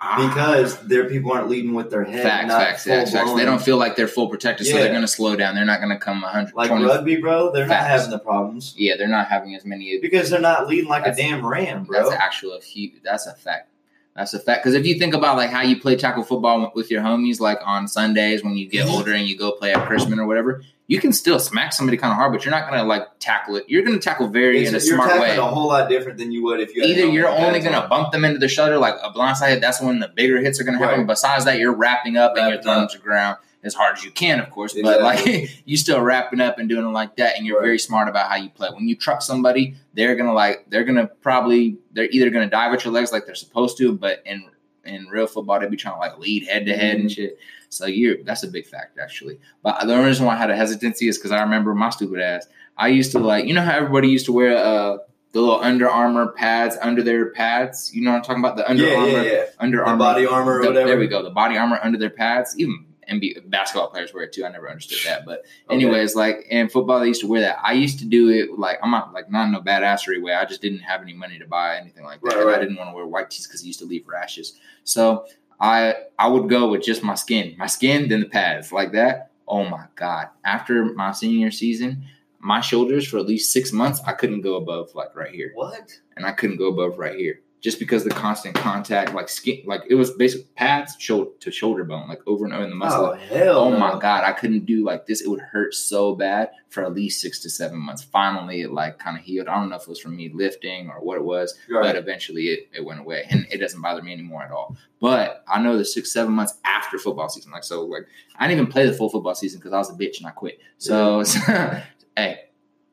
Ah. 0.05 0.29
because 0.29 0.79
their 0.89 1.09
people 1.09 1.31
aren't 1.33 1.49
leading 1.49 1.75
with 1.75 1.91
their 1.91 2.03
head. 2.05 2.25
Facts, 2.25 2.53
facts, 2.53 2.85
facts, 2.85 3.13
facts. 3.13 3.33
They 3.35 3.45
don't 3.45 3.63
feel 3.63 3.77
like 3.77 3.95
they're 3.95 4.09
full 4.09 4.29
protected, 4.29 4.67
so 4.67 4.73
they're 4.77 4.89
going 4.89 5.03
to 5.03 5.07
slow 5.07 5.37
down. 5.37 5.55
They're 5.55 5.65
not 5.65 5.81
going 5.81 5.93
to 5.93 5.99
come 5.99 6.23
120. 6.23 6.57
like 6.57 6.89
rugby, 6.97 7.17
bro. 7.17 7.53
They're 7.53 7.67
not 7.69 7.87
having 7.87 8.11
the 8.11 8.19
problems 8.19 8.75
yeah, 8.77 8.97
they're 8.97 9.07
not 9.07 9.29
having 9.29 9.55
as 9.55 9.65
many. 9.65 9.99
because 10.01 10.29
they're 10.31 10.41
not 10.41 10.67
leading 10.67 10.89
like 10.89 11.05
That's- 11.05 11.19
a 11.19 11.23
damn 11.31 11.47
ram, 11.47 11.85
bro. 11.85 12.03
That's 12.09 12.21
actual. 12.21 12.59
huge. 12.61 12.95
That's 13.05 13.27
a 13.29 13.35
fact. 13.35 13.69
That's 14.17 14.35
a 14.35 14.39
fact. 14.39 14.63
Because 14.63 14.75
if 14.75 14.85
you 14.87 14.99
think 14.99 15.15
about 15.15 15.37
like 15.37 15.51
how 15.51 15.63
you 15.63 15.81
play 15.81 15.97
tackle 15.97 16.23
football 16.23 16.71
with 16.75 16.91
your 16.91 17.03
homies, 17.03 17.41
like 17.41 17.59
on 17.65 17.89
Sundays 17.89 18.45
when 18.45 18.57
you 18.57 18.69
get 18.69 18.87
Mhm. 18.87 18.91
older 18.93 19.13
and 19.13 19.27
you 19.27 19.37
go 19.39 19.53
play 19.53 19.73
at 19.73 19.89
Chrisman 19.89 20.19
or 20.19 20.27
whatever, 20.27 20.63
you 20.87 21.01
can 21.01 21.13
still 21.15 21.39
smack 21.39 21.73
somebody 21.73 21.97
kind 21.97 22.11
of 22.11 22.17
hard, 22.17 22.31
but 22.33 22.45
you're 22.45 22.51
not 22.51 22.69
going 22.69 22.79
to 22.79 22.87
like 22.87 23.07
tackle 23.21 23.57
it. 23.57 23.65
You're 23.69 23.83
going 23.83 23.99
to 23.99 24.03
tackle 24.03 24.29
very 24.29 24.59
It's- 24.63 24.69
in 24.69 24.75
a 24.75 24.85
you're 24.85 25.03
smart 25.07 25.19
way. 25.21 25.37
a 25.37 25.43
whole 25.43 25.69
lot 25.69 25.89
different 25.89 26.19
than 26.19 26.31
you 26.31 26.43
would 26.45 26.61
if 26.61 26.75
you. 26.75 26.83
Had 26.83 26.91
Either 26.91 27.07
you're 27.07 27.29
only 27.29 27.61
going 27.61 27.73
to 27.73 27.85
on. 27.85 27.89
bump 27.89 28.13
them 28.13 28.27
into 28.27 28.39
the 28.39 28.49
shoulder 28.49 28.77
like 28.77 28.97
a 29.03 29.11
blindside 29.11 29.49
hit. 29.49 29.61
That's 29.63 29.81
when 29.81 30.01
the 30.01 30.09
bigger 30.09 30.41
hits 30.43 30.61
are 30.61 30.65
going 30.65 30.77
to 30.79 30.85
happen. 30.85 31.01
Right. 31.01 31.07
Besides 31.09 31.47
that, 31.47 31.59
you're 31.59 31.73
wrapping 31.75 32.19
up 32.19 32.37
and 32.37 32.53
you're 32.53 32.61
throwing 32.63 32.83
up. 32.83 32.91
them 32.91 32.99
to 33.01 33.03
ground 33.03 33.39
as 33.65 33.75
hard 33.75 33.97
as 33.97 34.05
you 34.05 34.11
can, 34.11 34.41
of 34.41 34.51
course. 34.51 34.77
But 34.83 35.03
like 35.03 35.51
you're 35.65 35.77
still 35.79 36.01
wrapping 36.01 36.41
up 36.41 36.59
and 36.59 36.69
doing 36.69 36.85
it 36.87 36.91
like 36.91 37.17
that, 37.17 37.37
and 37.37 37.47
you're 37.47 37.59
Right. 37.61 37.67
very 37.67 37.79
smart 37.79 38.09
about 38.09 38.29
how 38.29 38.37
you 38.37 38.51
play. 38.51 38.69
When 38.73 38.89
you 38.89 38.97
truck 38.97 39.23
somebody, 39.23 39.75
they're 39.95 40.17
gonna 40.17 40.33
like 40.35 40.69
they're 40.71 40.85
gonna 40.85 41.07
probably 41.07 41.79
they're 41.93 42.09
either 42.11 42.31
gonna 42.31 42.51
dive 42.51 42.73
at 42.75 42.85
your 42.85 42.93
legs 42.93 43.13
like 43.13 43.27
they're 43.27 43.35
supposed 43.35 43.77
to, 43.79 43.93
but 43.93 44.23
in 44.27 44.45
in 44.85 45.07
real 45.07 45.27
football 45.29 45.61
they 45.61 45.69
be 45.69 45.77
trying 45.77 45.95
to 45.95 46.01
like 46.01 46.19
lead 46.19 46.45
head 46.49 46.67
to 46.67 46.75
head 46.77 46.97
and 46.99 47.11
shit. 47.11 47.39
So 47.69 47.87
you're 47.87 48.17
that's 48.25 48.43
a 48.43 48.49
big 48.49 48.67
factor 48.67 49.01
actually. 49.01 49.39
But 49.63 49.87
the 49.87 49.93
only 49.95 50.07
reason 50.07 50.27
why 50.27 50.35
I 50.35 50.39
had 50.39 50.51
a 50.51 50.57
hesitancy 50.57 51.09
is 51.09 51.17
because 51.19 51.31
I 51.31 51.41
remember 51.43 51.75
my 51.75 51.91
stupid 51.91 52.21
ass. 52.21 52.47
I 52.77 52.89
used 52.89 53.13
to 53.13 53.19
like 53.21 53.47
you 53.47 53.55
know 53.55 53.63
how 53.63 53.77
everybody 53.77 54.09
used 54.09 54.27
to 54.27 54.33
wear 54.33 54.57
uh 54.57 54.99
the 55.33 55.41
little 55.41 55.61
Under 55.61 55.89
Armour 55.89 56.33
pads 56.33 56.77
under 56.83 57.03
their 57.03 57.31
pads. 57.31 57.95
You 57.95 58.03
know 58.03 58.11
what 58.11 58.19
I'm 58.19 58.23
talking 58.25 58.45
about? 58.45 58.57
The 58.57 58.69
Under 58.69 58.87
yeah, 58.87 58.95
Armour 58.97 59.09
yeah, 59.09 59.23
yeah. 59.23 59.45
Under 59.61 59.79
The 59.79 59.85
Armour 59.85 59.99
body 59.99 60.27
armor 60.27 60.59
or 60.59 60.63
the- 60.63 60.69
whatever. 60.69 60.89
There 60.89 60.99
we 60.99 61.07
go. 61.07 61.23
The 61.23 61.31
body 61.31 61.57
armor 61.57 61.79
under 61.83 61.97
their 61.97 62.11
pads. 62.11 62.55
Even 62.59 62.85
NBA 63.11 63.51
basketball 63.51 63.89
players 63.89 64.13
wear 64.15 64.25
it 64.25 64.33
too. 64.33 64.45
I 64.45 64.49
never 64.51 64.69
understood 64.71 64.99
that. 65.05 65.25
But 65.27 65.45
Okay. 65.69 65.75
anyways, 65.85 66.15
like 66.15 66.47
in 66.51 66.69
football, 66.69 67.01
they 67.01 67.09
used 67.09 67.21
to 67.23 67.27
wear 67.27 67.41
that. 67.41 67.59
I 67.63 67.73
used 67.73 67.99
to 68.01 68.05
do 68.05 68.29
it 68.31 68.59
like 68.59 68.79
I'm 68.83 68.91
not 68.91 69.13
like 69.13 69.31
not 69.31 69.47
in 69.47 69.53
no 69.53 69.61
badassery 69.61 70.23
way. 70.23 70.35
I 70.35 70.45
just 70.45 70.63
didn't 70.63 70.81
have 70.81 71.03
any 71.03 71.13
money 71.13 71.39
to 71.39 71.47
buy 71.47 71.77
anything 71.77 72.05
like 72.05 72.21
that. 72.23 72.37
Right, 72.37 72.47
And 72.47 72.51
I 72.51 72.59
didn't 72.59 72.77
want 72.77 72.91
to 72.91 72.95
wear 72.95 73.07
white 73.07 73.31
tees 73.31 73.47
because 73.47 73.63
it 73.63 73.67
used 73.67 73.81
to 73.81 73.87
leave 73.87 74.07
rashes. 74.07 74.59
So 74.85 75.27
I 75.61 75.95
I 76.19 76.29
would 76.29 76.49
go 76.49 76.69
with 76.69 76.83
just 76.83 77.03
my 77.03 77.15
skin, 77.15 77.55
my 77.59 77.67
skin, 77.67 78.09
then 78.09 78.21
the 78.21 78.27
pads 78.29 78.73
like 78.73 78.93
that. 78.93 79.31
Oh 79.49 79.65
my 79.65 79.87
god! 79.97 80.29
After 80.45 80.85
my 80.85 81.13
senior 81.13 81.51
season, 81.51 82.05
my 82.39 82.61
shoulders 82.61 83.07
for 83.07 83.19
at 83.19 83.27
least 83.27 83.53
six 83.53 83.73
months, 83.73 84.01
I 84.07 84.13
couldn't 84.13 84.41
go 84.43 84.55
above 84.57 84.95
like 84.95 85.15
right 85.15 85.31
here 85.31 85.51
What? 85.55 85.93
and 86.17 86.25
I 86.25 86.33
couldn't 86.33 86.57
go 86.57 86.67
above 86.69 86.99
right 86.99 87.17
here 87.17 87.41
just 87.63 87.79
because 87.79 88.03
the 88.03 88.11
constant 88.11 88.57
contact, 88.57 89.15
like 89.15 89.29
skin, 89.29 89.63
like 89.67 89.83
it 89.89 89.95
was 89.95 90.11
basically 90.11 90.49
pads 90.57 90.97
shoulder 90.99 91.31
to 91.39 91.51
shoulder 91.53 91.85
bone, 91.85 92.09
like 92.09 92.19
over 92.27 92.45
and 92.45 92.53
over 92.53 92.65
in 92.65 92.71
the 92.71 92.77
muscle. 92.77 93.07
Oh 93.07 93.13
hell! 93.15 93.57
Oh 93.59 93.71
no. 93.71 93.79
my 93.79 93.99
god, 94.01 94.25
I 94.25 94.33
couldn't 94.33 94.67
do 94.67 94.85
like 94.85 95.07
this. 95.07 95.21
It 95.21 95.29
would 95.29 95.41
hurt 95.41 95.73
so 95.73 96.17
bad 96.17 96.51
for 96.71 96.83
at 96.85 96.93
least 96.93 97.21
six 97.21 97.39
to 97.43 97.51
seven 97.51 97.79
months. 97.79 98.03
Finally, 98.03 98.63
it 98.63 98.73
like 98.73 98.99
kind 98.99 99.17
of 99.17 99.23
healed. 99.23 99.47
I 99.47 99.55
don't 99.55 99.71
know 99.71 99.77
if 99.77 99.83
it 99.83 99.89
was 99.89 100.01
from 100.01 100.17
me 100.17 100.29
lifting 100.35 100.91
or 100.91 100.97
what 101.05 101.17
it 101.19 101.25
was, 101.25 101.57
Right. 101.71 101.83
but 101.83 101.95
eventually 101.97 102.47
it, 102.49 102.69
it 102.75 102.85
went 102.85 102.99
away 102.99 103.27
and 103.31 103.47
it 103.51 103.59
doesn't 103.59 103.81
bother 103.81 104.03
me 104.03 104.13
anymore 104.13 104.43
at 104.43 104.51
all. 104.51 104.77
But 105.01 105.45
I 105.47 105.63
know 105.63 105.79
the 105.79 105.85
six, 105.85 106.13
seven 106.13 106.33
months 106.33 106.59
after 106.65 106.99
football 106.99 107.29
season, 107.29 107.53
like 107.53 107.63
so, 107.65 107.85
like 107.85 108.07
I 108.39 108.49
didn't 108.49 108.61
even 108.61 108.73
play 108.73 108.87
the 108.87 108.93
full 108.93 109.09
football 109.09 109.37
season 109.37 109.61
because 109.61 109.73
I 109.73 109.79
was 109.79 109.89
a 109.91 109.95
bitch 109.95 110.19
and 110.19 110.27
I 110.27 110.31
quit. 110.31 110.59
So, 110.79 111.23
hey, 112.17 112.41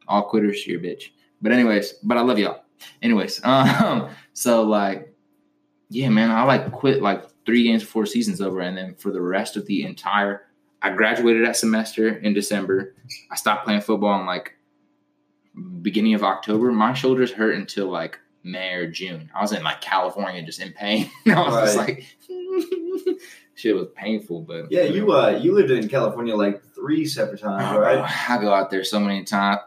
all 0.08 0.24
quitters, 0.30 0.68
you're 0.68 0.80
a 0.80 0.84
bitch. 0.84 1.06
But 1.42 1.54
anyways, 1.54 1.94
but 2.04 2.18
I 2.18 2.22
love 2.22 2.38
y'all. 2.38 2.62
Anyways, 3.02 3.42
um, 3.44 4.10
so 4.40 4.64
like, 4.64 5.14
yeah, 5.90 6.08
man, 6.08 6.32
I 6.32 6.44
like 6.44 6.72
quit 6.72 7.02
like 7.02 7.26
three 7.46 7.64
games 7.64 7.84
before 7.84 8.06
season's 8.06 8.40
over, 8.40 8.62
and 8.62 8.78
then 8.78 8.96
for 8.96 9.12
the 9.12 9.20
rest 9.20 9.58
of 9.58 9.66
the 9.66 9.84
entire, 9.84 10.46
I 10.82 10.92
graduated 10.92 11.46
that 11.46 11.58
semester 11.58 12.08
in 12.08 12.34
December. 12.34 12.96
I 13.30 13.36
stopped 13.36 13.66
playing 13.66 13.82
football 13.82 14.18
in 14.22 14.26
like 14.26 14.54
beginning 15.82 16.14
of 16.14 16.24
October. 16.24 16.72
My 16.72 16.94
shoulders 16.94 17.34
hurt 17.34 17.56
until 17.56 17.88
like 17.90 18.18
May 18.46 18.76
or 18.76 18.90
June. 18.90 19.30
I 19.36 19.42
was 19.42 19.52
in 19.52 19.62
like 19.62 19.82
California, 19.82 20.42
just 20.42 20.62
in 20.62 20.72
pain. 20.72 21.12
I 21.28 21.42
was 21.42 21.56
just 21.56 21.76
like, 21.76 22.06
shit 23.60 23.76
was 23.76 23.88
painful, 23.96 24.42
but 24.42 24.72
Yeah, 24.72 24.84
you 24.84 25.12
uh, 25.12 25.38
you 25.42 25.54
lived 25.54 25.72
in 25.72 25.88
California 25.90 26.36
like 26.36 26.64
three 26.74 27.06
separate 27.06 27.42
times, 27.42 27.76
Oh, 27.76 27.80
right? 27.80 28.00
I 28.30 28.42
go 28.42 28.54
out 28.54 28.70
there 28.72 28.84
so 28.86 29.00
many 29.00 29.24
times, 29.24 29.60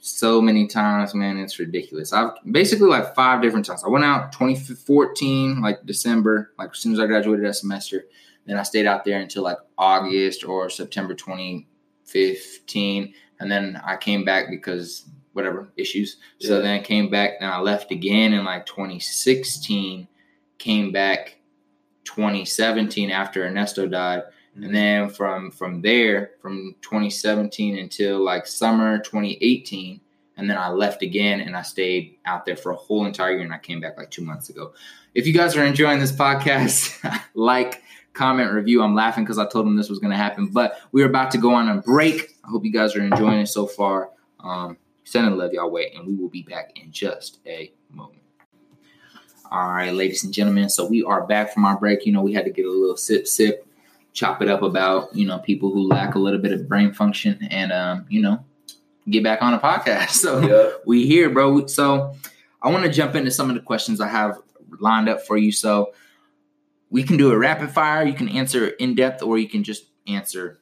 so 0.00 0.40
many 0.40 0.66
times, 0.68 1.12
man. 1.14 1.38
It's 1.38 1.58
ridiculous. 1.58 2.12
I've 2.12 2.30
basically 2.52 2.88
like 2.88 3.14
five 3.16 3.42
different 3.42 3.66
times. 3.66 3.82
I 3.84 3.88
went 3.88 4.04
out 4.04 4.30
2014, 4.32 5.60
like 5.60 5.84
December, 5.84 6.52
like 6.58 6.70
as 6.70 6.78
soon 6.78 6.92
as 6.92 7.00
I 7.00 7.06
graduated 7.06 7.44
that 7.44 7.54
semester. 7.54 8.04
Then 8.46 8.56
I 8.56 8.62
stayed 8.64 8.86
out 8.86 9.04
there 9.04 9.20
until 9.20 9.42
like 9.44 9.58
August 9.78 10.44
or 10.44 10.68
September 10.70 11.14
2015, 11.14 13.14
and 13.40 13.50
then 13.50 13.80
I 13.84 13.96
came 13.96 14.24
back 14.24 14.50
because 14.50 15.04
whatever 15.32 15.72
issues. 15.76 16.16
So 16.40 16.56
Yeah. 16.56 16.62
then 16.62 16.80
I 16.80 16.82
came 16.82 17.10
back, 17.10 17.40
then 17.40 17.48
I 17.50 17.58
left 17.60 17.90
again 17.90 18.32
in 18.32 18.44
like 18.44 18.66
2016. 18.66 20.06
Came 20.58 20.92
back 20.92 21.38
2017 22.04 23.10
after 23.10 23.44
Ernesto 23.46 23.86
died 23.86 24.22
And 24.56 24.74
then 24.74 25.08
from 25.08 25.50
from 25.50 25.80
there, 25.80 26.32
from 26.40 26.74
2017 26.82 27.78
until 27.78 28.22
like 28.22 28.46
summer 28.46 28.98
2018, 28.98 30.00
and 30.36 30.48
then 30.48 30.58
I 30.58 30.68
left 30.68 31.02
again 31.02 31.40
and 31.40 31.56
I 31.56 31.62
stayed 31.62 32.16
out 32.24 32.44
there 32.44 32.56
for 32.56 32.72
a 32.72 32.76
whole 32.76 33.06
entire 33.06 33.32
year 33.32 33.42
and 33.42 33.52
I 33.52 33.58
came 33.58 33.80
back 33.80 33.96
like 33.96 34.10
two 34.10 34.22
months 34.22 34.48
ago. 34.48 34.72
If 35.14 35.26
you 35.26 35.32
guys 35.32 35.56
are 35.56 35.64
enjoying 35.64 36.00
this 36.00 36.12
podcast, 36.12 36.98
like, 37.34 37.82
comment, 38.12 38.52
review. 38.52 38.82
I'm 38.82 38.94
laughing 38.94 39.24
because 39.24 39.38
I 39.38 39.46
told 39.46 39.66
them 39.66 39.76
this 39.76 39.90
was 39.90 39.98
going 39.98 40.10
to 40.10 40.16
happen, 40.16 40.48
but 40.48 40.80
we're 40.92 41.06
about 41.06 41.30
to 41.32 41.38
go 41.38 41.54
on 41.54 41.68
a 41.68 41.80
break. 41.80 42.36
I 42.44 42.48
hope 42.48 42.64
you 42.64 42.72
guys 42.72 42.96
are 42.96 43.02
enjoying 43.02 43.40
it 43.40 43.48
so 43.48 43.66
far. 43.66 44.10
Um, 44.40 44.76
sending 45.04 45.36
love 45.36 45.52
y'all 45.52 45.70
way, 45.70 45.92
and 45.94 46.06
we 46.06 46.14
will 46.14 46.28
be 46.28 46.42
back 46.42 46.72
in 46.76 46.90
just 46.90 47.40
a 47.46 47.72
moment. 47.90 48.21
All 49.52 49.68
right, 49.70 49.92
ladies 49.92 50.24
and 50.24 50.32
gentlemen. 50.32 50.70
So 50.70 50.86
we 50.86 51.02
are 51.04 51.26
back 51.26 51.52
from 51.52 51.66
our 51.66 51.78
break. 51.78 52.06
You 52.06 52.12
know, 52.12 52.22
we 52.22 52.32
had 52.32 52.46
to 52.46 52.50
get 52.50 52.64
a 52.64 52.70
little 52.70 52.96
sip, 52.96 53.26
sip, 53.28 53.66
chop 54.14 54.40
it 54.40 54.48
up 54.48 54.62
about 54.62 55.14
you 55.14 55.26
know 55.26 55.40
people 55.40 55.70
who 55.70 55.86
lack 55.86 56.14
a 56.14 56.18
little 56.18 56.38
bit 56.40 56.52
of 56.52 56.66
brain 56.66 56.90
function, 56.94 57.38
and 57.50 57.70
um, 57.70 58.06
you 58.08 58.22
know, 58.22 58.42
get 59.10 59.22
back 59.22 59.42
on 59.42 59.52
a 59.52 59.58
podcast. 59.58 60.08
So 60.22 60.40
Yeah. 60.40 60.70
we 60.86 61.06
here, 61.06 61.28
bro. 61.28 61.66
So 61.66 62.14
I 62.62 62.70
want 62.70 62.84
to 62.86 62.90
jump 62.90 63.14
into 63.14 63.30
some 63.30 63.50
of 63.50 63.54
the 63.54 63.60
questions 63.60 64.00
I 64.00 64.08
have 64.08 64.38
lined 64.80 65.10
up 65.10 65.26
for 65.26 65.36
you. 65.36 65.52
So 65.52 65.92
we 66.88 67.02
can 67.02 67.18
do 67.18 67.30
a 67.30 67.36
rapid 67.38 67.70
fire. 67.72 68.06
You 68.06 68.14
can 68.14 68.30
answer 68.30 68.68
in 68.68 68.94
depth, 68.94 69.22
or 69.22 69.36
you 69.36 69.50
can 69.50 69.64
just 69.64 69.84
answer 70.06 70.60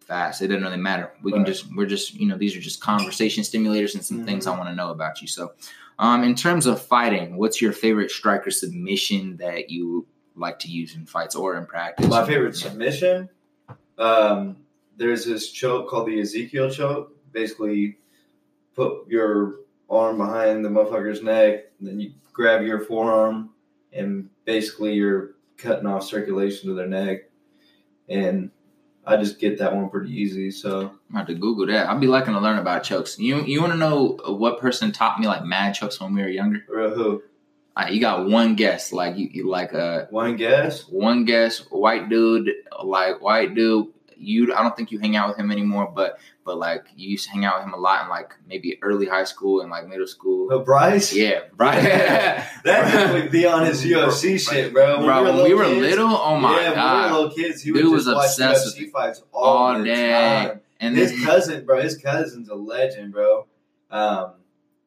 fast. 0.00 0.40
It 0.40 0.46
doesn't 0.48 0.62
really 0.64 0.78
matter. 0.78 1.12
We 1.22 1.32
can 1.32 1.44
just 1.44 1.66
we're 1.76 1.84
just 1.84 2.14
you 2.14 2.26
know 2.28 2.38
these 2.38 2.56
are 2.56 2.60
just 2.60 2.80
conversation 2.80 3.44
stimulators 3.44 3.94
and 3.94 4.02
some 4.02 4.24
things 4.24 4.46
Mhm. 4.46 4.54
I 4.54 4.56
want 4.58 4.70
to 4.70 4.74
know 4.74 4.90
about 4.90 5.20
you. 5.20 5.28
So, 5.28 5.52
um, 5.98 6.24
in 6.24 6.34
terms 6.34 6.66
of 6.66 6.80
fighting, 6.80 7.36
what's 7.36 7.60
your 7.60 7.72
favorite 7.72 8.10
striker 8.10 8.50
submission 8.50 9.36
that 9.38 9.70
you 9.70 10.06
like 10.34 10.58
to 10.60 10.68
use 10.68 10.94
in 10.94 11.06
fights 11.06 11.34
or 11.34 11.56
in 11.56 11.66
practice? 11.66 12.08
My 12.08 12.26
favorite 12.26 12.56
submission. 12.56 13.28
Um, 13.98 14.56
there's 14.96 15.24
this 15.24 15.50
choke 15.50 15.88
called 15.88 16.08
the 16.08 16.20
Ezekiel 16.20 16.70
choke. 16.70 17.12
Basically, 17.32 17.98
put 18.74 19.08
your 19.08 19.56
arm 19.88 20.18
behind 20.18 20.64
the 20.64 20.68
motherfucker's 20.68 21.22
neck, 21.22 21.64
then 21.80 22.00
you 22.00 22.12
grab 22.32 22.62
your 22.62 22.80
forearm, 22.80 23.50
and 23.92 24.28
basically 24.44 24.94
you're 24.94 25.34
cutting 25.56 25.86
off 25.86 26.04
circulation 26.04 26.68
to 26.68 26.74
their 26.74 26.86
neck. 26.86 27.30
And 28.08 28.50
I 29.06 29.16
just 29.16 29.38
get 29.38 29.58
that 29.58 29.74
one 29.74 29.88
pretty 29.88 30.10
easy. 30.12 30.50
So 30.50 30.90
I'm 31.10 31.16
about 31.16 31.28
to 31.28 31.34
Google 31.34 31.66
that. 31.68 31.88
I'd 31.88 32.00
be 32.00 32.06
liking 32.08 32.34
to 32.34 32.40
learn 32.40 32.58
about 32.58 32.82
chokes. 32.82 33.18
You 33.18 33.42
you 33.44 33.60
want 33.60 33.72
to 33.72 33.78
know 33.78 34.18
what 34.26 34.58
person 34.60 34.90
taught 34.92 35.20
me 35.20 35.26
like 35.28 35.44
mad 35.44 35.74
chokes 35.74 36.00
when 36.00 36.14
we 36.14 36.22
were 36.22 36.28
younger? 36.28 36.64
real 36.68 36.94
who? 36.94 37.22
Uh, 37.76 37.88
you 37.90 38.00
got 38.00 38.26
one 38.26 38.54
guess, 38.56 38.90
like 38.90 39.16
you, 39.18 39.28
you 39.30 39.48
like 39.48 39.72
a 39.74 40.08
One 40.10 40.36
guess. 40.36 40.88
one 40.88 41.26
guess, 41.26 41.58
white 41.70 42.08
dude, 42.08 42.50
like 42.82 43.20
white 43.20 43.54
dude. 43.54 43.88
You, 44.18 44.54
I 44.54 44.62
don't 44.62 44.76
think 44.76 44.90
you 44.90 44.98
hang 44.98 45.14
out 45.16 45.28
with 45.28 45.38
him 45.38 45.50
anymore, 45.50 45.92
but 45.94 46.18
but 46.44 46.58
like 46.58 46.84
you 46.96 47.08
used 47.10 47.24
to 47.26 47.30
hang 47.32 47.44
out 47.44 47.58
with 47.58 47.66
him 47.66 47.74
a 47.74 47.76
lot 47.76 48.02
in 48.04 48.08
like 48.08 48.32
maybe 48.48 48.78
early 48.82 49.06
high 49.06 49.24
school 49.24 49.60
and 49.60 49.70
like 49.70 49.86
middle 49.88 50.06
school. 50.06 50.48
Oh, 50.50 50.60
Bryce. 50.60 51.12
Yeah, 51.12 51.40
right. 51.56 51.80
That 52.64 53.12
dude 53.12 53.12
would 53.22 53.30
be 53.32 53.46
on 53.46 53.66
his 53.66 53.84
UFC 53.84 54.38
shit, 54.40 54.72
bro. 54.72 55.04
Bro, 55.04 55.24
when 55.24 55.44
we 55.44 55.54
were 55.54 55.64
kids- 55.64 55.80
little, 55.80 56.08
oh 56.08 56.38
my 56.38 56.60
yeah, 56.60 56.74
god! 56.74 56.94
when 56.94 57.04
we 57.04 57.10
were 57.10 57.22
little 57.28 57.36
kids, 57.36 57.62
he 57.62 57.72
Dude 57.72 57.92
was 57.92 58.06
obsessed 58.06 58.76
UFC 58.78 58.90
fights 58.90 59.22
all, 59.32 59.44
all 59.76 59.82
day. 59.84 60.12
time. 60.48 60.60
and 60.80 60.96
his 60.96 61.10
then 61.12 61.24
cousin, 61.24 61.64
bro, 61.66 61.80
his 61.82 61.96
cousin's 61.98 62.48
a 62.48 62.54
legend, 62.54 63.12
bro. 63.12 63.46
Um, 63.90 64.34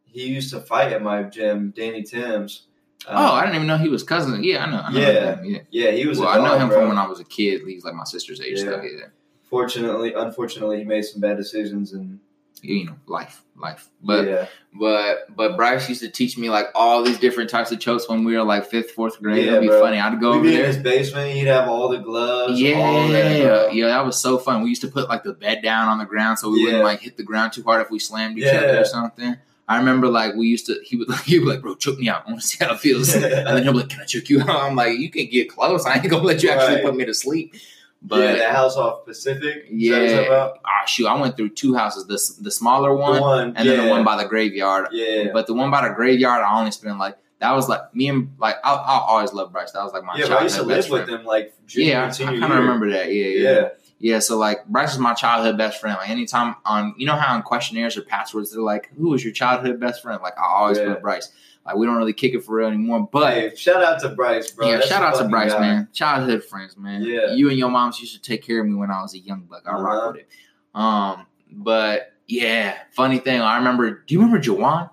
he 0.06 0.26
used 0.28 0.50
to 0.52 0.60
fight 0.60 0.92
at 0.92 1.02
my 1.04 1.24
gym, 1.24 1.72
Danny 1.76 2.04
Timms. 2.04 2.64
Um, 3.08 3.16
oh, 3.18 3.32
I 3.34 3.42
didn't 3.44 3.56
even 3.56 3.68
know 3.68 3.78
he 3.78 3.88
was 3.88 4.04
cousin. 4.04 4.44
Yeah, 4.44 4.66
I 4.66 4.70
know. 4.72 4.82
I 4.82 4.92
know 4.92 5.00
Yeah. 5.00 5.36
him, 5.38 5.46
yeah. 5.46 5.60
yeah, 5.70 5.92
he 5.92 6.06
was. 6.06 6.20
Well, 6.20 6.28
a 6.28 6.32
I 6.32 6.44
know 6.44 6.58
him 6.60 6.68
bro. 6.68 6.80
from 6.80 6.90
when 6.90 6.98
I 6.98 7.08
was 7.08 7.20
a 7.22 7.24
kid. 7.24 7.62
He's 7.66 7.86
like 7.86 7.94
my 7.94 8.04
sister's 8.04 8.42
age. 8.42 8.60
So 8.60 8.82
Yeah. 8.82 9.06
Fortunately, 9.50 10.14
unfortunately, 10.14 10.78
he 10.80 10.84
made 10.84 11.04
some 11.04 11.22
bad 11.22 11.38
decisions, 11.38 11.94
and 11.94 12.20
you 12.62 12.86
know, 12.86 12.96
life, 13.08 13.42
life. 13.58 13.88
But 14.04 14.28
yeah, 14.28 14.46
But 14.74 15.36
but 15.36 15.56
Bryce 15.56 15.88
used 15.90 16.02
to 16.02 16.10
teach 16.10 16.38
me 16.38 16.50
like 16.50 16.68
all 16.76 17.02
these 17.04 17.18
different 17.18 17.50
types 17.50 17.72
of 17.72 17.80
chokes 17.80 18.08
when 18.10 18.24
we 18.26 18.36
were 18.38 18.44
like 18.44 18.66
fifth, 18.66 18.92
fourth 18.92 19.22
grade. 19.22 19.46
Yeah, 19.46 19.52
It'd 19.54 19.62
be 19.62 19.68
bro. 19.68 19.82
funny. 19.82 19.98
I'd 20.00 20.20
go 20.20 20.32
we'd 20.32 20.36
over 20.38 20.44
be 20.44 20.50
in 20.52 20.58
there. 20.58 20.68
his 20.68 20.78
basement. 20.78 21.32
He'd 21.32 21.48
have 21.48 21.68
all 21.70 21.90
the 21.90 21.98
gloves. 22.00 22.60
Yeah, 22.62 22.76
that, 23.12 23.74
yeah, 23.74 23.88
that 23.88 24.06
was 24.06 24.20
so 24.20 24.38
fun. 24.38 24.62
We 24.62 24.70
used 24.70 24.82
to 24.82 24.88
put 24.90 25.08
like 25.10 25.24
the 25.24 25.34
bed 25.34 25.62
down 25.64 25.88
on 25.88 25.98
the 25.98 26.06
ground 26.06 26.38
so 26.38 26.50
we 26.52 26.60
Yeah. 26.60 26.66
wouldn't 26.66 26.84
like 26.84 27.00
hit 27.02 27.18
the 27.18 27.24
ground 27.24 27.54
too 27.54 27.64
hard 27.64 27.82
if 27.82 27.90
we 27.90 27.98
slammed 28.00 28.38
each 28.38 28.44
Yeah. 28.46 28.58
other 28.60 28.82
or 28.82 28.86
something. 28.86 29.36
I 29.68 29.78
remember 29.78 30.08
like 30.08 30.36
we 30.36 30.48
used 30.48 30.66
to. 30.66 30.80
He 30.84 30.98
would 30.98 31.08
like 31.10 31.22
he 31.24 31.40
would 31.40 31.48
like, 31.48 31.62
bro, 31.62 31.76
choke 31.76 31.98
me 31.98 32.10
out. 32.10 32.24
I 32.28 32.32
want 32.32 32.42
to 32.42 32.48
see 32.48 32.64
how 32.64 32.74
it 32.74 32.80
feels. 32.82 33.14
and 33.16 33.24
then 33.24 33.64
he'll 33.64 33.72
be 33.72 33.80
like, 33.80 33.90
can 33.90 34.02
I 34.02 34.06
choke 34.06 34.30
you 34.30 34.42
out? 34.42 34.50
I'm 34.50 34.76
like, 34.76 35.00
you 35.00 35.10
can 35.10 35.28
get 35.28 35.50
close. 35.50 35.86
I 35.86 35.96
ain't 35.96 36.10
gonna 36.10 36.24
let 36.24 36.44
you 36.44 36.50
actually 36.50 36.76
Right. 36.76 36.84
put 36.84 36.96
me 36.96 37.06
to 37.06 37.14
sleep. 37.14 37.56
Yeah, 38.02 38.08
But 38.08 38.38
the 38.38 38.50
house 38.50 38.76
off 38.78 39.06
Pacific. 39.06 39.66
Yeah, 39.70 40.52
ah, 40.66 40.86
shoot, 40.86 41.08
I 41.08 41.20
went 41.20 41.36
through 41.38 41.50
two 41.50 41.76
houses. 41.76 42.06
The 42.08 42.44
the 42.44 42.52
smaller 42.52 42.96
one, 42.96 43.16
the 43.16 43.22
one, 43.22 43.54
and 43.56 43.66
yeah, 43.66 43.76
then 43.76 43.86
the 43.86 43.92
one 43.92 44.04
by 44.06 44.22
the 44.22 44.28
graveyard. 44.28 44.90
yeah, 44.92 45.32
But 45.34 45.48
the 45.48 45.54
one 45.54 45.70
by 45.70 45.88
the 45.88 45.94
graveyard, 45.94 46.42
I 46.42 46.60
only 46.60 46.72
spent 46.72 46.98
like 46.98 47.18
that 47.40 47.54
was 47.54 47.70
like 47.70 47.94
me 47.96 48.10
and 48.10 48.36
like 48.38 48.56
I 48.64 48.74
I 48.74 49.00
always 49.08 49.34
loved 49.34 49.54
Bryce. 49.54 49.72
That 49.72 49.84
was 49.84 49.94
like 49.94 50.04
my 50.04 50.16
yeah. 50.16 50.34
I 50.34 50.44
used 50.44 50.56
to 50.56 50.64
live 50.64 50.90
with 50.90 51.08
them 51.08 51.26
like 51.26 51.54
junior 51.66 51.92
Yeah, 51.92 52.02
I, 52.04 52.06
and 52.08 52.40
kind 52.40 52.54
of 52.54 52.60
remember 52.60 52.90
that. 52.92 53.12
Yeah, 53.14 53.26
yeah, 53.26 53.52
Yeah, 53.52 53.70
yeah. 54.00 54.20
So 54.20 54.38
like 54.38 54.66
Bryce 54.68 54.94
is 54.94 55.00
my 55.00 55.14
childhood 55.14 55.58
best 55.58 55.80
friend. 55.80 55.98
Like 56.00 56.10
anytime 56.10 56.56
on 56.66 56.96
you 56.98 57.06
know 57.06 57.16
how 57.16 57.36
on 57.36 57.42
questionnaires 57.44 57.96
or 57.98 58.02
passwords 58.02 58.52
they're 58.52 58.62
like, 58.62 58.90
"Who 58.98 59.10
was 59.10 59.24
your 59.24 59.34
childhood 59.34 59.80
best 59.80 60.02
friend?" 60.02 60.20
Like 60.22 60.38
I 60.40 60.46
always 60.46 60.78
Yeah. 60.78 60.94
put 60.94 61.02
Bryce. 61.02 61.32
Like 61.66 61.76
we 61.76 61.86
don't 61.86 61.98
really 61.98 62.14
kick 62.14 62.34
it 62.34 62.44
for 62.44 62.56
real 62.56 62.68
anymore, 62.70 63.08
but. 63.12 63.34
hey, 63.34 63.56
shout 63.56 63.84
out 63.84 64.00
to 64.02 64.10
Bryce, 64.10 64.50
bro. 64.50 64.68
yeah, 64.68 64.76
That's 64.78 64.88
shout 64.88 65.04
out 65.04 65.18
to 65.22 65.28
Bryce, 65.28 65.54
guy. 65.54 65.60
man. 65.60 65.88
Childhood 65.94 66.44
friends, 66.44 66.76
man. 66.78 67.04
Yeah. 67.04 67.34
You 67.34 67.50
and 67.50 67.60
your 67.60 67.70
moms 67.70 68.00
used 68.00 68.16
to 68.16 68.22
take 68.22 68.42
care 68.44 68.60
of 68.62 68.66
me 68.66 68.74
when 68.74 68.90
I 68.90 69.02
was 69.02 69.14
a 69.14 69.20
young 69.20 69.42
buck. 69.42 69.64
I 69.68 69.74
rock 69.74 69.98
Uh-huh. 69.98 70.12
with 70.14 70.22
it. 70.22 70.30
Um, 70.74 71.26
but 71.52 72.14
yeah, 72.28 72.76
funny 72.92 73.20
thing, 73.20 73.42
I 73.42 73.58
remember. 73.58 74.04
Do 74.08 74.14
you 74.16 74.20
remember 74.22 74.40
Jawan? 74.42 74.90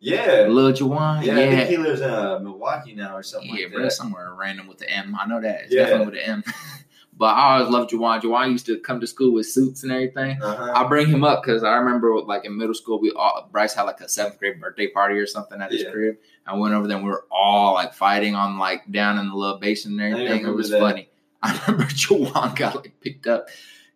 Yeah, 0.00 0.46
Lil 0.48 0.72
Jawan? 0.72 1.24
yeah. 1.24 1.32
I 1.32 1.36
think 1.50 1.68
he 1.70 1.76
lives 1.78 2.00
in 2.02 2.10
uh, 2.10 2.38
Milwaukee 2.38 2.94
now 2.94 3.16
or 3.16 3.22
something 3.22 3.48
Yeah, 3.54 3.64
like 3.66 3.74
bro, 3.74 3.88
somewhere 3.88 4.34
random 4.34 4.66
with 4.66 4.78
the 4.78 4.88
M. 4.90 5.16
I 5.18 5.26
know 5.26 5.40
that. 5.40 5.62
It's 5.64 5.72
Yeah. 5.74 5.84
definitely 5.86 6.06
with 6.06 6.14
the 6.14 6.28
M. 6.28 6.44
but 7.16 7.26
I 7.26 7.54
always 7.58 7.70
loved 7.70 7.90
Jawan. 7.90 8.20
Jawan 8.20 8.50
used 8.50 8.66
to 8.66 8.78
come 8.78 9.00
to 9.00 9.06
school 9.06 9.32
with 9.32 9.46
suits 9.46 9.82
and 9.82 9.92
everything. 9.92 10.40
Uh-huh. 10.42 10.72
I 10.74 10.86
bring 10.88 11.06
him 11.06 11.22
up 11.24 11.42
because 11.42 11.62
I 11.62 11.76
remember, 11.76 12.20
like 12.22 12.44
in 12.44 12.56
middle 12.56 12.74
school, 12.74 13.00
we 13.00 13.12
all 13.12 13.48
Bryce 13.52 13.74
had 13.74 13.82
like 13.82 14.00
a 14.00 14.08
seventh 14.08 14.38
grade 14.38 14.60
birthday 14.60 14.88
party 14.88 15.16
or 15.18 15.26
something 15.26 15.60
at 15.60 15.70
his 15.72 15.82
Yeah. 15.82 15.90
crib. 15.90 16.16
I 16.46 16.56
went 16.56 16.74
over 16.74 16.86
there 16.88 16.96
and 16.96 17.06
we 17.06 17.10
were 17.12 17.24
all 17.30 17.74
like 17.74 17.94
fighting 17.94 18.34
on 18.34 18.58
like 18.58 18.90
down 18.90 19.18
in 19.18 19.28
the 19.28 19.34
little 19.34 19.58
basin 19.58 19.98
and 19.98 20.14
everything. 20.14 20.46
It 20.46 20.50
was 20.50 20.70
that. 20.70 20.80
funny. 20.80 21.08
I 21.42 21.52
remember 21.66 21.84
Jawan 21.92 22.56
got 22.56 22.74
like 22.76 23.00
picked 23.00 23.26
up. 23.26 23.48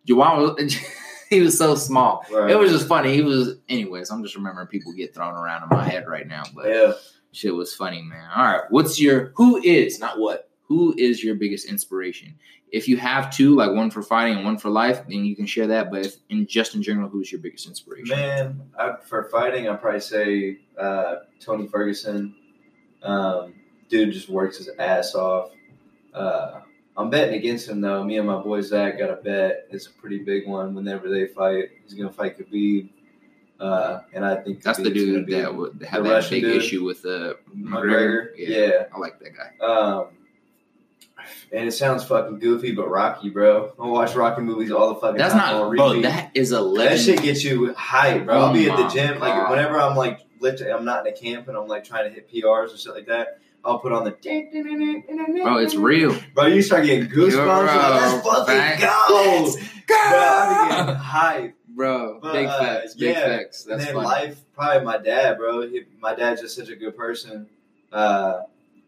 Jawan 0.07 0.55
was 0.57 0.73
he 1.29 1.41
was 1.41 1.57
so 1.57 1.75
small. 1.75 2.25
Right. 2.31 2.51
It 2.51 2.57
was 2.57 2.71
just 2.71 2.87
funny. 2.87 3.13
He 3.13 3.21
was, 3.21 3.55
anyways. 3.67 4.09
I'm 4.09 4.23
just 4.23 4.35
remembering 4.35 4.67
people 4.67 4.93
get 4.93 5.13
thrown 5.13 5.33
around 5.35 5.63
in 5.63 5.69
my 5.77 5.83
head 5.87 6.07
right 6.07 6.27
now, 6.27 6.43
but 6.55 6.67
yeah. 6.67 6.93
shit 7.31 7.53
was 7.53 7.75
funny, 7.75 8.01
man. 8.01 8.27
All 8.35 8.43
right, 8.43 8.61
what's 8.69 8.99
your 8.99 9.31
who 9.35 9.57
is 9.61 9.99
not 9.99 10.17
what? 10.19 10.48
Who 10.69 10.95
is 10.97 11.23
your 11.23 11.35
biggest 11.35 11.65
inspiration? 11.67 12.33
If 12.71 12.87
you 12.87 12.97
have 12.97 13.35
two, 13.35 13.55
like 13.55 13.71
one 13.71 13.89
for 13.89 14.03
fighting 14.03 14.35
and 14.37 14.45
one 14.45 14.57
for 14.57 14.69
life, 14.69 15.01
then 15.07 15.25
you 15.25 15.35
can 15.35 15.47
share 15.47 15.65
that. 15.67 15.89
But 15.91 16.05
if 16.05 16.17
in 16.29 16.45
just 16.45 16.75
in 16.75 16.83
general, 16.83 17.09
who's 17.09 17.31
your 17.31 17.41
biggest 17.41 17.67
inspiration? 17.67 18.15
Man, 18.15 18.61
I, 18.77 18.93
for 19.03 19.23
fighting, 19.25 19.67
I'd 19.67 19.81
probably 19.81 19.99
say 19.99 20.59
uh, 20.77 21.15
Tony 21.39 21.67
Ferguson. 21.67 22.35
Um, 23.01 23.55
dude 23.89 24.13
just 24.13 24.29
works 24.29 24.57
his 24.57 24.69
ass 24.77 25.15
off. 25.15 25.49
Uh, 26.13 26.61
I'm 26.95 27.09
betting 27.09 27.33
against 27.33 27.67
him 27.67 27.81
though. 27.81 28.03
Me 28.03 28.17
and 28.17 28.27
my 28.27 28.39
boy 28.39 28.61
Zach 28.61 28.99
got 28.99 29.09
a 29.09 29.15
bet. 29.15 29.67
It's 29.71 29.87
a 29.87 29.91
pretty 29.91 30.19
big 30.19 30.47
one. 30.47 30.75
Whenever 30.75 31.09
they 31.09 31.25
fight, 31.27 31.69
he's 31.83 31.95
gonna 31.95 32.11
fight 32.11 32.37
Khabib, 32.37 32.89
uh, 33.59 34.01
and 34.13 34.23
I 34.23 34.35
think 34.35 34.61
That's 34.61 34.77
the 34.77 34.91
dude 34.91 35.27
that 35.27 35.55
would 35.55 35.81
have 35.89 36.03
that 36.03 36.09
Russian 36.11 36.35
big 36.35 36.43
dude. 36.43 36.57
issue 36.57 36.83
with 36.83 37.03
uh, 37.05 37.33
McGregor. 37.55 37.65
McGregor. 37.65 38.27
Yeah. 38.37 38.83
I 38.93 38.97
like 38.99 39.19
that 39.19 39.31
guy. 39.35 39.65
Um, 39.65 40.07
and 41.51 41.67
it 41.67 41.71
sounds 41.71 42.03
fucking 42.03 42.39
goofy, 42.39 42.71
but 42.71 42.89
Rocky, 42.89 43.29
bro. 43.29 43.73
I 43.79 43.85
watch 43.87 44.15
Rocky 44.15 44.41
movies 44.41 44.71
all 44.71 44.89
the 44.93 44.95
fucking 44.95 45.17
time. 45.17 45.29
That's 45.29 45.33
time 45.33 45.53
not, 45.55 45.63
on 45.63 45.75
bro. 45.75 46.01
That 46.01 46.31
is 46.33 46.51
a 46.51 46.61
legend. 46.61 46.77
That 46.77 46.91
legend. 46.97 47.19
shit 47.19 47.23
gets 47.25 47.43
you 47.43 47.73
hype, 47.73 48.25
bro. 48.25 48.35
Oh 48.35 48.45
I'll 48.47 48.53
be 48.53 48.69
at 48.69 48.77
the 48.77 48.83
my 48.83 48.89
gym, 48.89 49.19
like 49.19 49.33
God. 49.33 49.51
whenever 49.51 49.79
I'm 49.79 49.95
like 49.95 50.21
lifting, 50.39 50.71
I'm 50.71 50.85
not 50.85 51.05
in 51.05 51.13
a 51.13 51.15
camp 51.15 51.47
and 51.47 51.57
I'm 51.57 51.67
like 51.67 51.83
trying 51.83 52.09
to 52.09 52.13
hit 52.13 52.31
PRs 52.31 52.73
or 52.73 52.77
shit 52.77 52.93
like 52.93 53.07
that. 53.07 53.39
I'll 53.63 53.79
put 53.79 53.91
on 53.91 54.05
the 54.05 54.11
Bro, 54.11 55.57
it's 55.57 55.75
real. 55.75 56.15
Bro, 56.33 56.45
you 56.47 56.61
start 56.61 56.85
getting 56.85 57.09
goosebumps. 57.09 57.31
Yo, 57.31 57.45
You're 57.45 57.45
like, 57.45 58.01
Let's 58.01 58.27
fucking 58.27 58.45
facts. 58.55 58.81
go, 58.83 59.41
Let's 59.43 59.55
bro. 59.85 59.97
I 59.99 60.67
be 60.69 60.75
getting 60.75 60.95
hype. 60.95 61.55
Bro, 61.69 62.19
But, 62.21 62.33
big 62.33 62.47
uh, 62.47 62.59
facts. 62.59 62.95
Big 62.95 63.15
yeah. 63.15 63.25
facts. 63.25 63.65
And 63.65 63.73
That's 63.73 63.85
then 63.85 63.93
funny. 63.95 64.07
life, 64.07 64.41
probably 64.53 64.85
my 64.85 64.97
dad, 64.97 65.37
bro. 65.37 65.67
He, 65.67 65.83
my 65.99 66.15
dad's 66.15 66.41
just 66.41 66.55
such 66.55 66.69
a 66.69 66.75
good 66.75 66.95
person. 66.97 67.47
Uh, 67.91 68.41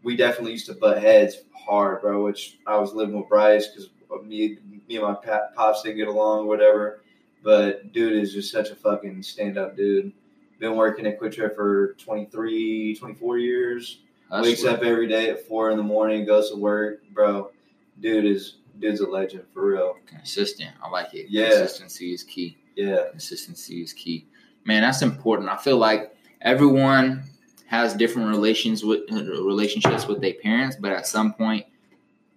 we 0.03 0.15
definitely 0.15 0.51
used 0.51 0.65
to 0.67 0.73
butt 0.73 1.01
heads 1.01 1.37
hard, 1.53 2.01
bro. 2.01 2.23
Which 2.23 2.57
I 2.65 2.77
was 2.77 2.93
living 2.93 3.15
with 3.15 3.29
Bryce 3.29 3.67
because 3.67 3.89
me, 4.23 4.57
me 4.87 4.97
and 4.97 5.03
my 5.03 5.15
pops 5.55 5.83
didn't 5.83 5.97
get 5.97 6.07
along, 6.07 6.47
whatever. 6.47 7.01
But 7.43 7.91
dude 7.91 8.21
is 8.21 8.33
just 8.33 8.51
such 8.51 8.69
a 8.69 8.75
fucking 8.75 9.23
stand 9.23 9.57
up 9.57 9.75
dude. 9.75 10.11
Been 10.59 10.75
working 10.75 11.07
at 11.07 11.19
QuikTrip 11.19 11.55
for 11.55 11.93
23, 11.93 12.95
24 12.95 13.37
years. 13.39 13.99
Wakes 14.31 14.63
up 14.63 14.83
every 14.83 15.07
day 15.07 15.29
at 15.29 15.47
four 15.47 15.71
in 15.71 15.77
the 15.77 15.83
morning, 15.83 16.25
goes 16.25 16.51
to 16.51 16.55
work, 16.55 17.01
bro. 17.13 17.51
Dude 17.99 18.25
is 18.25 18.57
dude's 18.79 19.01
a 19.01 19.07
legend 19.07 19.43
for 19.53 19.67
real. 19.67 19.97
Consistent. 20.05 20.71
I 20.83 20.89
like 20.89 21.13
it. 21.13 21.27
Yeah. 21.29 21.49
Consistency 21.49 22.13
is 22.13 22.23
key. 22.23 22.57
Yeah, 22.75 23.05
Consistency 23.11 23.81
is 23.81 23.91
key. 23.91 24.25
Man, 24.63 24.81
that's 24.81 25.01
important. 25.01 25.49
I 25.49 25.57
feel 25.57 25.77
like 25.77 26.15
everyone 26.41 27.23
has 27.71 27.93
different 27.93 28.27
relations 28.27 28.83
with 28.83 29.09
relationships 29.09 30.05
with 30.05 30.19
their 30.19 30.33
parents, 30.33 30.75
but 30.75 30.91
at 30.91 31.07
some 31.07 31.33
point, 31.33 31.65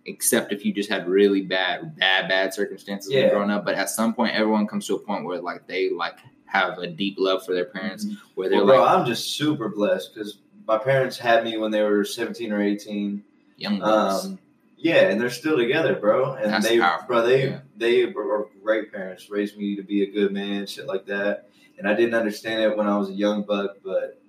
except 0.07 0.53
if 0.53 0.65
you 0.65 0.73
just 0.73 0.89
had 0.89 1.09
really 1.09 1.43
bad, 1.43 1.97
bad, 1.97 2.29
bad 2.29 2.55
circumstances 2.55 3.13
when 3.13 3.25
Yeah. 3.25 3.31
growing 3.31 3.51
up, 3.51 3.65
but 3.65 3.75
at 3.75 3.91
some 3.91 4.15
point, 4.15 4.33
everyone 4.33 4.69
comes 4.69 4.87
to 4.87 4.95
a 4.95 4.99
point 4.99 5.25
where 5.25 5.41
like 5.41 5.67
they 5.67 5.91
like 5.91 6.19
have 6.45 6.79
a 6.79 6.87
deep 6.87 7.17
love 7.19 7.45
for 7.45 7.53
their 7.53 7.65
parents, 7.65 8.07
where 8.37 8.49
they're 8.49 8.59
well, 8.59 8.67
bro, 8.77 8.85
like 8.85 8.97
I'm 8.97 9.05
just 9.05 9.33
super 9.33 9.69
blessed 9.69 10.15
because 10.15 10.39
my 10.69 10.79
parents 10.79 11.19
had 11.19 11.43
me 11.43 11.57
when 11.59 11.73
they 11.73 11.83
were 11.83 12.05
17 12.05 12.53
or 12.53 12.63
18. 12.63 13.25
young 13.57 13.81
boys. 13.81 14.25
Um, 14.27 14.39
yeah, 14.77 15.09
and 15.09 15.21
they're 15.21 15.31
still 15.31 15.57
together, 15.57 15.97
bro. 15.97 16.35
And 16.35 16.53
That's 16.53 16.69
they, 16.69 16.79
powerful, 16.79 17.09
bro, 17.09 17.27
they 17.27 17.49
yeah. 17.49 17.61
they 17.77 18.07
were 18.07 18.51
great 18.63 18.93
parents, 18.93 19.31
raised 19.31 19.57
me 19.59 19.75
to 19.75 19.83
be 19.83 20.05
a 20.05 20.11
good 20.13 20.33
man, 20.33 20.67
shit 20.69 20.87
like 20.87 21.07
that. 21.07 21.49
And 21.77 21.89
I 21.89 21.95
didn't 21.95 22.15
understand 22.15 22.63
it 22.63 22.77
when 22.77 22.87
I 22.87 22.97
was 22.97 23.09
a 23.09 23.15
young 23.15 23.43
buck, 23.43 23.79
but 23.85 24.21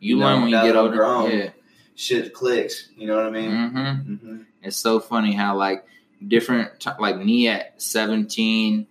you 0.00 0.14
you 0.16 0.20
know, 0.20 0.26
learn 0.26 0.42
when 0.42 0.50
you 0.50 0.62
get 0.62 0.76
older. 0.76 0.96
grown, 0.96 1.30
Yeah. 1.30 1.50
shit 1.94 2.32
clicks. 2.34 2.88
You 2.96 3.06
know 3.06 3.16
what 3.16 3.26
I 3.26 3.30
mean? 3.30 3.50
hmm 3.50 4.14
hmm 4.16 4.42
It's 4.62 4.76
so 4.76 5.00
funny 5.00 5.32
how 5.32 5.56
like 5.56 5.86
different 6.28 6.80
t- 6.80 6.90
like 6.98 7.18
me 7.18 7.48
at 7.48 7.80
17 7.80 8.86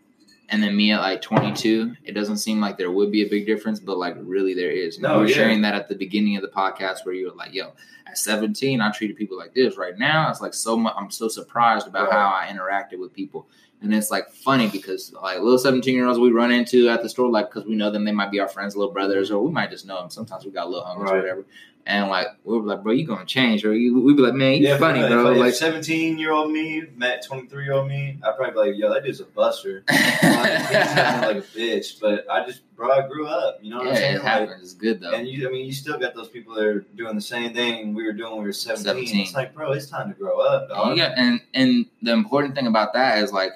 and 0.50 0.62
then 0.62 0.76
me 0.78 0.92
at 0.92 1.02
like 1.02 1.24
22 1.24 1.96
it 2.04 2.12
doesn't 2.12 2.38
seem 2.38 2.62
like 2.62 2.78
there 2.78 2.92
would 2.92 3.12
be 3.12 3.24
a 3.24 3.28
big 3.30 3.48
difference 3.48 3.80
but 3.80 3.98
like 3.98 4.16
really 4.20 4.54
there 4.54 4.70
is 4.70 5.00
No, 5.00 5.16
you 5.16 5.20
were 5.22 5.28
yeah. 5.28 5.36
sharing 5.36 5.62
that 5.64 5.74
at 5.74 5.90
the 5.90 5.96
beginning 5.96 6.36
of 6.36 6.44
the 6.44 6.50
podcast 6.50 7.04
where 7.04 7.16
you 7.16 7.28
were 7.28 7.36
like 7.36 7.52
yo 7.52 7.74
at 8.06 8.18
17 8.20 8.80
i 8.80 8.92
treated 8.92 9.18
people 9.18 9.36
like 9.38 9.56
this 9.56 9.76
right 9.76 9.98
now 9.98 10.30
it's 10.30 10.40
like 10.40 10.54
so 10.54 10.78
much 10.78 10.94
i'm 10.96 11.10
so 11.10 11.28
surprised 11.28 11.88
about 11.88 12.10
Right. 12.10 12.14
how 12.14 12.28
i 12.28 12.46
interacted 12.54 13.00
with 13.00 13.12
people 13.12 13.48
and 13.86 13.94
it's 13.96 14.12
like 14.12 14.30
funny 14.30 14.68
because 14.68 15.14
like 15.14 15.40
little 15.40 15.58
17 15.58 15.94
year 15.96 16.06
olds 16.06 16.20
we 16.20 16.32
run 16.32 16.52
into 16.52 16.90
at 16.90 17.02
the 17.02 17.10
store 17.10 17.30
like 17.30 17.50
because 17.50 17.66
we 17.66 17.76
know 17.76 17.90
them 17.90 18.04
they 18.04 18.12
might 18.12 18.32
be 18.32 18.40
our 18.40 18.50
friends 18.50 18.76
little 18.76 18.94
brothers 18.94 19.32
or 19.32 19.44
we 19.44 19.52
might 19.52 19.70
just 19.70 19.86
know 19.86 20.00
them 20.02 20.10
sometimes 20.10 20.44
we 20.46 20.52
got 20.52 20.68
a 20.68 20.70
little 20.70 20.86
homies 20.86 21.10
or 21.10 21.18
whatever 21.18 21.46
and 21.88 22.10
like 22.10 22.28
we 22.44 22.58
were 22.58 22.64
like 22.64 22.82
bro 22.84 22.92
you 22.92 23.06
gonna 23.06 23.26
change 23.26 23.64
or 23.64 23.74
you, 23.76 24.02
we'd 24.02 24.18
be 24.18 24.24
like 24.24 24.34
man 24.34 24.62
you're 24.62 24.78
funny 24.78 25.00
if, 25.00 25.10
bro 25.10 25.32
like 25.34 25.54
17 25.54 26.18
year 26.18 26.32
old 26.32 26.52
me 26.52 26.84
met 26.96 27.24
23 27.26 27.64
year 27.64 27.74
old 27.74 27.88
me, 27.88 28.18
I'd 28.24 28.36
probably 28.36 28.52
be 28.52 28.72
like, 28.72 28.80
yo, 28.80 28.94
that 28.94 29.04
dude's 29.04 29.20
a 29.20 29.26
buster. 29.26 29.84
Like, 30.26 30.72
like 30.72 31.38
a 31.38 31.42
bitch, 31.42 32.00
but 32.00 32.26
I 32.30 32.46
just, 32.46 32.62
bro, 32.76 32.92
I 32.92 33.08
grew 33.08 33.28
up. 33.28 33.60
You 33.62 33.72
know 33.72 33.78
what 33.78 33.86
yeah, 33.86 33.92
I'm 33.92 33.98
saying? 33.98 34.16
it 34.16 34.24
Like, 34.24 34.28
happens. 34.28 34.64
It's 34.64 34.74
good 34.74 35.00
though. 35.00 35.12
and 35.14 35.28
you, 35.28 35.48
I 35.48 35.52
mean, 35.52 35.66
you 35.66 35.74
still 35.74 35.98
got 35.98 36.14
those 36.14 36.30
people 36.30 36.56
that 36.56 36.66
are 36.66 36.80
doing 36.96 37.16
the 37.16 37.22
same 37.22 37.54
thing 37.54 37.94
we 37.94 38.06
were 38.06 38.14
doing 38.14 38.32
when 38.32 38.42
we 38.42 38.48
were 38.48 38.54
17. 38.54 38.86
17. 38.86 39.20
It's 39.22 39.34
like, 39.34 39.54
bro, 39.54 39.72
it's 39.72 39.88
time 39.88 40.10
to 40.10 40.16
grow 40.18 40.40
up, 40.40 40.70
dog. 40.70 40.90
you 40.96 41.04
got, 41.04 41.18
and 41.18 41.42
and 41.54 41.86
the 42.02 42.12
important 42.12 42.56
thing 42.56 42.68
about 42.68 42.94
that 42.94 43.20
is 43.24 43.32
like, 43.32 43.52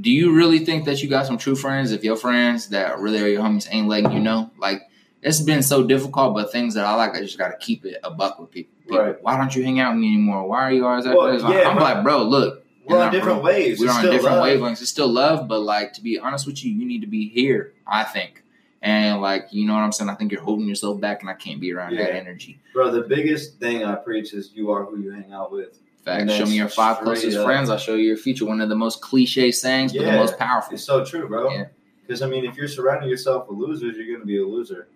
do 0.00 0.10
you 0.10 0.32
really 0.34 0.58
think 0.60 0.84
that 0.84 1.02
you 1.02 1.08
got 1.08 1.26
some 1.26 1.38
true 1.38 1.54
friends 1.56 1.92
if 1.92 2.04
your 2.04 2.16
friends 2.16 2.68
that 2.68 2.98
really 2.98 3.20
are 3.22 3.26
your 3.28 3.42
homies 3.42 3.66
ain't 3.70 3.88
letting 3.88 4.12
you 4.12 4.20
know? 4.20 4.50
Like, 4.58 4.82
it's 5.22 5.40
been 5.40 5.62
so 5.62 5.82
difficult, 5.86 6.34
but 6.34 6.52
things 6.52 6.74
that 6.74 6.84
I 6.84 6.94
like, 6.94 7.14
I 7.14 7.20
just 7.20 7.38
got 7.38 7.48
to 7.48 7.56
keep 7.58 7.84
it 7.84 7.98
a 8.04 8.10
buck 8.10 8.38
with 8.38 8.50
people. 8.50 8.72
People, 8.82 8.98
Right. 8.98 9.16
Why 9.22 9.36
don't 9.36 9.54
you 9.56 9.64
hang 9.64 9.80
out 9.80 9.94
with 9.94 10.00
me 10.02 10.08
anymore? 10.08 10.46
Why 10.46 10.60
are 10.62 10.72
you 10.72 10.86
always 10.86 11.06
after 11.06 11.16
Well, 11.18 11.32
this? 11.32 11.42
yeah, 11.42 11.68
I'm 11.68 11.76
bro. 11.76 11.84
like, 11.84 12.04
bro, 12.04 12.22
look, 12.22 12.64
We're 12.86 12.96
in 12.98 13.02
on 13.02 13.12
different 13.12 13.42
waves. 13.42 13.80
we're 13.80 13.86
It's 13.86 13.94
on 13.96 14.04
different 14.04 14.36
love. 14.36 14.46
wavelengths. 14.46 14.80
It's 14.82 14.90
still 14.90 15.08
love, 15.08 15.48
but 15.48 15.60
like 15.60 15.92
to 15.94 16.02
be 16.02 16.18
honest 16.20 16.46
with 16.46 16.64
you, 16.64 16.72
you 16.72 16.84
need 16.86 17.00
to 17.00 17.08
be 17.08 17.28
here. 17.28 17.72
I 17.86 18.04
think, 18.04 18.44
and 18.82 19.20
like 19.20 19.48
you 19.50 19.66
know 19.66 19.72
what 19.74 19.80
I'm 19.80 19.90
saying. 19.92 20.08
I 20.10 20.14
think 20.14 20.30
you're 20.30 20.40
holding 20.42 20.68
yourself 20.68 21.00
back, 21.00 21.20
and 21.22 21.28
I 21.30 21.34
can't 21.34 21.60
be 21.60 21.72
around 21.72 21.96
that 21.96 22.14
energy. 22.14 22.60
Bro, 22.72 22.92
the 22.92 23.00
biggest 23.02 23.58
thing 23.58 23.82
I 23.84 23.96
preach 23.96 24.32
is 24.34 24.52
you 24.54 24.70
are 24.70 24.84
who 24.84 24.98
you 25.00 25.10
hang 25.10 25.32
out 25.32 25.50
with. 25.50 25.78
Facts. 26.06 26.32
Show 26.34 26.46
me 26.46 26.56
your 26.56 26.68
five 26.68 27.00
closest 27.00 27.36
up. 27.36 27.44
friends. 27.44 27.68
I'll 27.68 27.78
show 27.78 27.96
you 27.96 28.06
your 28.06 28.16
future. 28.16 28.46
One 28.46 28.60
of 28.60 28.68
the 28.68 28.76
most 28.76 29.02
cliche 29.02 29.50
sayings, 29.50 29.92
but 29.92 30.04
the 30.04 30.12
most 30.12 30.38
powerful. 30.38 30.74
It's 30.74 30.84
so 30.84 31.04
true, 31.04 31.28
bro. 31.28 31.50
Yeah. 31.50 31.64
Because, 32.00 32.22
I 32.22 32.28
mean, 32.28 32.44
if 32.44 32.56
you're 32.56 32.68
surrounding 32.68 33.10
yourself 33.10 33.48
with 33.48 33.58
losers, 33.58 33.96
you're 33.96 34.06
going 34.06 34.20
to 34.20 34.24
be 34.24 34.38
a 34.38 34.46
loser. 34.46 34.86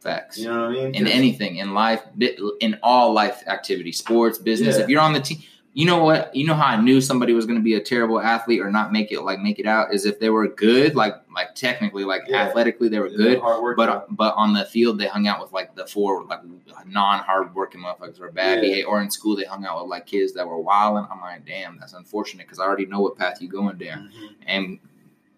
Facts. 0.00 0.36
You 0.36 0.48
know 0.48 0.62
what 0.62 0.70
I 0.70 0.72
mean? 0.72 0.94
In 0.96 1.06
anything 1.06 1.58
in 1.58 1.74
life, 1.74 2.02
in 2.60 2.76
all 2.82 3.12
life 3.12 3.44
activities, 3.46 3.98
sports, 3.98 4.38
business. 4.38 4.76
Yeah. 4.76 4.82
If 4.82 4.88
you're 4.88 5.00
on 5.00 5.12
the 5.12 5.20
team, 5.20 5.38
you 5.78 5.86
know 5.86 6.02
what? 6.02 6.34
You 6.34 6.44
know 6.44 6.54
how 6.54 6.66
I 6.66 6.80
knew 6.80 7.00
somebody 7.00 7.32
was 7.34 7.46
going 7.46 7.56
to 7.60 7.62
be 7.62 7.74
a 7.74 7.80
terrible 7.80 8.20
athlete 8.20 8.60
or 8.60 8.68
not 8.68 8.90
make 8.90 9.12
it 9.12 9.20
like 9.22 9.38
make 9.38 9.60
it 9.60 9.66
out 9.66 9.94
is 9.94 10.04
if 10.06 10.18
they 10.18 10.28
were 10.28 10.48
good, 10.48 10.96
like 10.96 11.14
like 11.32 11.54
technically, 11.54 12.02
like 12.02 12.22
Yeah. 12.26 12.42
athletically, 12.48 12.88
they 12.88 12.98
were 12.98 13.08
good. 13.10 13.40
But 13.76 14.16
but 14.16 14.34
on 14.34 14.54
the 14.54 14.64
field, 14.64 14.98
they 14.98 15.06
hung 15.06 15.28
out 15.28 15.40
with 15.40 15.52
like 15.52 15.76
the 15.76 15.86
four 15.86 16.24
like 16.24 16.40
non 16.84 17.20
hard 17.20 17.54
working 17.54 17.80
motherfuckers 17.80 18.20
or 18.20 18.32
bad 18.32 18.64
Yeah. 18.64 18.86
Or 18.86 19.00
in 19.00 19.08
school, 19.08 19.36
they 19.36 19.44
hung 19.44 19.64
out 19.64 19.80
with 19.80 19.88
like 19.88 20.06
kids 20.06 20.32
that 20.32 20.48
were 20.48 20.58
wilding. 20.58 21.06
I'm 21.12 21.20
like, 21.20 21.46
damn, 21.46 21.78
that's 21.78 21.92
unfortunate 21.92 22.46
because 22.48 22.58
I 22.58 22.64
already 22.64 22.86
know 22.86 22.98
what 23.00 23.16
path 23.16 23.40
you're 23.40 23.48
going 23.52 23.78
down, 23.78 24.10
Mhm. 24.20 24.28
and 24.48 24.78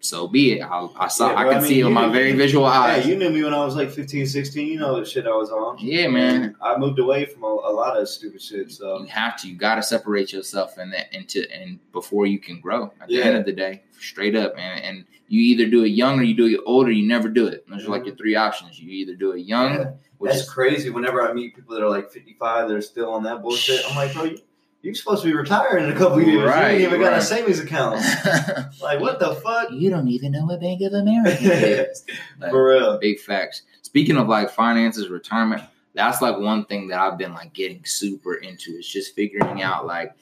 so 0.01 0.27
be 0.27 0.53
it. 0.53 0.61
I, 0.63 0.87
I 0.97 1.07
saw, 1.07 1.29
Yeah, 1.29 1.35
I 1.35 1.43
bro, 1.43 1.51
can 1.51 1.57
I 1.57 1.61
mean, 1.61 1.69
see 1.69 1.79
it 1.79 1.83
with 1.85 1.93
my 1.93 2.09
very 2.09 2.31
you- 2.31 2.35
visual 2.37 2.65
eyes. 2.65 3.03
Hey, 3.03 3.11
you 3.11 3.15
knew 3.17 3.29
me 3.29 3.43
when 3.43 3.53
I 3.53 3.63
was 3.63 3.75
like 3.75 3.91
15, 3.91 4.25
16. 4.25 4.67
You 4.67 4.79
know 4.79 4.99
the 4.99 5.05
shit 5.05 5.25
I 5.27 5.29
was 5.29 5.51
on. 5.51 5.77
yeah, 5.79 6.07
man. 6.07 6.55
I 6.61 6.77
moved 6.77 6.99
away 6.99 7.25
from 7.25 7.43
a, 7.43 7.47
a 7.47 7.71
lot 7.71 7.97
of 7.97 8.09
stupid 8.09 8.41
shit. 8.41 8.71
So 8.71 8.99
You 9.01 9.07
have 9.07 9.39
to. 9.41 9.47
You 9.47 9.55
got 9.55 9.75
to 9.75 9.83
separate 9.83 10.33
yourself 10.33 10.77
and 10.77 10.91
that 10.93 11.13
into 11.13 11.49
and 11.53 11.79
before 11.91 12.25
you 12.25 12.39
can 12.39 12.59
grow. 12.59 12.91
At 12.99 13.07
the 13.09 13.21
end 13.21 13.37
of 13.37 13.45
the 13.45 13.53
day, 13.53 13.83
straight 13.99 14.35
up, 14.35 14.55
man. 14.55 14.79
And 14.79 15.05
you 15.27 15.39
either 15.41 15.67
do 15.69 15.83
it 15.83 15.89
young 15.89 16.19
or 16.19 16.23
you 16.23 16.35
do 16.35 16.47
it 16.47 16.59
older. 16.65 16.91
You 16.91 17.07
never 17.07 17.29
do 17.29 17.47
it. 17.47 17.65
Those 17.69 17.85
are 17.85 17.89
like 17.89 18.03
your 18.05 18.13
mm-hmm. 18.13 18.17
three 18.17 18.35
options. 18.35 18.79
You 18.79 18.89
either 18.91 19.15
do 19.15 19.31
it 19.31 19.41
young, 19.45 19.73
Yeah. 19.73 19.91
which 20.17 20.31
that's 20.31 20.43
is 20.43 20.49
crazy. 20.49 20.89
Whenever 20.89 21.21
I 21.21 21.31
meet 21.31 21.55
people 21.55 21.73
that 21.75 21.83
are 21.83 21.89
like 21.89 22.11
55, 22.11 22.67
they're 22.67 22.81
still 22.81 23.11
on 23.13 23.23
that 23.23 23.41
bullshit. 23.41 23.81
I'm 23.87 23.95
like, 23.95 24.13
bro, 24.13 24.23
you, 24.25 24.39
you're 24.81 24.95
supposed 24.95 25.21
to 25.23 25.29
be 25.29 25.35
retiring 25.35 25.83
in 25.85 25.91
a 25.91 25.95
couple 25.97 26.21
years. 26.21 26.47
Right, 26.49 26.71
you 26.71 26.85
ain't 26.85 26.93
even 26.93 27.01
got 27.01 27.13
a 27.17 27.21
savings 27.21 27.59
account. 27.59 28.03
Like, 28.81 28.99
what 28.99 29.19
the 29.19 29.35
fuck? 29.35 29.71
you 29.71 29.89
don't 29.89 30.07
even 30.07 30.31
know 30.31 30.45
what 30.45 30.59
Bank 30.59 30.81
of 30.81 30.93
America 30.93 31.37
is. 31.91 32.03
Like, 32.39 32.49
For 32.51 32.69
real. 32.69 32.97
big 32.99 33.19
facts. 33.19 33.61
Speaking 33.83 34.17
of 34.17 34.27
like 34.27 34.49
finances, 34.49 35.09
retirement, 35.09 35.61
that's 35.93 36.21
like 36.21 36.37
one 36.37 36.65
thing 36.65 36.87
that 36.87 36.99
I've 36.99 37.17
been 37.17 37.33
like 37.33 37.53
getting 37.53 37.83
super 37.85 38.35
into. 38.35 38.71
Is 38.71 38.87
just 38.87 39.13
figuring 39.15 39.61
out 39.61 39.85
like 39.85 40.13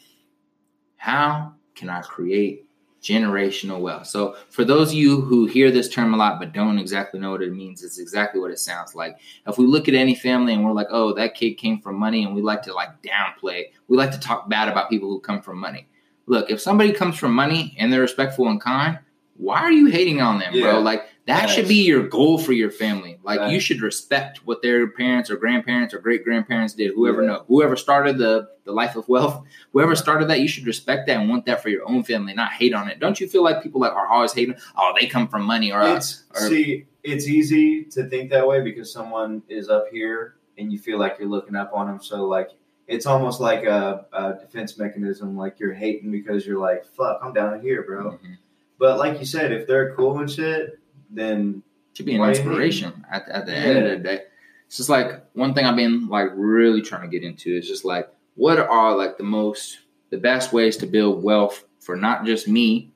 how 0.98 1.54
can 1.76 1.90
I 1.90 2.02
create 2.02 2.69
generational 3.02 3.80
wealth. 3.80 4.08
So 4.08 4.36
for 4.50 4.66
those 4.66 4.90
of 4.90 4.96
you 4.96 5.22
who 5.22 5.46
hear 5.46 5.72
this 5.72 5.90
term 5.90 6.14
a 6.14 6.18
lot 6.18 6.40
but 6.40 6.54
don't 6.54 6.78
exactly 6.78 7.20
know 7.20 7.32
what 7.32 7.42
it 7.42 7.54
means, 7.54 7.84
it's 7.84 7.98
exactly 8.00 8.42
what 8.42 8.52
it 8.52 8.60
sounds 8.60 8.96
like. 8.96 9.18
If 9.48 9.58
we 9.58 9.66
look 9.66 9.88
at 9.88 9.94
any 9.96 10.16
family 10.16 10.54
and 10.54 10.64
we're 10.66 10.74
like, 10.74 10.88
oh, 10.90 11.14
that 11.14 11.34
kid 11.36 11.54
came 11.56 11.80
from 11.80 11.96
money, 11.96 12.24
and 12.26 12.36
we 12.36 12.42
like 12.42 12.62
to 12.64 12.74
like 12.74 12.90
downplay, 13.02 13.66
we 13.88 13.98
like 13.98 14.12
to 14.12 14.20
talk 14.20 14.50
bad 14.50 14.68
about 14.68 14.90
people 14.90 15.10
who 15.10 15.20
come 15.20 15.42
from 15.42 15.58
money. 15.60 15.88
Look, 16.26 16.50
if 16.52 16.62
somebody 16.62 16.92
comes 16.92 17.18
from 17.18 17.34
money 17.34 17.76
and 17.80 17.92
they're 17.92 18.02
respectful 18.02 18.48
and 18.50 18.62
kind, 18.62 19.00
why 19.38 19.60
are 19.62 19.72
you 19.72 19.88
hating 19.88 20.22
on 20.22 20.38
them, 20.40 20.54
Yeah. 20.54 20.72
bro? 20.72 20.80
Like 20.82 21.06
that 21.30 21.50
should 21.50 21.68
be 21.68 21.84
your 21.86 22.08
goal 22.08 22.38
for 22.38 22.54
your 22.54 22.72
family. 22.72 23.20
Like 23.24 23.52
you 23.52 23.60
should 23.60 23.82
respect 23.82 24.46
what 24.46 24.62
their 24.62 24.88
parents 24.88 25.30
or 25.30 25.38
grandparents 25.38 25.94
or 25.94 26.00
great 26.00 26.24
grandparents 26.24 26.74
did. 26.74 26.94
Whoever 26.94 27.22
Yeah. 27.24 27.28
know, 27.30 27.44
whoever 27.48 27.76
started 27.76 28.18
the 28.18 28.50
the 28.66 28.72
life 28.72 28.96
of 28.96 29.08
wealth, 29.10 29.44
whoever 29.74 29.96
started 29.96 30.28
that, 30.30 30.42
you 30.42 30.48
should 30.48 30.66
respect 30.68 31.08
that 31.08 31.18
and 31.18 31.30
want 31.30 31.46
that 31.46 31.62
for 31.64 31.70
your 31.70 31.88
own 31.90 32.04
family, 32.04 32.34
not 32.34 32.52
hate 32.52 32.74
on 32.74 32.88
it. 32.90 33.00
Don't 33.00 33.20
you 33.20 33.28
feel 33.28 33.44
like 33.44 33.64
people 33.64 33.82
like 33.82 33.94
are 33.94 34.08
always 34.08 34.34
hating? 34.34 34.56
Oh, 34.78 34.94
they 35.00 35.08
come 35.08 35.28
from 35.28 35.44
money, 35.44 35.72
or 35.72 35.82
It's 35.84 36.24
or- 36.36 36.42
see, 36.48 36.86
it's 37.04 37.28
easy 37.28 37.86
to 37.86 38.04
think 38.10 38.30
that 38.32 38.48
way 38.48 38.62
because 38.62 38.92
someone 38.92 39.42
is 39.50 39.70
up 39.70 39.86
here 39.92 40.36
and 40.58 40.72
you 40.72 40.78
feel 40.78 41.00
like 41.00 41.16
you're 41.20 41.30
looking 41.30 41.56
up 41.56 41.72
on 41.74 41.88
them. 41.88 42.00
So 42.02 42.26
like, 42.26 42.50
it's 42.88 43.06
almost 43.06 43.40
like 43.40 43.66
a, 43.66 44.06
a 44.14 44.34
defense 44.34 44.78
mechanism. 44.78 45.38
Like 45.38 45.60
you're 45.60 45.74
hating 45.74 46.12
because 46.12 46.46
you're 46.46 46.60
like, 46.60 46.86
"Fuck, 46.86 47.20
I'm 47.24 47.34
down 47.34 47.62
here, 47.62 47.84
bro." 47.84 48.12
Mhm. 48.14 48.38
But 48.80 48.98
like 48.98 49.20
you 49.20 49.26
said, 49.26 49.52
if 49.52 49.68
they're 49.68 49.94
cool 49.96 50.18
and 50.20 50.30
shit, 50.32 50.79
then 51.10 51.64
should 51.94 52.06
be 52.06 52.16
an 52.16 52.24
inspiration 52.24 53.06
at, 53.12 53.28
at 53.30 53.46
the 53.46 53.56
end 53.56 53.78
of 53.78 53.84
the 53.92 53.98
day. 53.98 54.22
It's 54.68 54.78
just 54.78 54.90
like 54.90 55.24
one 55.34 55.54
thing 55.54 55.66
I've 55.66 55.76
been 55.76 56.08
like 56.08 56.30
really 56.36 56.82
trying 56.82 57.02
to 57.02 57.08
get 57.08 57.28
into 57.28 57.56
is 57.56 57.68
just 57.68 57.86
like 57.86 58.10
what 58.36 58.60
are 58.60 58.96
like 58.96 59.18
the 59.18 59.24
most 59.24 59.80
the 60.12 60.18
best 60.18 60.54
ways 60.54 60.78
to 60.78 60.88
build 60.88 61.24
wealth 61.24 61.66
for 61.80 61.96
not 61.96 62.26
just 62.26 62.48
me, 62.48 62.92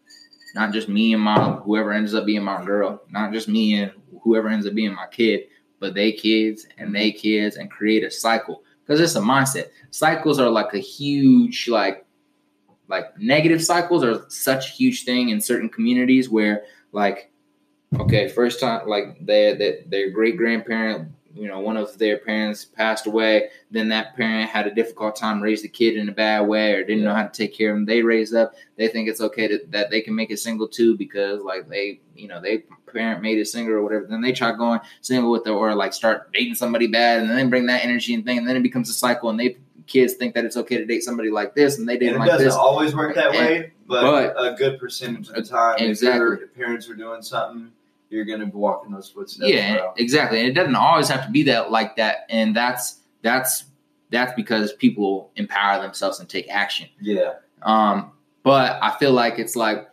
not 0.55 0.71
just 0.71 0.87
me 0.87 1.13
and 1.13 1.21
my 1.21 1.53
whoever 1.55 1.91
ends 1.91 2.13
up 2.13 2.25
being 2.25 2.43
my 2.43 2.63
girl, 2.63 3.01
not 3.09 3.33
just 3.33 3.47
me 3.47 3.75
and 3.75 3.91
whoever 4.21 4.47
ends 4.47 4.65
up 4.65 4.73
being 4.73 4.93
my 4.93 5.07
kid, 5.07 5.47
but 5.79 5.93
they 5.93 6.11
kids 6.11 6.67
and 6.77 6.95
they 6.95 7.11
kids 7.11 7.57
and 7.57 7.69
create 7.69 8.03
a 8.03 8.11
cycle 8.11 8.63
because 8.85 9.01
it's 9.01 9.15
a 9.15 9.19
mindset. 9.19 9.69
Cycles 9.91 10.39
are 10.39 10.49
like 10.49 10.73
a 10.73 10.79
huge 10.79 11.67
like 11.67 12.05
like 12.87 13.17
negative 13.19 13.63
cycles 13.63 14.03
are 14.03 14.23
such 14.29 14.69
a 14.69 14.73
huge 14.73 15.03
thing 15.03 15.29
in 15.29 15.41
certain 15.41 15.69
communities 15.69 16.29
where 16.29 16.63
like 16.91 17.31
okay 17.99 18.27
first 18.27 18.59
time 18.59 18.87
like 18.87 19.23
their 19.25 19.55
their, 19.55 19.77
their 19.87 20.09
great 20.09 20.37
grandparent 20.37 21.09
you 21.35 21.47
know 21.47 21.59
one 21.59 21.77
of 21.77 21.97
their 21.97 22.19
parents 22.19 22.63
passed 22.63 23.07
away. 23.07 23.49
Then 23.71 23.89
that 23.89 24.15
parent 24.15 24.49
had 24.51 24.67
a 24.67 24.73
difficult 24.73 25.15
time 25.15 25.41
raised 25.41 25.63
the 25.63 25.67
kid 25.67 25.97
in 25.97 26.07
a 26.07 26.11
bad 26.11 26.41
way 26.41 26.73
or 26.73 26.83
didn't 26.83 27.03
know 27.03 27.13
how 27.15 27.23
to 27.23 27.29
take 27.31 27.55
care 27.57 27.71
of 27.71 27.77
him. 27.77 27.85
They 27.85 28.03
raised 28.03 28.35
up. 28.35 28.53
They 28.75 28.87
think 28.87 29.09
it's 29.09 29.19
okay 29.19 29.47
to, 29.47 29.59
that 29.69 29.89
they 29.89 30.01
can 30.01 30.13
make 30.13 30.29
it 30.29 30.37
single 30.37 30.67
too 30.67 30.95
because 30.95 31.41
like 31.41 31.67
they 31.67 32.01
you 32.15 32.27
know 32.27 32.39
they 32.39 32.59
parent 32.85 33.23
made 33.23 33.39
it 33.39 33.47
single 33.47 33.73
or 33.73 33.81
whatever. 33.81 34.05
Then 34.07 34.21
they 34.21 34.31
try 34.31 34.51
going 34.55 34.79
single 35.01 35.31
with 35.31 35.47
or 35.47 35.73
like 35.73 35.93
start 35.93 36.31
dating 36.33 36.53
somebody 36.53 36.85
bad 36.85 37.21
and 37.21 37.29
then 37.31 37.49
bring 37.49 37.65
that 37.65 37.83
energy 37.83 38.13
and 38.13 38.23
thing 38.23 38.37
and 38.37 38.47
then 38.47 38.55
it 38.55 38.61
becomes 38.63 38.89
a 38.91 38.93
cycle 38.93 39.31
and 39.31 39.39
they 39.39 39.57
kids 39.87 40.13
think 40.13 40.35
that 40.35 40.45
it's 40.45 40.55
okay 40.55 40.77
to 40.77 40.85
date 40.85 41.03
somebody 41.03 41.29
like 41.31 41.55
this, 41.55 41.77
and 41.77 41.89
they 41.89 41.93
And 41.93 41.99
didn't 41.99 42.15
it 42.15 42.19
like 42.19 42.29
doesn't 42.29 42.45
this. 42.45 42.55
always 42.55 42.95
work 42.95 43.15
that 43.15 43.35
And- 43.35 43.37
way, 43.37 43.71
but, 43.87 44.33
but- 44.33 44.53
a 44.53 44.55
good 44.55 44.79
percentage 44.79 45.27
of 45.29 45.35
the 45.35 45.41
time, 45.43 45.75
Exactly. 45.79 46.35
if 46.35 46.39
your 46.39 46.47
parents 46.49 46.87
are 46.89 46.95
doing 46.95 47.21
something, 47.21 47.69
you're 48.13 48.25
gonna 48.25 48.45
be 48.45 48.51
walking 48.53 48.91
those 48.91 49.09
footsteps. 49.09 49.49
yeah, 49.51 49.91
exactly. 49.97 50.39
And 50.39 50.47
it 50.47 50.53
doesn't 50.53 50.75
always 50.75 51.09
have 51.09 51.25
to 51.25 51.31
be 51.31 51.43
that 51.43 51.71
like 51.71 51.95
that, 51.97 52.25
and 52.29 52.55
that's 52.55 52.99
that's 53.21 53.65
that's 54.11 54.33
because 54.35 54.73
people 54.73 55.31
empower 55.35 55.81
themselves 55.81 56.19
and 56.19 56.29
take 56.29 56.47
action. 56.49 56.87
yeah, 57.01 57.33
Um, 57.63 58.11
but 58.43 58.77
I 58.83 58.95
feel 58.99 59.11
like 59.11 59.39
it's 59.39 59.55
like, 59.55 59.87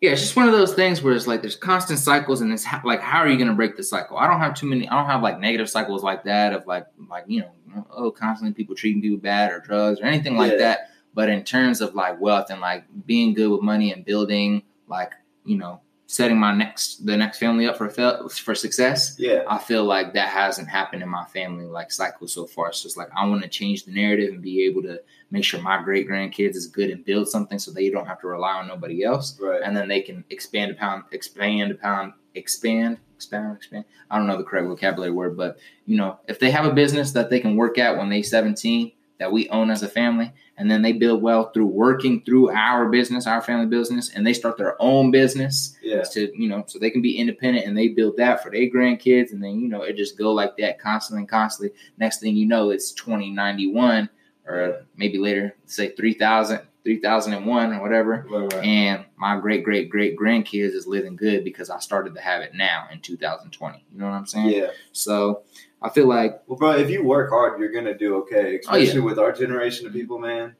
yeah, 0.00 0.12
it's 0.12 0.22
just 0.22 0.34
one 0.36 0.46
of 0.46 0.52
those 0.52 0.72
things 0.72 1.02
where 1.02 1.12
it's 1.12 1.26
like 1.26 1.42
there's 1.42 1.56
constant 1.56 1.98
cycles, 1.98 2.40
and 2.40 2.50
it's 2.52 2.64
ha- 2.64 2.80
like, 2.84 3.00
how 3.02 3.18
are 3.18 3.28
you 3.28 3.36
going 3.36 3.48
to 3.50 3.54
break 3.54 3.76
the 3.76 3.82
cycle? 3.82 4.16
I 4.16 4.26
don't 4.26 4.40
have 4.40 4.54
too 4.54 4.66
many. 4.66 4.88
I 4.88 4.94
don't 4.98 5.10
have 5.10 5.22
like 5.22 5.38
negative 5.38 5.68
cycles 5.68 6.02
like 6.02 6.24
that 6.24 6.54
of 6.54 6.66
like 6.66 6.86
like 7.10 7.24
you 7.26 7.40
know, 7.40 7.86
oh, 7.90 8.10
constantly 8.10 8.54
people 8.54 8.74
treating 8.74 9.02
people 9.02 9.18
bad 9.18 9.52
or 9.52 9.60
drugs 9.60 10.00
or 10.00 10.04
anything 10.06 10.36
like 10.38 10.52
Yeah. 10.52 10.58
that. 10.58 10.78
But 11.12 11.28
in 11.28 11.42
terms 11.44 11.80
of 11.82 11.94
like 11.94 12.18
wealth 12.20 12.46
and 12.50 12.60
like 12.62 12.84
being 13.04 13.34
good 13.34 13.50
with 13.50 13.60
money 13.62 13.92
and 13.92 14.04
building 14.04 14.62
like 14.88 15.12
you 15.44 15.58
know 15.58 15.80
setting 16.10 16.36
my 16.36 16.52
next 16.52 17.06
the 17.06 17.16
next 17.16 17.38
family 17.38 17.68
up 17.68 17.76
for 17.76 17.88
fel- 17.88 18.28
for 18.28 18.52
success. 18.54 19.14
yeah, 19.16 19.44
I 19.48 19.58
feel 19.58 19.84
like 19.84 20.12
that 20.14 20.28
hasn't 20.28 20.68
happened 20.68 21.04
in 21.04 21.08
my 21.08 21.24
family 21.26 21.66
like 21.66 21.92
cycle 21.92 22.26
so 22.26 22.46
far. 22.46 22.66
So 22.66 22.70
It's 22.70 22.82
just 22.82 22.96
like 22.96 23.08
I 23.16 23.24
want 23.26 23.42
to 23.42 23.48
change 23.48 23.84
the 23.84 23.92
narrative 23.92 24.32
and 24.34 24.42
be 24.42 24.64
able 24.64 24.82
to 24.82 25.00
make 25.30 25.44
sure 25.44 25.62
my 25.62 25.80
great 25.80 26.08
grandkids 26.08 26.56
is 26.56 26.66
good 26.66 26.90
and 26.90 27.04
build 27.04 27.28
something 27.28 27.60
so 27.60 27.70
they 27.70 27.90
don't 27.90 28.06
have 28.06 28.20
to 28.22 28.26
rely 28.26 28.54
on 28.54 28.66
nobody 28.66 29.04
else, 29.04 29.38
right. 29.40 29.62
and 29.64 29.76
then 29.76 29.86
they 29.86 30.00
can 30.00 30.24
expand 30.30 30.72
upon 30.72 31.04
expand 31.12 31.70
upon 31.70 32.14
expand 32.34 32.98
expand 33.14 33.56
expand. 33.56 33.84
I 34.10 34.18
don't 34.18 34.26
know 34.26 34.36
the 34.36 34.42
correct 34.44 34.66
vocabulary 34.66 35.12
word, 35.12 35.36
but 35.36 35.58
you 35.86 35.96
know 35.96 36.18
if 36.26 36.40
they 36.40 36.50
have 36.50 36.64
a 36.64 36.72
business 36.72 37.12
that 37.12 37.30
they 37.30 37.38
can 37.38 37.54
work 37.54 37.78
at 37.78 37.96
when 37.96 38.08
they 38.08 38.22
17 38.22 38.90
that 39.20 39.30
we 39.30 39.48
own 39.50 39.70
as 39.70 39.82
a 39.82 39.88
family 39.88 40.32
and 40.56 40.68
then 40.70 40.80
they 40.82 40.92
build 40.92 41.22
wealth 41.22 41.52
through 41.52 41.66
working 41.66 42.22
through 42.22 42.50
our 42.50 42.88
business 42.88 43.26
our 43.26 43.42
family 43.42 43.66
business 43.66 44.10
and 44.14 44.26
they 44.26 44.32
start 44.32 44.56
their 44.56 44.80
own 44.82 45.10
business 45.10 45.76
Yeah, 45.82 46.02
to 46.02 46.32
you 46.34 46.48
know 46.48 46.64
so 46.66 46.78
they 46.78 46.90
can 46.90 47.02
be 47.02 47.18
independent 47.18 47.66
and 47.66 47.76
they 47.76 47.88
build 47.88 48.16
that 48.16 48.42
for 48.42 48.50
their 48.50 48.68
grandkids 48.70 49.32
and 49.32 49.44
then 49.44 49.60
you 49.60 49.68
know 49.68 49.82
it 49.82 49.96
just 49.96 50.18
go 50.18 50.32
like 50.32 50.56
that 50.56 50.80
constantly 50.80 51.20
and 51.20 51.28
constantly 51.28 51.78
next 51.98 52.20
thing 52.20 52.34
you 52.34 52.46
know 52.46 52.70
it's 52.70 52.92
2091 52.92 54.08
or 54.46 54.86
maybe 54.96 55.18
later 55.18 55.54
say 55.66 55.90
3000 55.90 56.60
3001 56.82 57.74
or 57.74 57.82
whatever 57.82 58.26
right, 58.30 58.52
right. 58.54 58.64
and 58.64 59.04
my 59.18 59.38
great 59.38 59.62
great 59.62 59.90
great 59.90 60.16
grandkids 60.16 60.72
is 60.72 60.86
living 60.86 61.14
good 61.14 61.44
because 61.44 61.68
i 61.68 61.78
started 61.78 62.14
to 62.14 62.20
have 62.22 62.40
it 62.40 62.54
now 62.54 62.88
in 62.90 63.00
2020 63.00 63.84
you 63.92 63.98
know 63.98 64.06
what 64.06 64.12
i'm 64.12 64.26
saying 64.26 64.48
yeah. 64.48 64.68
so 64.92 65.42
i 65.82 65.88
feel 65.88 66.06
like 66.06 66.42
Well, 66.46 66.58
bro, 66.58 66.72
if 66.72 66.90
you 66.90 67.02
work 67.04 67.30
hard, 67.30 67.58
you're 67.58 67.72
gonna 67.72 67.96
do 67.96 68.16
okay. 68.22 68.60
Oh, 68.68 68.76
yeah. 68.76 68.82
Especially 68.82 69.00
with 69.00 69.18
our 69.18 69.32
generation 69.32 69.86
of 69.86 69.92
people, 69.92 70.18
man. 70.18 70.54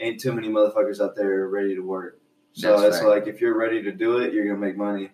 Ain't 0.00 0.20
too 0.20 0.32
many 0.32 0.48
motherfuckers 0.48 1.00
out 1.00 1.14
there 1.14 1.46
ready 1.48 1.74
to 1.74 1.80
work. 1.80 2.18
So 2.52 2.80
That's 2.80 3.02
like 3.02 3.26
if 3.26 3.40
you're 3.40 3.56
ready 3.56 3.82
to 3.82 3.92
do 3.92 4.18
it, 4.18 4.32
you're 4.32 4.46
gonna 4.46 4.58
make 4.58 4.76
money. 4.76 5.10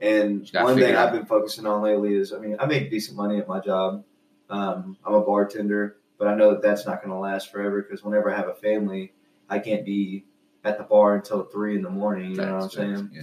And 0.00 0.48
one 0.52 0.78
thing. 0.78 0.94
I've 0.94 1.12
been 1.12 1.26
focusing 1.26 1.66
on 1.66 1.82
lately 1.82 2.14
is, 2.14 2.32
I 2.32 2.38
mean, 2.38 2.56
I 2.60 2.66
make 2.66 2.90
decent 2.90 3.16
money 3.16 3.38
at 3.38 3.48
my 3.48 3.60
job. 3.60 4.04
Um, 4.50 4.96
I'm 5.04 5.14
a 5.14 5.20
bartender, 5.22 5.96
but 6.18 6.28
I 6.28 6.34
know 6.34 6.50
that 6.50 6.62
that's 6.62 6.86
not 6.86 7.02
gonna 7.02 7.18
last 7.18 7.50
forever 7.50 7.82
because 7.82 8.04
whenever 8.04 8.32
I 8.32 8.36
have 8.36 8.48
a 8.48 8.54
family, 8.54 9.12
I 9.48 9.58
can't 9.58 9.84
be 9.84 10.24
at 10.64 10.78
the 10.78 10.84
bar 10.84 11.14
until 11.14 11.44
three 11.44 11.76
in 11.76 11.82
the 11.82 11.90
morning. 11.90 12.32
You 12.32 12.36
know 12.36 12.54
what 12.54 12.54
I'm 12.54 12.60
Facts, 12.62 12.74
saying? 12.74 13.10
yeah. 13.12 13.22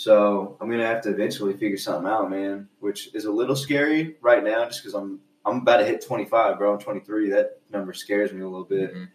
So 0.00 0.56
I'm 0.62 0.70
gonna 0.70 0.86
have 0.86 1.02
to 1.02 1.10
eventually 1.10 1.52
figure 1.52 1.76
something 1.76 2.10
out, 2.10 2.30
man. 2.30 2.70
Which 2.78 3.14
is 3.14 3.26
a 3.26 3.30
little 3.30 3.54
scary 3.54 4.16
right 4.22 4.42
now, 4.42 4.64
just 4.64 4.80
because 4.80 4.94
I'm 4.94 5.20
I'm 5.44 5.58
about 5.58 5.76
to 5.76 5.84
hit 5.84 6.02
25, 6.02 6.56
bro. 6.56 6.72
I'm 6.72 6.78
23. 6.78 7.28
That 7.28 7.60
number 7.70 7.92
scares 7.92 8.32
me 8.32 8.40
a 8.40 8.48
little 8.48 8.64
bit. 8.64 8.94
Mhm. 8.94 9.08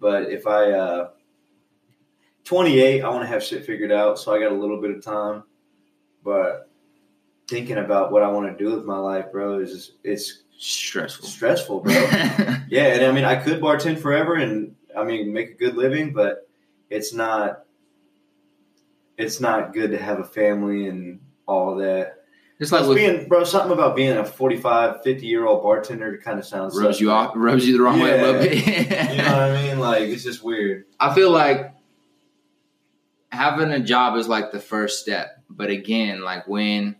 But 0.00 0.32
if 0.32 0.48
I 0.48 0.72
uh, 0.72 1.10
28, 2.42 3.02
I 3.02 3.08
want 3.08 3.22
to 3.22 3.28
have 3.28 3.44
shit 3.44 3.64
figured 3.64 3.92
out, 3.92 4.18
so 4.18 4.34
I 4.34 4.40
got 4.40 4.50
a 4.50 4.56
little 4.56 4.80
bit 4.80 4.90
of 4.90 5.04
time. 5.04 5.44
But 6.24 6.68
thinking 7.46 7.78
about 7.78 8.10
what 8.10 8.24
I 8.24 8.28
want 8.28 8.50
to 8.50 8.64
do 8.64 8.74
with 8.74 8.84
my 8.84 8.98
life, 8.98 9.26
bro, 9.30 9.60
is 9.60 9.92
it's 10.02 10.42
stressful 10.58 11.28
stressful, 11.28 11.80
bro. 11.82 11.92
yeah, 12.68 12.94
and 12.94 13.04
I 13.04 13.12
mean, 13.12 13.24
I 13.24 13.36
could 13.36 13.60
bartend 13.60 14.00
forever, 14.00 14.34
and 14.34 14.74
I 14.98 15.04
mean, 15.04 15.32
make 15.32 15.50
a 15.50 15.54
good 15.54 15.76
living, 15.76 16.12
but 16.12 16.48
it's 16.90 17.14
not. 17.14 17.61
It's 19.22 19.40
not 19.40 19.72
good 19.72 19.90
to 19.92 19.98
have 19.98 20.18
a 20.20 20.24
family 20.24 20.86
and 20.88 21.20
all 21.46 21.76
that. 21.76 22.24
it's 22.58 22.72
like 22.72 22.94
being, 22.94 23.28
bro, 23.28 23.44
something 23.44 23.72
about 23.72 23.96
being 23.96 24.16
a 24.16 24.24
45, 24.24 25.02
50 25.02 25.26
year 25.26 25.46
old 25.46 25.62
bartender 25.62 26.18
kind 26.18 26.38
of 26.38 26.44
sounds 26.46 26.78
rubs 26.78 27.00
you 27.00 27.10
off 27.10 27.32
rubs 27.34 27.66
you 27.66 27.76
the 27.76 27.82
wrong 27.82 28.00
way 28.00 28.18
a 28.18 28.22
little 28.22 28.40
bit 28.42 28.66
You 28.66 29.16
know 29.18 29.24
what 29.24 29.42
I 29.42 29.62
mean? 29.62 29.78
Like, 29.80 30.02
it's 30.02 30.24
just 30.24 30.42
weird. 30.42 30.84
I 31.00 31.14
feel 31.14 31.30
like 31.30 31.74
having 33.30 33.70
a 33.70 33.80
job 33.80 34.16
is 34.16 34.28
like 34.28 34.52
the 34.52 34.60
first 34.60 35.00
step. 35.00 35.42
But 35.48 35.70
again, 35.70 36.22
like 36.22 36.46
when 36.46 36.96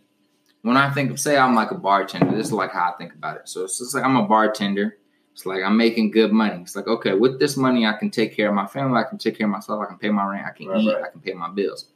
when 0.61 0.77
I 0.77 0.89
think 0.91 1.11
of 1.11 1.19
say 1.19 1.37
I'm 1.37 1.55
like 1.55 1.71
a 1.71 1.75
bartender, 1.75 2.35
this 2.35 2.47
is 2.47 2.53
like 2.53 2.71
how 2.71 2.91
I 2.93 2.97
think 2.97 3.13
about 3.13 3.37
it. 3.37 3.49
So 3.49 3.63
it's 3.65 3.79
just 3.79 3.93
like 3.95 4.03
I'm 4.03 4.15
a 4.15 4.27
bartender. 4.27 4.97
It's 5.33 5.45
like 5.45 5.63
I'm 5.63 5.77
making 5.77 6.11
good 6.11 6.31
money. 6.31 6.61
It's 6.61 6.75
like, 6.75 6.87
okay, 6.87 7.13
with 7.13 7.39
this 7.39 7.57
money 7.57 7.85
I 7.87 7.93
can 7.93 8.11
take 8.11 8.35
care 8.35 8.49
of 8.49 8.53
my 8.55 8.67
family, 8.67 8.99
I 8.99 9.03
can 9.03 9.17
take 9.17 9.37
care 9.37 9.47
of 9.47 9.51
myself, 9.51 9.81
I 9.83 9.87
can 9.87 9.97
pay 9.97 10.09
my 10.09 10.25
rent, 10.25 10.45
I 10.45 10.51
can 10.55 10.67
Right, 10.67 10.81
eat, 10.81 10.93
right. 10.93 11.03
I 11.03 11.09
can 11.09 11.21
pay 11.21 11.33
my 11.33 11.49
bills. 11.49 11.87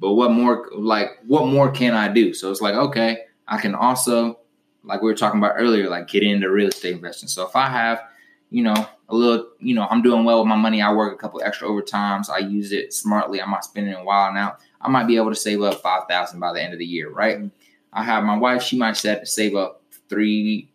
But 0.00 0.14
what 0.14 0.30
more 0.30 0.68
like 0.74 1.18
what 1.26 1.46
more 1.46 1.70
can 1.70 1.94
I 1.94 2.08
do? 2.08 2.32
So 2.32 2.50
it's 2.50 2.60
like, 2.60 2.74
okay, 2.74 3.24
I 3.48 3.60
can 3.60 3.74
also, 3.74 4.38
like 4.84 5.02
we 5.02 5.08
were 5.08 5.16
talking 5.16 5.40
about 5.40 5.54
earlier, 5.56 5.88
like 5.88 6.08
get 6.08 6.22
into 6.22 6.50
real 6.50 6.68
estate 6.68 6.94
investing. 6.94 7.28
So 7.28 7.46
if 7.46 7.56
I 7.56 7.68
have, 7.68 8.02
you 8.50 8.62
know, 8.62 8.88
a 9.08 9.14
little, 9.14 9.48
you 9.58 9.74
know, 9.74 9.86
I'm 9.90 10.02
doing 10.02 10.24
well 10.24 10.38
with 10.38 10.48
my 10.48 10.56
money. 10.56 10.82
I 10.82 10.92
work 10.92 11.12
a 11.12 11.16
couple 11.16 11.42
extra 11.42 11.68
overtimes. 11.68 12.30
I 12.30 12.38
use 12.38 12.72
it 12.72 12.92
smartly. 12.92 13.40
I'm 13.40 13.50
not 13.50 13.64
spending 13.64 13.94
it 13.94 14.04
wild 14.04 14.34
now. 14.34 14.56
I 14.80 14.88
might 14.88 15.06
be 15.06 15.16
able 15.16 15.30
to 15.30 15.36
save 15.36 15.62
up 15.62 15.80
five 15.80 16.02
thousand 16.08 16.40
by 16.40 16.52
the 16.52 16.62
end 16.62 16.72
of 16.72 16.78
the 16.78 16.86
year, 16.86 17.10
right? 17.10 17.38
Mm-hmm. 17.38 17.48
I 17.92 18.04
have 18.04 18.24
my 18.24 18.36
wife. 18.36 18.62
She 18.62 18.78
might 18.78 18.96
set 18.96 19.26
save 19.26 19.56
up 19.56 19.82
three. 20.08 20.70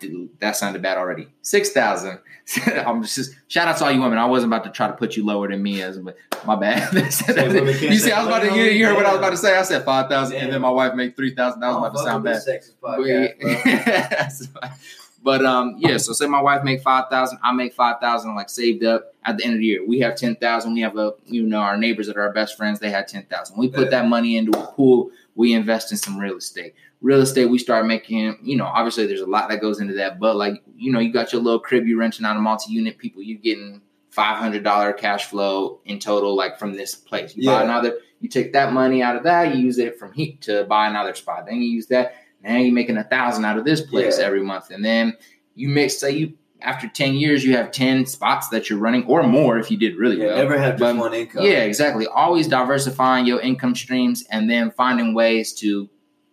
Dude, 0.00 0.30
that 0.40 0.56
sounded 0.56 0.80
bad 0.80 0.96
already. 0.96 1.28
Six 1.42 1.70
thousand. 1.70 2.18
I'm 2.66 3.02
just 3.02 3.36
shout 3.48 3.68
out 3.68 3.76
to 3.76 3.84
all 3.84 3.92
you 3.92 4.00
women. 4.00 4.18
I 4.18 4.24
wasn't 4.24 4.52
about 4.52 4.64
to 4.64 4.70
try 4.70 4.86
to 4.86 4.94
put 4.94 5.14
you 5.14 5.24
lower 5.24 5.46
than 5.48 5.62
me 5.62 5.82
as, 5.82 5.98
but 5.98 6.16
my 6.46 6.56
bad. 6.56 6.92
you 6.94 7.10
see, 7.10 8.10
I 8.10 8.18
was 8.18 8.26
about 8.26 8.40
to. 8.40 8.72
You, 8.72 8.86
heard 8.86 8.96
what 8.96 9.04
I 9.04 9.10
was 9.10 9.18
about 9.18 9.30
to 9.30 9.36
say. 9.36 9.56
I 9.56 9.62
said 9.62 9.84
five 9.84 10.08
thousand, 10.08 10.38
and 10.38 10.52
then 10.52 10.62
my 10.62 10.70
wife 10.70 10.94
made 10.94 11.16
three 11.16 11.34
thousand. 11.34 11.60
That 11.60 11.68
was 11.68 11.76
about 11.76 11.92
to 11.92 12.02
sound 12.02 12.24
bad. 12.24 12.36
with 12.36 12.46
this 12.46 12.74
sexist 12.74 12.80
podcast, 12.82 14.52
bro. 14.52 14.70
But 15.22 15.44
um, 15.44 15.76
yeah. 15.78 15.98
So 15.98 16.12
say 16.12 16.26
my 16.26 16.40
wife 16.40 16.64
make 16.64 16.80
five 16.80 17.08
thousand, 17.10 17.38
I 17.42 17.52
make 17.52 17.74
five 17.74 18.00
thousand, 18.00 18.34
like 18.34 18.48
saved 18.48 18.84
up 18.84 19.14
at 19.24 19.36
the 19.36 19.44
end 19.44 19.54
of 19.54 19.60
the 19.60 19.66
year. 19.66 19.86
We 19.86 20.00
have 20.00 20.16
ten 20.16 20.34
thousand. 20.36 20.74
We 20.74 20.80
have 20.80 20.96
a 20.96 21.12
you 21.26 21.42
know 21.42 21.58
our 21.58 21.76
neighbors 21.76 22.06
that 22.06 22.16
are 22.16 22.22
our 22.22 22.32
best 22.32 22.56
friends. 22.56 22.80
They 22.80 22.90
had 22.90 23.06
ten 23.06 23.24
thousand. 23.26 23.58
We 23.58 23.68
put 23.68 23.90
that 23.90 24.06
money 24.06 24.36
into 24.36 24.58
a 24.58 24.66
pool. 24.72 25.10
We 25.40 25.54
invest 25.54 25.90
in 25.90 25.96
some 25.98 26.18
real 26.18 26.36
estate. 26.36 26.74
Real 27.00 27.20
estate, 27.22 27.46
we 27.46 27.58
start 27.58 27.86
making. 27.86 28.38
You 28.42 28.56
know, 28.56 28.66
obviously 28.66 29.06
there's 29.06 29.22
a 29.22 29.26
lot 29.26 29.48
that 29.48 29.60
goes 29.60 29.80
into 29.80 29.94
that, 29.94 30.20
but 30.20 30.36
like 30.36 30.62
you 30.76 30.92
know, 30.92 31.00
you 31.00 31.12
got 31.12 31.32
your 31.32 31.40
little 31.40 31.58
crib 31.60 31.86
you 31.86 31.98
renting 31.98 32.26
out 32.26 32.36
a 32.36 32.40
multi-unit. 32.40 32.98
People, 32.98 33.22
you 33.22 33.38
getting 33.38 33.80
five 34.10 34.36
hundred 34.36 34.62
dollar 34.64 34.92
cash 34.92 35.24
flow 35.26 35.80
in 35.86 35.98
total, 35.98 36.36
like 36.36 36.58
from 36.58 36.74
this 36.74 36.94
place. 36.94 37.34
You 37.34 37.46
buy 37.46 37.62
another. 37.62 37.96
You 38.20 38.28
take 38.28 38.52
that 38.52 38.74
money 38.74 39.02
out 39.02 39.16
of 39.16 39.22
that. 39.22 39.54
You 39.54 39.62
use 39.62 39.78
it 39.78 39.98
from 39.98 40.12
heat 40.12 40.42
to 40.42 40.64
buy 40.64 40.88
another 40.88 41.14
spot. 41.14 41.46
Then 41.46 41.56
you 41.56 41.70
use 41.70 41.86
that 41.86 42.14
now 42.42 42.56
you're 42.58 42.74
making 42.74 42.96
a 42.98 43.04
thousand 43.04 43.44
out 43.46 43.58
of 43.58 43.64
this 43.64 43.80
place 43.80 44.18
Yeah. 44.18 44.26
every 44.26 44.42
month, 44.42 44.70
and 44.70 44.84
then 44.84 45.16
you 45.54 45.68
mix, 45.68 45.98
say 45.98 46.10
you 46.12 46.34
after 46.62 46.88
ten 46.88 47.14
years 47.14 47.44
you 47.44 47.56
have 47.56 47.70
ten 47.72 48.06
spots 48.06 48.48
that 48.48 48.68
you're 48.70 48.78
running 48.78 49.04
or 49.06 49.22
more 49.22 49.58
if 49.58 49.70
you 49.70 49.76
did 49.76 49.96
really 49.96 50.18
Yeah, 50.18 50.26
well. 50.26 50.36
never 50.38 50.58
have 50.58 50.78
just 50.78 50.96
one 50.98 51.14
income. 51.14 51.44
Yeah, 51.44 51.64
exactly. 51.64 52.06
Always 52.06 52.46
diversifying 52.48 53.26
your 53.26 53.40
income 53.40 53.74
streams 53.74 54.24
and 54.30 54.48
then 54.50 54.70
finding 54.70 55.14
ways 55.14 55.52
to 55.54 55.88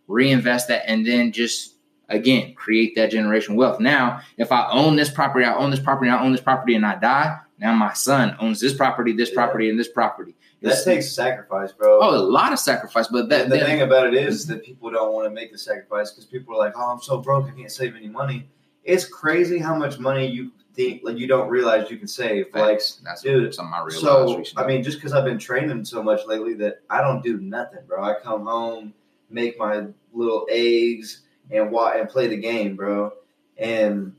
reinvest 0.07 0.67
that 0.69 0.89
and 0.89 1.05
then 1.05 1.31
just 1.31 1.75
again 2.09 2.53
create 2.55 2.95
that 2.95 3.11
generation 3.11 3.55
wealth. 3.55 3.79
Now, 3.79 4.21
if 4.37 4.51
I 4.51 4.69
own 4.71 4.95
this 4.95 5.09
property, 5.09 5.45
I 5.45 5.55
own 5.55 5.71
this 5.71 5.79
property, 5.79 6.09
I 6.09 6.21
own 6.23 6.31
this 6.31 6.41
property, 6.41 6.75
and 6.75 6.85
I 6.85 6.95
die, 6.95 7.37
now 7.59 7.73
my 7.73 7.93
son 7.93 8.35
owns 8.39 8.59
this 8.61 8.73
property, 8.73 9.11
this 9.13 9.29
Yeah. 9.29 9.35
property, 9.35 9.69
and 9.69 9.77
this 9.79 9.89
property. 9.89 10.35
That 10.61 10.69
It's- 10.69 10.85
takes 10.85 11.11
sacrifice, 11.11 11.71
bro. 11.71 11.99
oh 12.01 12.15
a 12.15 12.17
lot 12.17 12.51
of 12.53 12.57
sacrifice, 12.59 13.07
but 13.09 13.29
that 13.29 13.49
the 13.49 13.57
then- 13.57 13.65
thing 13.65 13.81
about 13.81 14.07
it 14.07 14.13
is 14.15 14.47
that 14.47 14.63
people 14.63 14.89
don't 14.89 15.13
want 15.13 15.27
to 15.27 15.29
make 15.31 15.51
the 15.51 15.57
sacrifice 15.57 16.11
because 16.11 16.25
people 16.25 16.55
are 16.55 16.57
like, 16.57 16.73
"Oh, 16.75 16.91
I'm 16.93 16.99
so 17.01 17.17
broke, 17.19 17.47
I 17.47 17.51
can't 17.51 17.71
save 17.71 17.95
any 17.95 18.07
money." 18.07 18.47
It's 18.87 19.05
crazy 19.05 19.59
how 19.59 19.75
much 19.75 19.99
money 19.99 20.25
you 20.25 20.51
think 20.73 21.01
like 21.03 21.17
you 21.17 21.27
don't 21.27 21.49
realize 21.49 21.91
you 21.91 21.97
can 21.97 22.07
save. 22.07 22.47
Like, 22.53 22.81
that's 23.03 23.21
dude, 23.21 23.53
something 23.53 23.73
I 23.73 23.79
realized 23.79 23.99
so 23.99 24.37
recently. 24.37 24.63
I 24.63 24.67
mean, 24.67 24.83
just 24.83 24.97
because 24.97 25.11
I've 25.13 25.25
been 25.25 25.37
training 25.37 25.83
so 25.85 26.01
much 26.01 26.25
lately 26.25 26.53
that 26.55 26.81
I 26.89 27.01
don't 27.01 27.21
do 27.21 27.37
nothing, 27.39 27.81
bro. 27.85 28.03
I 28.03 28.15
come 28.23 28.45
home, 28.45 28.93
make 29.29 29.59
my 29.59 29.87
little 30.13 30.47
eggs, 30.49 31.23
and 31.51 31.71
wa- 31.71 31.93
and 31.95 32.07
play 32.07 32.27
the 32.27 32.37
game, 32.37 32.75
bro. 32.75 33.11
And 33.57 34.15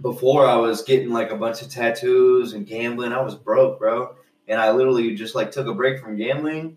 before 0.00 0.44
I 0.44 0.56
was 0.56 0.82
getting 0.82 1.10
like 1.10 1.30
a 1.30 1.36
bunch 1.36 1.62
of 1.62 1.68
tattoos 1.68 2.54
and 2.54 2.66
gambling, 2.66 3.12
I 3.12 3.20
was 3.20 3.36
broke, 3.36 3.78
bro. 3.78 4.16
And 4.48 4.60
I 4.60 4.72
literally 4.72 5.14
just 5.14 5.34
like 5.34 5.52
took 5.52 5.66
a 5.66 5.74
break 5.74 6.00
from 6.00 6.16
gambling 6.16 6.76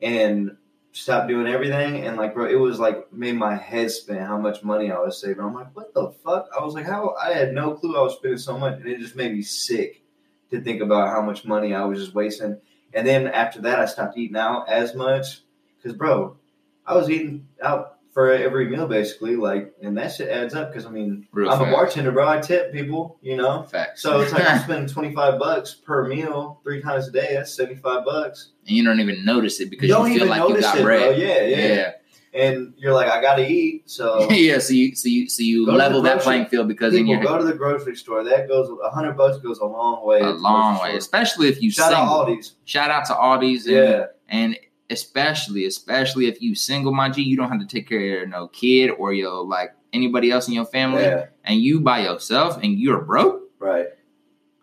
and 0.00 0.56
stopped 1.00 1.28
doing 1.28 1.46
everything, 1.46 2.04
and 2.06 2.16
like, 2.16 2.34
bro, 2.34 2.46
it 2.46 2.58
was 2.58 2.78
like 2.78 3.12
made 3.12 3.36
my 3.36 3.56
head 3.56 3.90
spin 3.90 4.18
how 4.18 4.38
much 4.38 4.62
money 4.62 4.90
I 4.90 4.98
was 4.98 5.20
saving. 5.20 5.42
I'm 5.42 5.54
like, 5.54 5.74
what 5.74 5.94
the 5.94 6.10
fuck? 6.24 6.48
I 6.58 6.62
was 6.62 6.74
like, 6.74 6.86
how? 6.86 7.14
I 7.22 7.32
had 7.32 7.52
no 7.52 7.74
clue 7.74 7.96
I 7.96 8.02
was 8.02 8.14
spending 8.14 8.38
so 8.38 8.58
much, 8.58 8.74
and 8.74 8.88
it 8.88 8.98
just 8.98 9.16
made 9.16 9.32
me 9.32 9.42
sick 9.42 10.02
to 10.50 10.60
think 10.60 10.82
about 10.82 11.08
how 11.08 11.22
much 11.22 11.44
money 11.44 11.74
I 11.74 11.84
was 11.84 11.98
just 11.98 12.14
wasting. 12.14 12.60
And 12.92 13.06
then 13.06 13.28
after 13.28 13.60
that, 13.62 13.78
I 13.78 13.86
stopped 13.86 14.18
eating 14.18 14.36
out 14.36 14.68
as 14.68 14.94
much 14.94 15.42
because, 15.76 15.96
bro, 15.96 16.36
I 16.84 16.96
was 16.96 17.08
eating 17.08 17.46
out 17.62 17.99
for 18.12 18.30
every 18.32 18.68
meal 18.68 18.88
basically, 18.88 19.36
like, 19.36 19.72
and 19.82 19.96
that 19.96 20.08
shit 20.12 20.28
adds 20.28 20.54
up. 20.54 20.70
Because 20.72 20.86
I 20.86 20.90
mean, 20.90 21.26
Real 21.32 21.50
I'm 21.50 21.60
a 21.60 21.70
bartender, 21.70 22.10
bro. 22.12 22.28
I 22.28 22.40
tip 22.40 22.72
people, 22.72 23.18
you 23.22 23.36
know. 23.36 23.62
Facts. 23.64 24.02
So 24.02 24.20
it's 24.20 24.32
like 24.32 24.44
I 24.44 24.58
spend 24.64 24.88
25 24.88 25.38
bucks 25.38 25.74
per 25.74 26.06
meal 26.08 26.60
three 26.64 26.82
times 26.82 27.08
a 27.08 27.12
day. 27.12 27.34
That's 27.34 27.54
75 27.54 28.04
bucks. 28.04 28.50
and 28.66 28.76
you 28.76 28.84
don't 28.84 29.00
even 29.00 29.24
notice 29.24 29.60
it 29.60 29.70
because 29.70 29.88
You 29.88 29.94
don't 29.94 30.12
you 30.12 30.18
feel 30.20 30.28
like 30.28 30.48
you 30.48 30.60
got 30.60 30.78
it, 30.78 30.82
bread. 30.82 31.18
Yeah, 31.18 31.42
yeah, 31.42 31.74
yeah. 31.74 31.92
And 32.32 32.74
you're 32.76 32.92
like, 32.94 33.08
I 33.08 33.20
gotta 33.20 33.44
eat. 33.48 33.90
So 33.90 34.28
yeah, 34.30 34.58
so 34.58 34.72
you 34.72 34.94
so 34.94 35.08
you 35.08 35.28
so 35.28 35.42
you 35.42 35.66
Go 35.66 35.72
to 35.72 35.78
the 35.78 35.78
level 35.78 36.02
that 36.02 36.20
playing 36.20 36.46
field 36.46 36.68
because 36.68 36.94
in 36.94 37.00
people 37.06 37.14
your 37.14 37.22
go 37.24 37.38
to 37.38 37.44
the 37.44 37.54
grocery 37.54 37.96
store. 37.96 38.22
That 38.22 38.46
goes 38.46 38.70
a 38.84 38.88
hundred 38.90 39.16
bucks 39.16 39.38
goes 39.38 39.58
a 39.58 39.64
long 39.64 40.06
way. 40.06 40.20
a 40.20 40.30
long 40.30 40.74
way, 40.74 40.90
store. 40.90 40.98
especially 40.98 41.48
if 41.48 41.60
you 41.60 41.72
Shout 41.72 41.88
single. 41.92 42.06
out 42.08 42.28
Aldi's. 42.28 42.54
Shout 42.66 42.88
out 42.90 43.04
to 43.06 43.14
Aldi's 43.14 43.66
and, 43.66 43.74
Yeah, 43.74 44.04
and 44.28 44.56
especially 44.90 45.66
especially 45.66 46.26
if 46.26 46.42
you 46.42 46.54
single, 46.54 46.92
my 46.92 47.08
G, 47.08 47.22
you 47.22 47.36
don't 47.36 47.48
have 47.50 47.60
to 47.60 47.66
take 47.66 47.88
care 47.88 48.24
of 48.24 48.28
no 48.28 48.48
kid 48.48 48.90
or 48.90 49.12
your 49.12 49.44
like 49.44 49.72
anybody 49.92 50.30
else 50.30 50.48
in 50.48 50.54
your 50.54 50.66
family, 50.66 51.02
yeah, 51.02 51.26
and 51.44 51.60
you 51.60 51.80
by 51.80 52.00
yourself 52.00 52.56
and 52.62 52.78
you're 52.78 53.00
broke. 53.00 53.42
right. 53.58 53.86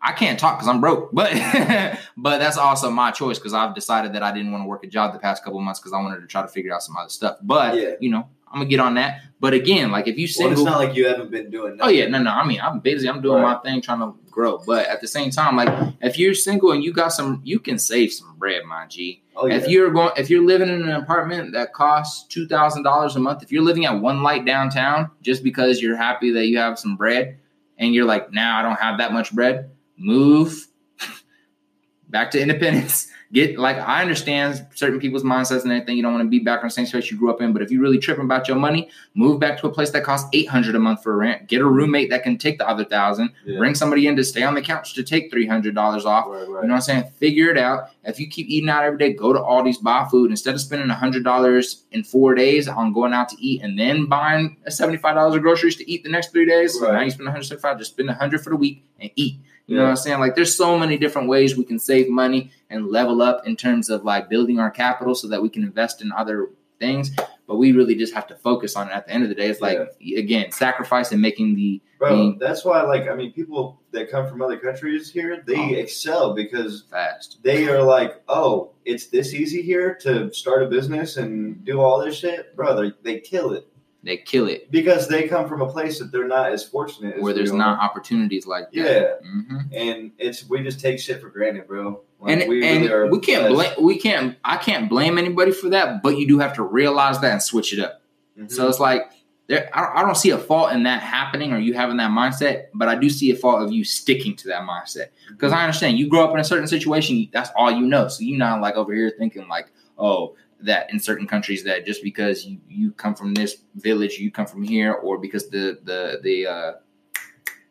I 0.00 0.12
can't 0.12 0.38
talk 0.38 0.58
because 0.58 0.68
I'm 0.68 0.80
broke, 0.80 1.10
but 1.12 1.32
but 2.16 2.38
that's 2.38 2.56
also 2.56 2.88
my 2.88 3.10
choice 3.10 3.36
because 3.38 3.52
I've 3.52 3.74
decided 3.74 4.12
that 4.12 4.22
I 4.22 4.32
didn't 4.32 4.52
want 4.52 4.62
to 4.62 4.68
work 4.68 4.84
a 4.84 4.86
job 4.86 5.12
the 5.12 5.18
past 5.18 5.42
couple 5.42 5.60
months 5.60 5.80
because 5.80 5.92
I 5.92 6.00
wanted 6.00 6.20
to 6.20 6.26
try 6.28 6.40
to 6.42 6.46
figure 6.48 6.72
out 6.72 6.82
some 6.84 6.96
other 6.96 7.08
stuff. 7.10 7.36
But 7.42 7.76
Yeah. 7.76 7.90
you 8.00 8.08
know, 8.10 8.28
I'm 8.52 8.60
gonna 8.60 8.70
get 8.70 8.80
on 8.80 8.94
that. 8.94 9.20
But 9.40 9.54
again, 9.54 9.90
like 9.92 10.08
if 10.08 10.18
you 10.18 10.26
Well, 10.40 10.52
it's 10.52 10.62
not 10.62 10.78
like 10.78 10.96
you 10.96 11.06
haven't 11.06 11.30
been 11.30 11.48
doing. 11.50 11.78
oh 11.80 11.88
yeah, 11.88 12.08
no, 12.08 12.20
no. 12.20 12.30
I 12.30 12.44
mean, 12.46 12.60
I'm 12.60 12.80
busy. 12.80 13.08
I'm 13.08 13.20
doing 13.22 13.42
Right. 13.42 13.56
my 13.64 13.70
thing, 13.70 13.80
trying 13.82 14.00
to 14.00 14.14
grow. 14.30 14.58
But 14.66 14.86
at 14.86 15.00
the 15.00 15.06
same 15.06 15.30
time, 15.30 15.56
like 15.56 15.94
if 16.00 16.18
you're 16.18 16.34
single 16.34 16.72
and 16.72 16.82
you 16.82 16.92
got 16.92 17.08
some, 17.12 17.40
you 17.44 17.60
can 17.60 17.78
save 17.78 18.12
some 18.12 18.34
bread, 18.36 18.64
my 18.64 18.86
G. 18.88 19.22
Oh 19.36 19.46
yeah. 19.46 19.54
If 19.56 19.68
you're 19.68 19.90
going, 19.90 20.10
if 20.16 20.28
you're 20.30 20.44
living 20.44 20.68
in 20.68 20.82
an 20.82 20.90
apartment 20.90 21.52
that 21.52 21.72
costs 21.72 22.26
two 22.28 22.48
thousand 22.48 22.82
dollars 22.82 23.14
a 23.16 23.20
month, 23.20 23.42
if 23.44 23.52
you're 23.52 23.62
living 23.62 23.84
at 23.86 24.00
One 24.00 24.22
Light 24.24 24.44
downtown, 24.44 25.10
just 25.22 25.44
because 25.44 25.80
you're 25.80 25.96
happy 25.96 26.32
that 26.32 26.46
you 26.46 26.58
have 26.58 26.78
some 26.78 26.96
bread, 26.96 27.38
and 27.78 27.94
you're 27.94 28.06
like, 28.06 28.32
now 28.32 28.58
I 28.58 28.62
don't 28.62 28.78
have 28.80 28.98
that 28.98 29.12
much 29.12 29.32
bread, 29.32 29.70
move 29.96 30.66
back 32.08 32.30
to 32.32 32.40
Independence. 32.40 33.08
Get 33.30 33.58
like 33.58 33.76
I 33.76 34.00
understand 34.00 34.66
certain 34.74 34.98
people's 34.98 35.22
mindsets 35.22 35.62
and 35.64 35.70
everything. 35.70 35.98
You 35.98 36.02
don't 36.02 36.14
want 36.14 36.24
to 36.24 36.30
be 36.30 36.38
back 36.38 36.62
in 36.62 36.66
the 36.68 36.70
same 36.70 36.86
space 36.86 37.10
you 37.10 37.18
grew 37.18 37.28
up 37.28 37.42
in, 37.42 37.52
but 37.52 37.60
if 37.60 37.70
you're 37.70 37.82
really 37.82 37.98
tripping 37.98 38.24
about 38.24 38.48
your 38.48 38.56
money, 38.56 38.88
move 39.14 39.38
back 39.38 39.60
to 39.60 39.66
a 39.66 39.70
place 39.70 39.90
that 39.90 40.02
costs 40.02 40.26
eight 40.32 40.48
hundred 40.48 40.74
a 40.76 40.78
month 40.78 41.02
for 41.02 41.12
a 41.12 41.16
rent. 41.16 41.46
Get 41.46 41.60
a 41.60 41.66
roommate 41.66 42.08
that 42.08 42.22
can 42.22 42.38
take 42.38 42.56
the 42.56 42.66
other 42.66 42.86
thousand. 42.86 43.28
Yeah. 43.44 43.58
Bring 43.58 43.74
somebody 43.74 44.06
in 44.06 44.16
to 44.16 44.24
stay 44.24 44.44
on 44.44 44.54
the 44.54 44.62
couch 44.62 44.94
to 44.94 45.02
take 45.02 45.30
three 45.30 45.46
hundred 45.46 45.74
dollars 45.74 46.06
off. 46.06 46.24
Right, 46.26 46.40
You 46.40 46.46
know 46.48 46.58
what 46.60 46.70
I'm 46.72 46.80
saying? 46.80 47.04
Figure 47.18 47.50
it 47.50 47.58
out. 47.58 47.90
If 48.04 48.18
you 48.18 48.28
keep 48.30 48.48
eating 48.48 48.70
out 48.70 48.84
every 48.84 48.96
day, 48.98 49.12
go 49.12 49.34
to 49.34 49.38
Aldi's, 49.38 49.76
buy 49.76 50.08
food. 50.10 50.30
Instead 50.30 50.54
of 50.54 50.60
spending 50.62 50.88
hundred 50.88 51.22
dollars 51.22 51.84
in 51.92 52.04
four 52.04 52.34
days 52.34 52.66
on 52.66 52.94
going 52.94 53.12
out 53.12 53.28
to 53.28 53.36
eat 53.44 53.60
and 53.60 53.78
then 53.78 54.06
buying 54.06 54.56
seventy 54.68 54.96
five 54.96 55.16
dollars 55.16 55.34
of 55.34 55.42
groceries 55.42 55.76
to 55.76 55.90
eat 55.90 56.02
the 56.02 56.08
next 56.08 56.32
three 56.32 56.46
days, 56.46 56.78
so 56.78 56.86
Right. 56.86 56.94
now 56.94 57.00
you 57.02 57.10
spend 57.10 57.26
one 57.26 57.32
hundred 57.32 57.44
seventy 57.44 57.60
five. 57.60 57.78
Just 57.78 57.90
spend 57.90 58.08
a 58.08 58.14
hundred 58.14 58.40
for 58.42 58.48
the 58.48 58.56
week 58.56 58.84
and 58.98 59.10
eat. 59.16 59.38
You 59.68 59.76
know 59.76 59.82
Yeah. 59.82 59.88
what 59.88 59.90
I'm 59.90 59.96
saying? 59.96 60.18
Like 60.20 60.34
there's 60.34 60.56
so 60.56 60.78
many 60.78 60.96
different 60.96 61.28
ways 61.28 61.56
we 61.56 61.64
can 61.64 61.78
save 61.78 62.08
money 62.08 62.50
and 62.70 62.86
level 62.88 63.20
up 63.22 63.46
in 63.46 63.54
terms 63.54 63.90
of 63.90 64.02
like 64.02 64.28
building 64.30 64.58
our 64.58 64.70
capital 64.70 65.14
so 65.14 65.28
that 65.28 65.42
we 65.42 65.50
can 65.50 65.62
invest 65.62 66.00
in 66.02 66.10
other 66.10 66.48
things. 66.80 67.10
But 67.46 67.56
we 67.56 67.72
really 67.72 67.94
just 67.94 68.14
have 68.14 68.26
to 68.28 68.34
focus 68.36 68.76
on 68.76 68.88
it. 68.88 68.92
At 68.92 69.06
the 69.06 69.12
end 69.12 69.24
of 69.24 69.28
the 69.28 69.34
day, 69.34 69.48
it's 69.48 69.60
like 69.60 69.78
again, 70.16 70.50
sacrifice 70.52 71.12
and 71.12 71.20
making 71.20 71.54
the 71.54 71.80
Bro, 71.98 72.12
Mm. 72.12 72.38
that's 72.38 72.64
why, 72.64 72.80
like, 72.82 73.08
I 73.08 73.14
mean, 73.16 73.32
people 73.32 73.80
that 73.90 74.08
come 74.08 74.28
from 74.28 74.40
other 74.40 74.56
countries 74.56 75.10
here, 75.10 75.42
they 75.44 75.56
Oh. 75.56 75.74
excel 75.74 76.32
because 76.32 76.84
fast. 76.88 77.40
they 77.42 77.66
are 77.68 77.82
like, 77.82 78.22
oh, 78.28 78.70
it's 78.84 79.06
this 79.08 79.34
easy 79.34 79.62
here 79.62 79.94
to 80.02 80.32
start 80.32 80.62
a 80.62 80.66
business 80.66 81.16
and 81.16 81.64
do 81.64 81.80
all 81.80 81.98
this 81.98 82.14
shit, 82.16 82.54
bro. 82.54 82.80
They, 82.80 82.92
they 83.02 83.18
kill 83.18 83.52
it 83.52 83.66
They 84.04 84.16
kill 84.16 84.46
it 84.46 84.70
because 84.70 85.08
they 85.08 85.26
come 85.26 85.48
from 85.48 85.60
a 85.60 85.70
place 85.70 85.98
that 85.98 86.12
they're 86.12 86.28
not 86.28 86.52
as 86.52 86.62
fortunate 86.62 87.16
as 87.16 87.22
where 87.22 87.34
there's 87.34 87.52
not 87.52 87.80
opportunities 87.80 88.46
like 88.46 88.70
that. 88.72 89.20
Yeah, 89.22 89.28
hmm 89.28 89.58
and 89.72 90.12
it's 90.18 90.48
we 90.48 90.62
just 90.62 90.78
take 90.78 91.00
shit 91.00 91.20
for 91.20 91.28
granted, 91.28 91.66
bro. 91.66 92.00
Like, 92.20 92.40
and 92.40 92.48
we 92.48 92.64
and 92.64 92.84
really 92.88 93.10
we 93.10 93.18
can't 93.20 93.52
blame 93.52 93.72
we 93.80 93.98
can't 93.98 94.36
I 94.44 94.56
can't 94.56 94.88
blame 94.88 95.18
anybody 95.18 95.50
for 95.50 95.68
that, 95.70 96.02
but 96.02 96.16
you 96.16 96.28
do 96.28 96.38
have 96.38 96.54
to 96.54 96.62
realize 96.62 97.20
that 97.20 97.32
and 97.32 97.42
switch 97.42 97.72
it 97.72 97.80
up. 97.80 98.02
Mhm. 98.38 98.50
So 98.50 98.68
it's 98.68 98.78
like 98.78 99.10
there 99.48 99.68
I 99.76 100.00
I 100.00 100.02
don't 100.02 100.16
see 100.16 100.30
a 100.30 100.38
fault 100.38 100.72
in 100.72 100.84
that 100.84 101.02
happening 101.02 101.52
or 101.52 101.58
you 101.58 101.74
having 101.74 101.96
that 101.96 102.12
mindset, 102.12 102.66
but 102.74 102.88
I 102.88 102.94
do 102.94 103.10
see 103.10 103.32
a 103.32 103.36
fault 103.36 103.62
of 103.62 103.72
you 103.72 103.82
sticking 103.82 104.36
to 104.36 104.48
that 104.48 104.62
mindset 104.62 105.08
because 105.30 105.52
I 105.52 105.64
understand 105.64 105.98
you 105.98 106.08
grow 106.08 106.24
up 106.24 106.32
in 106.34 106.38
a 106.38 106.44
certain 106.44 106.68
situation, 106.68 107.28
that's 107.32 107.50
all 107.56 107.70
you 107.72 107.84
know. 107.84 108.06
So 108.06 108.22
you're 108.22 108.38
not 108.38 108.60
like 108.60 108.76
over 108.76 108.94
here 108.94 109.12
thinking 109.18 109.48
like, 109.48 109.72
oh, 109.98 110.36
that 110.60 110.92
in 110.92 110.98
certain 110.98 111.26
countries 111.26 111.64
that 111.64 111.86
just 111.86 112.02
because 112.02 112.44
you, 112.44 112.58
you 112.68 112.90
come 112.92 113.14
from 113.14 113.34
this 113.34 113.56
village, 113.76 114.18
you 114.18 114.30
come 114.30 114.46
from 114.46 114.62
here, 114.62 114.92
or 114.92 115.18
because 115.18 115.48
the 115.50 115.78
the 115.84 116.20
the 116.22 116.46
uh, 116.46 116.72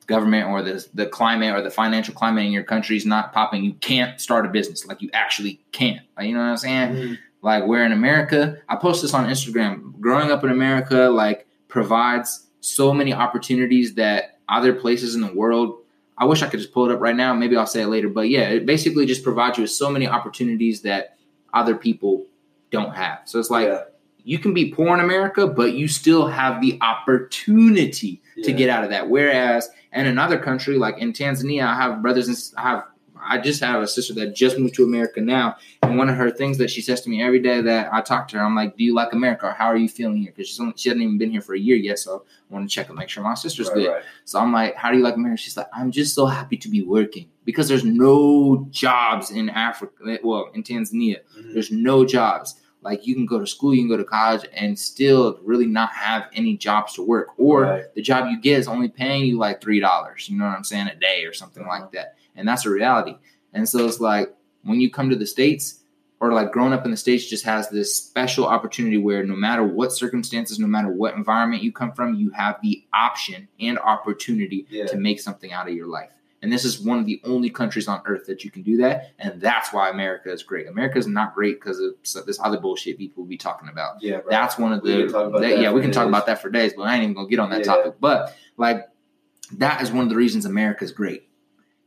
government 0.05 0.47
or 0.47 0.61
the 0.61 0.85
the 0.93 1.05
climate 1.05 1.53
or 1.53 1.61
the 1.61 1.69
financial 1.69 2.13
climate 2.13 2.45
in 2.45 2.51
your 2.51 2.63
country 2.63 2.95
is 2.95 3.05
not 3.05 3.33
popping, 3.33 3.63
you 3.63 3.73
can't 3.73 4.21
start 4.21 4.45
a 4.45 4.49
business. 4.49 4.85
Like 4.85 5.01
you 5.01 5.09
actually 5.13 5.61
can't. 5.71 6.01
Like 6.17 6.27
you 6.27 6.33
know 6.33 6.39
what 6.39 6.49
I'm 6.49 6.57
saying? 6.57 6.95
Mhm. 6.95 7.17
Like 7.41 7.65
we're 7.65 7.83
in 7.83 7.91
America. 7.91 8.57
I 8.69 8.75
post 8.77 9.01
this 9.01 9.13
on 9.13 9.29
Instagram. 9.29 9.99
Growing 9.99 10.31
up 10.31 10.43
in 10.43 10.49
America, 10.49 11.09
like 11.09 11.47
provides 11.67 12.47
so 12.61 12.93
many 12.93 13.13
opportunities 13.13 13.95
that 13.95 14.39
other 14.49 14.73
places 14.73 15.13
in 15.15 15.21
the 15.21 15.33
world. 15.33 15.77
I 16.17 16.25
wish 16.25 16.41
I 16.41 16.47
could 16.47 16.59
just 16.59 16.73
pull 16.73 16.89
it 16.89 16.93
up 16.93 16.99
right 16.99 17.15
now. 17.15 17.33
Maybe 17.33 17.55
I'll 17.55 17.67
say 17.67 17.81
it 17.83 17.87
later. 17.87 18.09
But 18.09 18.29
yeah, 18.29 18.49
it 18.49 18.65
basically 18.65 19.05
just 19.05 19.23
provides 19.23 19.57
you 19.57 19.63
with 19.63 19.71
so 19.71 19.89
many 19.91 20.07
opportunities 20.07 20.81
that 20.81 21.17
other 21.53 21.75
people 21.75 22.25
don't 22.71 22.95
have. 22.95 23.19
So 23.25 23.39
it's 23.39 23.49
like 23.49 23.67
Yeah. 23.67 23.81
you 24.23 24.39
can 24.39 24.53
be 24.53 24.71
poor 24.71 24.93
in 24.93 24.99
America, 24.99 25.47
but 25.47 25.73
you 25.73 25.87
still 25.87 26.27
have 26.27 26.61
the 26.61 26.77
opportunity 26.81 28.21
to 28.43 28.51
get 28.51 28.69
out 28.69 28.83
of 28.83 28.89
that. 28.91 29.09
Whereas 29.09 29.69
in 29.93 30.05
another 30.05 30.37
country, 30.37 30.77
like 30.77 30.97
in 30.99 31.11
Tanzania, 31.13 31.65
I 31.65 31.75
have 31.75 32.01
brothers 32.01 32.27
and 32.27 32.37
I 32.57 32.69
have 32.69 32.83
I 33.29 33.37
just 33.39 33.61
have 33.61 33.81
a 33.81 33.87
sister 33.87 34.13
that 34.15 34.35
just 34.35 34.57
moved 34.57 34.75
to 34.75 34.83
America 34.85 35.19
now, 35.19 35.57
and 35.83 35.97
one 35.97 36.09
of 36.09 36.15
her 36.15 36.31
things 36.31 36.57
that 36.59 36.69
she 36.71 36.81
says 36.81 37.01
to 37.01 37.09
me 37.09 37.21
every 37.21 37.39
day 37.39 37.59
that 37.61 37.93
I 37.93 38.01
talk 38.01 38.27
to 38.29 38.37
her, 38.37 38.43
I'm 38.43 38.55
like, 38.55 38.77
"Do 38.77 38.83
you 38.83 38.93
like 38.95 39.11
America? 39.13 39.47
Or 39.47 39.51
how 39.51 39.65
are 39.67 39.77
you 39.77 39.89
feeling 39.89 40.17
here?" 40.17 40.31
Because 40.33 40.47
she's 40.49 40.59
only, 40.59 40.73
she 40.77 40.89
hasn't 40.89 41.03
even 41.03 41.17
been 41.17 41.31
here 41.31 41.41
for 41.41 41.53
a 41.55 41.59
year 41.59 41.75
yet, 41.75 41.99
so 41.99 42.23
I 42.49 42.53
want 42.53 42.69
to 42.69 42.73
check 42.73 42.87
and 42.89 42.97
make 42.97 43.09
sure 43.09 43.23
my 43.23 43.33
sister's 43.33 43.67
Right, 43.67 43.75
good. 43.75 43.87
right. 43.89 44.03
So 44.25 44.39
I'm 44.39 44.53
like, 44.53 44.75
"How 44.75 44.91
do 44.91 44.97
you 44.97 45.03
like 45.03 45.15
America?" 45.15 45.41
She's 45.41 45.57
like, 45.57 45.67
"I'm 45.73 45.91
just 45.91 46.15
so 46.15 46.25
happy 46.25 46.57
to 46.57 46.69
be 46.69 46.81
working 46.83 47.27
because 47.45 47.67
there's 47.67 47.83
no 47.85 48.67
jobs 48.71 49.31
in 49.31 49.49
Africa. 49.49 50.19
Well, 50.23 50.49
in 50.53 50.63
Tanzania, 50.63 51.17
Mhm. 51.37 51.53
there's 51.53 51.71
no 51.71 52.05
jobs. 52.05 52.61
Like 52.83 53.05
you 53.07 53.15
can 53.15 53.25
go 53.25 53.39
to 53.39 53.47
school, 53.47 53.73
you 53.73 53.81
can 53.81 53.89
go 53.89 53.97
to 53.97 54.03
college, 54.05 54.45
and 54.53 54.77
still 54.77 55.39
really 55.43 55.65
not 55.65 55.89
have 55.93 56.27
any 56.33 56.55
jobs 56.55 56.93
to 56.93 57.01
work. 57.01 57.29
Or 57.37 57.63
Right. 57.63 57.83
the 57.95 58.01
job 58.01 58.29
you 58.29 58.39
get 58.39 58.59
is 58.59 58.67
only 58.67 58.87
paying 58.87 59.25
you 59.25 59.37
like 59.37 59.59
three 59.61 59.79
dollars. 59.79 60.29
You 60.29 60.37
know 60.37 60.45
what 60.45 60.55
I'm 60.55 60.63
saying? 60.63 60.87
A 60.87 60.95
day 60.95 61.25
or 61.25 61.33
something 61.33 61.63
Uh-huh. 61.63 61.81
like 61.81 61.91
that. 61.93 62.15
And 62.37 62.47
that's 62.47 62.65
a 62.65 62.69
reality. 62.69 63.15
And 63.53 63.67
so 63.67 63.85
it's 63.85 63.99
like 63.99 64.33
when 64.63 64.79
you 64.79 64.89
come 64.89 65.09
to 65.09 65.15
the 65.15 65.25
states, 65.27 65.81
or 66.19 66.31
like 66.33 66.51
growing 66.51 66.73
up 66.73 66.83
in 66.85 66.89
the 66.91 66.97
states, 66.97 67.27
just 67.27 67.45
has 67.45 67.69
this 67.69 67.95
special 67.95 68.45
opportunity 68.47 68.97
where 68.97 69.23
no 69.23 69.35
matter 69.35 69.63
what 69.63 69.91
circumstances, 69.91 70.57
no 70.57 70.65
matter 70.65 70.87
what 70.89 71.13
environment 71.15 71.61
you 71.61 71.71
come 71.71 71.91
from, 71.91 72.15
you 72.15 72.31
have 72.31 72.57
the 72.63 72.83
option 72.93 73.47
and 73.59 73.77
opportunity 73.79 74.65
Yeah. 74.69 74.85
to 74.87 74.97
make 74.97 75.19
something 75.19 75.51
out 75.51 75.67
of 75.67 75.75
your 75.75 75.85
life. 75.85 76.09
And 76.41 76.51
this 76.51 76.65
is 76.65 76.79
one 76.79 76.97
of 76.99 77.05
the 77.05 77.21
only 77.23 77.49
countries 77.51 77.87
on 77.87 78.01
earth 78.05 78.25
that 78.27 78.43
you 78.43 78.49
can 78.51 78.63
do 78.63 78.77
that. 78.77 79.11
And 79.19 79.39
that's 79.39 79.71
why 79.73 79.89
America 79.89 80.31
is 80.31 80.41
great. 80.43 80.67
America 80.67 80.97
is 80.97 81.05
not 81.07 81.35
great 81.35 81.59
because 81.59 81.79
of 81.79 82.25
this 82.25 82.39
other 82.43 82.59
bullshit 82.59 82.97
people 82.97 83.21
will 83.23 83.29
be 83.29 83.37
talking 83.37 83.69
about. 83.69 84.01
Yeah, 84.01 84.17
bro. 84.21 84.29
That's 84.31 84.57
one 84.57 84.73
of 84.73 84.83
the 84.83 85.05
that- 85.07 85.39
that 85.41 85.59
yeah, 85.61 85.71
we 85.71 85.81
can 85.81 85.91
talk 85.91 86.05
days. 86.05 86.09
about 86.09 86.25
that 86.27 86.41
for 86.41 86.49
days, 86.49 86.73
but 86.75 86.83
I 86.83 86.95
ain't 86.95 87.03
even 87.03 87.13
gonna 87.15 87.27
get 87.27 87.39
on 87.39 87.49
that 87.51 87.59
Yeah. 87.59 87.65
topic. 87.75 87.93
But 87.99 88.35
like 88.57 88.87
that 89.53 89.81
is 89.83 89.91
one 89.91 90.03
of 90.03 90.09
the 90.09 90.15
reasons 90.15 90.45
America 90.45 90.83
is 90.83 90.91
great. 90.91 91.27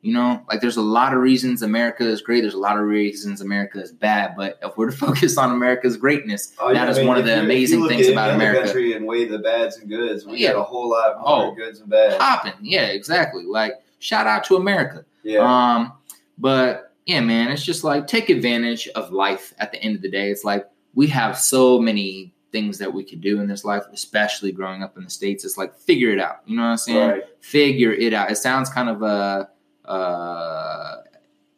You 0.02 0.14
know, 0.14 0.42
like 0.48 0.62
there's 0.62 0.78
a 0.78 0.82
lot 0.82 1.12
of 1.12 1.20
reasons 1.20 1.60
America 1.62 2.04
is 2.06 2.22
great. 2.22 2.40
There's 2.40 2.54
a 2.54 2.58
lot 2.58 2.78
of 2.78 2.84
reasons 2.86 3.42
America 3.42 3.82
is 3.82 3.92
bad. 3.92 4.34
But 4.34 4.58
if 4.62 4.76
we're 4.78 4.90
to 4.90 4.96
focus 5.06 5.36
on 5.36 5.50
America's 5.52 5.96
greatness, 5.98 6.54
Oh, 6.58 6.68
yeah, 6.68 6.86
that 6.86 6.88
is 6.90 6.96
I 6.96 7.00
mean, 7.00 7.08
one 7.08 7.18
of 7.18 7.26
the 7.26 7.34
you- 7.36 7.40
amazing 7.42 7.86
things 7.86 8.08
about 8.08 8.34
America. 8.34 8.62
Country 8.64 8.94
and 8.94 9.06
weigh 9.06 9.26
the 9.26 9.38
bads 9.38 9.76
and 9.76 9.88
goods. 9.90 10.24
We 10.24 10.38
Yeah. 10.38 10.52
got 10.52 10.60
a 10.60 10.64
whole 10.64 10.88
lot 10.88 11.20
more 11.20 11.52
Oh. 11.52 11.54
goods 11.54 11.80
and 11.80 11.90
bads. 11.90 12.16
Popping, 12.16 12.54
yeah, 12.62 12.86
exactly. 12.86 13.44
Like 13.44 13.74
shout 13.98 14.26
out 14.26 14.44
to 14.44 14.56
America. 14.56 15.04
Yeah, 15.22 15.40
Um, 15.40 15.92
but 16.38 16.92
yeah, 17.04 17.20
man, 17.20 17.50
it's 17.50 17.62
just 17.64 17.84
like 17.84 18.06
take 18.06 18.30
advantage 18.30 18.88
of 18.94 19.12
life 19.12 19.52
at 19.58 19.70
the 19.72 19.82
end 19.82 19.96
of 19.96 20.02
the 20.02 20.10
day. 20.10 20.30
It's 20.30 20.44
like 20.44 20.66
we 20.94 21.08
have 21.08 21.36
so 21.38 21.78
many 21.78 22.32
things 22.52 22.78
that 22.78 22.92
we 22.92 23.04
could 23.04 23.20
do 23.20 23.38
in 23.40 23.46
this 23.48 23.64
life, 23.64 23.84
especially 23.92 24.50
growing 24.50 24.82
up 24.82 24.96
in 24.96 25.04
the 25.04 25.10
States. 25.10 25.44
It's 25.44 25.58
like 25.58 25.74
figure 25.76 26.10
it 26.10 26.18
out. 26.18 26.38
You 26.46 26.56
know 26.56 26.62
what 26.62 26.68
I'm 26.70 26.76
saying? 26.78 27.10
right. 27.10 27.22
Figure 27.40 27.92
it 27.92 28.14
out. 28.14 28.30
It 28.30 28.36
sounds 28.36 28.70
kind 28.70 28.88
of 28.88 29.02
uh 29.02 29.44
uh 29.90 30.96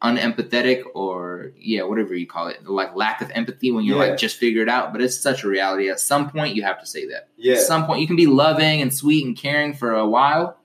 unempathetic 0.01 0.83
or 0.95 1.51
yeah, 1.57 1.83
whatever 1.83 2.13
you 2.13 2.27
call 2.27 2.47
it, 2.47 2.65
like 2.67 2.93
lack 2.95 3.21
of 3.21 3.31
empathy 3.31 3.71
when 3.71 3.85
you're 3.85 3.97
Yeah. 4.03 4.09
like 4.09 4.17
just 4.19 4.37
figure 4.37 4.61
it 4.61 4.67
out. 4.67 4.91
But 4.91 5.01
it's 5.01 5.17
such 5.17 5.43
a 5.43 5.47
reality. 5.47 5.89
At 5.89 5.99
some 5.99 6.29
point, 6.29 6.55
you 6.55 6.63
have 6.63 6.79
to 6.81 6.85
say 6.85 7.07
that. 7.07 7.29
Yeah. 7.37 7.53
At 7.53 7.61
some 7.61 7.85
point, 7.85 8.01
you 8.01 8.07
can 8.07 8.17
be 8.17 8.27
loving 8.27 8.81
and 8.81 8.93
sweet 8.93 9.25
and 9.25 9.37
caring 9.37 9.73
for 9.73 9.93
a 9.93 10.05
while. 10.07 10.57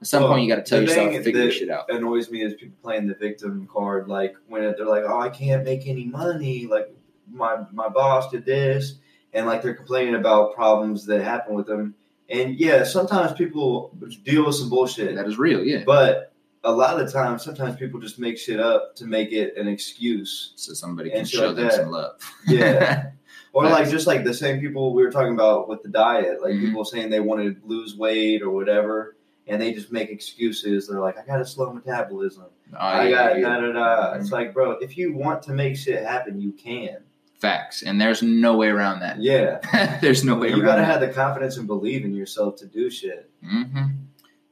At 0.00 0.06
some 0.06 0.22
Well, 0.22 0.32
point, 0.32 0.44
you 0.44 0.48
got 0.48 0.64
to 0.64 0.68
tell 0.70 0.80
yourself 0.80 1.12
to 1.12 1.22
figure 1.22 1.44
this 1.44 1.54
shit 1.56 1.68
out. 1.70 1.90
annoys 1.90 2.30
me 2.30 2.42
is 2.42 2.54
people 2.54 2.76
playing 2.82 3.06
the 3.06 3.14
victim 3.14 3.68
card. 3.70 4.08
Like 4.08 4.34
when 4.48 4.62
they're 4.62 4.86
like, 4.86 5.04
"Oh, 5.06 5.20
I 5.20 5.28
can't 5.28 5.64
make 5.64 5.86
any 5.86 6.04
money. 6.06 6.66
Like 6.66 6.94
my 7.30 7.56
my 7.72 7.88
boss 7.90 8.30
did 8.30 8.44
this," 8.46 8.94
and 9.34 9.46
like 9.46 9.60
they're 9.62 9.74
complaining 9.74 10.14
about 10.14 10.54
problems 10.54 11.04
that 11.06 11.22
happen 11.22 11.54
with 11.54 11.66
them. 11.66 11.94
And 12.30 12.58
yeah, 12.58 12.84
sometimes 12.84 13.32
people 13.34 13.92
deal 14.24 14.46
with 14.46 14.54
some 14.56 14.68
bullshit, 14.70 15.14
That 15.16 15.26
is 15.26 15.38
real, 15.38 15.62
yeah. 15.64 15.82
but 15.86 16.32
a 16.66 16.72
lot 16.72 17.00
of 17.00 17.12
times, 17.12 17.42
sometimes 17.44 17.76
people 17.76 18.00
just 18.00 18.18
make 18.18 18.36
shit 18.38 18.60
up 18.60 18.94
to 18.96 19.06
make 19.06 19.32
it 19.32 19.56
an 19.56 19.68
excuse. 19.68 20.52
So 20.56 20.74
somebody 20.74 21.10
can 21.10 21.24
show 21.24 21.46
like 21.48 21.56
them 21.56 21.64
that. 21.66 21.72
some 21.74 21.90
love. 21.90 22.20
Yeah. 22.46 23.10
Or 23.52 23.64
like 23.70 23.88
just 23.88 24.06
like 24.06 24.24
the 24.24 24.34
same 24.34 24.60
people 24.60 24.92
we 24.94 25.02
were 25.02 25.10
talking 25.10 25.32
about 25.32 25.68
with 25.68 25.82
the 25.82 25.88
diet, 25.88 26.42
like 26.42 26.54
Mhm. 26.54 26.60
people 26.66 26.84
saying 26.84 27.10
they 27.10 27.20
want 27.20 27.40
to 27.42 27.56
lose 27.64 27.96
weight 27.96 28.42
or 28.42 28.50
whatever, 28.50 29.16
and 29.46 29.62
they 29.62 29.72
just 29.72 29.92
make 29.92 30.10
excuses. 30.10 30.88
They're 30.88 31.00
like, 31.00 31.16
"I 31.18 31.24
got 31.24 31.40
a 31.40 31.46
slow 31.46 31.72
metabolism." 31.72 32.46
Oh, 32.74 32.76
I 32.78 33.04
yeah, 33.08 33.10
got 33.16 33.38
yeah. 33.38 33.48
da 33.48 33.60
da 33.60 33.72
da. 33.72 34.14
Mhm. 34.14 34.20
It's 34.20 34.32
like, 34.32 34.52
bro, 34.52 34.72
if 34.72 34.98
you 34.98 35.14
want 35.14 35.42
to 35.44 35.52
make 35.52 35.76
shit 35.76 36.02
happen, 36.04 36.40
you 36.40 36.52
can. 36.52 36.98
Facts, 37.38 37.82
and 37.82 38.00
there's 38.00 38.22
no 38.22 38.56
way 38.56 38.68
around 38.68 39.00
that. 39.00 39.22
Yeah, 39.22 39.60
there's 40.00 40.24
no 40.24 40.34
way 40.36 40.48
you 40.50 40.62
gotta 40.62 40.80
that. 40.80 40.86
have 40.90 41.00
the 41.00 41.08
confidence 41.08 41.56
and 41.58 41.66
believe 41.66 42.04
in 42.04 42.12
yourself 42.14 42.56
to 42.56 42.66
do 42.66 42.90
shit. 42.90 43.30
Mm-hmm. 43.44 43.84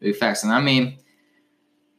Big 0.00 0.16
facts, 0.16 0.44
and 0.44 0.52
I 0.52 0.60
mean, 0.60 0.98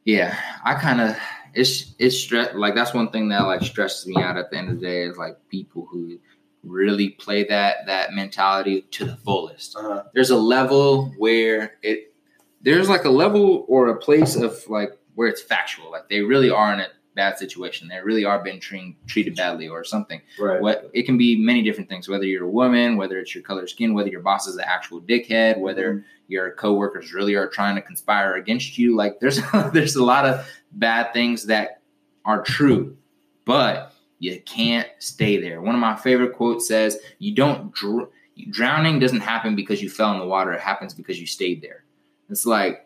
yeah, 0.05 0.37
I 0.63 0.75
kind 0.75 1.01
of 1.01 1.17
it's 1.53 1.95
it's 1.99 2.17
stress 2.17 2.53
like 2.53 2.75
that's 2.75 2.93
one 2.93 3.09
thing 3.09 3.29
that 3.29 3.41
like 3.41 3.61
stresses 3.61 4.07
me 4.07 4.21
out 4.21 4.37
at 4.37 4.51
the 4.51 4.57
end 4.57 4.69
of 4.69 4.79
the 4.79 4.85
day 4.85 5.03
is 5.03 5.17
like 5.17 5.37
people 5.49 5.87
who 5.89 6.19
really 6.63 7.09
play 7.09 7.43
that 7.45 7.85
that 7.87 8.13
mentality 8.13 8.81
to 8.91 9.05
the 9.05 9.17
fullest. 9.17 9.75
Uh, 9.75 10.03
There's 10.13 10.29
a 10.29 10.37
level 10.37 11.07
where 11.17 11.77
it 11.81 12.13
there's 12.61 12.89
like 12.89 13.05
a 13.05 13.09
level 13.09 13.65
or 13.67 13.87
a 13.87 13.97
place 13.97 14.35
of 14.35 14.63
like 14.69 14.97
where 15.15 15.27
it's 15.27 15.41
factual, 15.41 15.91
like 15.91 16.09
they 16.09 16.21
really 16.21 16.49
are 16.49 16.73
in 16.73 16.79
a 16.79 16.87
bad 17.15 17.37
situation, 17.37 17.87
they 17.87 17.99
really 18.01 18.25
are 18.25 18.43
being 18.43 18.59
treated 18.59 18.95
treated 19.07 19.35
badly 19.35 19.67
or 19.67 19.83
something. 19.83 20.21
right. 20.39 20.61
What 20.61 20.89
it 20.93 21.03
can 21.03 21.17
be 21.17 21.37
many 21.37 21.63
different 21.63 21.89
things, 21.89 22.07
whether 22.07 22.25
you're 22.25 22.45
a 22.45 22.49
woman, 22.49 22.97
whether 22.97 23.17
it's 23.17 23.33
your 23.33 23.43
color 23.43 23.65
skin, 23.67 23.93
whether 23.93 24.09
your 24.09 24.21
boss 24.21 24.47
is 24.47 24.55
an 24.55 24.65
actual 24.67 25.01
dickhead, 25.01 25.57
whether 25.57 25.93
mm-hmm. 25.93 26.05
your 26.27 26.51
coworkers 26.51 27.13
really 27.13 27.35
are 27.35 27.47
trying 27.47 27.75
to 27.75 27.81
conspire 27.81 28.35
against 28.35 28.77
you. 28.77 28.95
Like 28.95 29.19
there's 29.19 29.39
there's 29.73 29.95
a 29.95 30.03
lot 30.03 30.25
of 30.25 30.47
bad 30.73 31.13
things 31.13 31.45
that 31.45 31.81
are 32.25 32.43
true, 32.43 32.97
but 33.45 33.93
you 34.19 34.39
can't 34.41 34.87
stay 34.99 35.39
there. 35.39 35.61
One 35.61 35.75
of 35.75 35.81
my 35.81 35.95
favorite 35.95 36.33
quotes 36.33 36.67
says, 36.67 36.97
"You 37.19 37.33
don't 37.33 37.73
dr- 37.73 38.09
drowning 38.49 38.99
doesn't 38.99 39.21
happen 39.21 39.55
because 39.55 39.81
you 39.81 39.89
fell 39.89 40.13
in 40.13 40.19
the 40.19 40.25
water. 40.25 40.51
It 40.51 40.61
happens 40.61 40.93
because 40.93 41.19
you 41.19 41.27
stayed 41.27 41.61
there." 41.61 41.85
It's 42.29 42.45
like, 42.45 42.84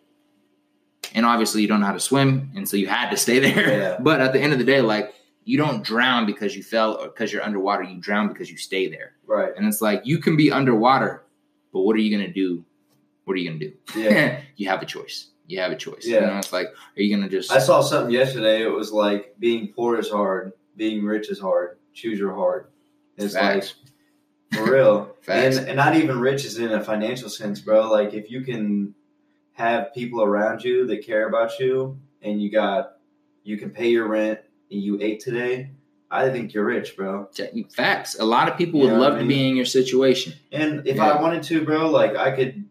and 1.14 1.26
obviously 1.26 1.62
you 1.62 1.68
don't 1.68 1.80
know 1.80 1.86
how 1.86 1.93
to 1.93 1.99
swim, 1.99 2.51
and 2.55 2.68
so 2.68 2.78
you 2.78 2.88
had 2.88 3.10
to 3.10 3.18
stay 3.18 3.39
there. 3.51 3.80
Yeah. 3.80 3.97
But 3.99 4.22
at 4.22 4.34
the 4.34 4.39
end 4.39 4.53
of 4.53 4.60
the 4.60 4.66
day, 4.66 4.82
like 4.82 5.14
you 5.49 5.57
don't 5.57 5.84
drown 5.84 6.26
because 6.26 6.55
you 6.55 6.62
fell 6.62 6.93
or 7.01 7.07
because 7.07 7.34
you're 7.34 7.43
underwater. 7.43 7.84
You 7.84 7.99
drown 7.99 8.28
because 8.28 8.51
you 8.51 8.57
stay 8.57 8.88
there. 8.89 9.14
Right. 9.26 9.51
And 9.55 9.68
it's 9.68 9.82
like 9.82 10.05
you 10.05 10.20
can 10.20 10.38
be 10.38 10.51
underwater, 10.51 11.24
but 11.74 11.82
what 11.82 11.95
are 11.95 11.99
you 11.99 12.16
gonna 12.16 12.32
do? 12.32 12.64
What 13.26 13.34
are 13.34 13.38
you 13.38 13.49
gonna 13.49 13.60
do? 13.60 13.74
Yeah. 13.95 14.41
you 14.57 14.70
have 14.70 14.82
a 14.82 14.86
choice. 14.86 15.32
You 15.47 15.60
have 15.60 15.72
a 15.72 15.76
choice. 15.76 16.05
Yeah. 16.05 16.20
You 16.20 16.28
know, 16.28 16.38
it's 16.38 16.53
like, 16.53 16.68
are 16.68 17.01
you 17.01 17.16
gonna 17.16 17.30
just 17.30 17.51
I 17.51 17.57
saw 17.57 17.82
something 17.82 18.14
yesterday. 18.14 18.62
It 18.62 18.72
was 18.72 18.91
like 18.91 19.36
being 19.39 19.74
poor 19.74 19.97
is 19.97 20.10
hard, 20.10 20.53
being 20.76 21.03
rich 21.03 21.30
is 21.32 21.39
hard. 21.39 21.80
Choose 21.93 22.20
your 22.20 22.36
hard. 22.36 22.68
It's 23.18 23.34
Facts. 23.34 23.74
like 24.51 24.60
for 24.60 24.72
real. 24.72 25.16
Facts. 25.22 25.57
And, 25.57 25.68
and 25.70 25.78
not 25.78 25.95
even 25.95 26.20
rich 26.20 26.45
is 26.45 26.60
in 26.60 26.72
a 26.72 26.84
financial 26.84 27.30
sense, 27.30 27.60
bro. 27.60 27.89
Like 27.91 28.14
if 28.14 28.30
you 28.30 28.41
can 28.41 28.93
have 29.60 29.93
people 29.93 30.24
around 30.24 30.64
you 30.64 30.88
that 30.88 31.05
care 31.05 31.28
about 31.28 31.60
you 31.60 31.99
and 32.22 32.41
you 32.41 32.49
got 32.49 32.93
you 33.43 33.57
can 33.57 33.70
pay 33.70 33.89
your 33.89 34.07
rent 34.07 34.39
and 34.72 34.82
you 34.82 34.97
ate 35.01 35.20
today, 35.20 35.72
I 36.10 36.30
think 36.30 36.53
you're 36.53 36.64
rich, 36.66 36.95
bro. 36.95 37.28
facts? 37.74 38.18
A 38.20 38.24
lot 38.26 38.47
of 38.49 38.57
people 38.57 38.80
You 38.80 38.88
would 38.88 38.99
love 38.99 39.16
I 39.16 39.20
to 39.20 39.26
be 39.26 39.49
in 39.49 39.55
your 39.57 39.66
situation. 39.66 40.34
And 40.51 40.88
if 40.88 40.95
Yeah. 40.95 41.10
I 41.10 41.22
wanted 41.22 41.43
to, 41.43 41.66
bro, 41.66 41.89
like 41.89 42.16
I 42.16 42.32
could 42.32 42.66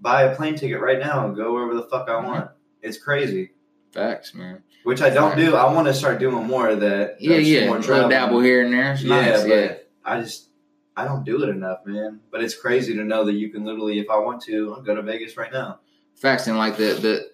buy 0.00 0.22
a 0.22 0.34
plane 0.34 0.56
ticket 0.56 0.80
right 0.80 0.98
now 0.98 1.26
and 1.26 1.36
go 1.36 1.52
wherever 1.52 1.74
the 1.74 1.82
fuck 1.82 2.08
I 2.08 2.24
want. 2.24 2.50
It's 2.82 2.96
crazy. 2.96 3.50
Facts, 3.92 4.34
man. 4.34 4.62
Which 4.84 5.02
I 5.02 5.10
don't 5.10 5.36
do. 5.36 5.54
I 5.56 5.70
want 5.74 5.88
to 5.88 5.94
start 5.94 6.18
doing 6.20 6.46
more 6.46 6.68
of 6.68 6.80
that. 6.80 7.16
Yeah, 7.20 7.36
yeah. 7.36 7.66
More 7.66 7.80
traveling. 7.82 8.08
dabble 8.10 8.40
here 8.40 8.62
and 8.64 8.72
there. 8.72 8.92
It's 8.94 9.02
Yeah, 9.02 9.20
nice. 9.20 9.40
but 9.42 9.48
Yeah. 9.48 9.74
I 10.04 10.20
just 10.22 10.46
I 10.96 11.04
don't 11.04 11.24
do 11.24 11.42
it 11.42 11.48
enough, 11.50 11.80
man. 11.84 12.20
But 12.30 12.42
it's 12.42 12.54
crazy 12.54 12.94
to 12.94 13.04
know 13.04 13.24
that 13.24 13.34
you 13.34 13.50
can 13.50 13.64
literally, 13.64 13.98
if 13.98 14.08
I 14.10 14.18
want 14.18 14.40
to, 14.44 14.74
I'll 14.74 14.82
go 14.82 14.94
to 14.94 15.02
Vegas 15.02 15.36
right 15.36 15.52
now. 15.52 15.80
Facts 16.16 16.46
and 16.46 16.58
like 16.58 16.76
the 16.76 16.94
the 16.94 17.30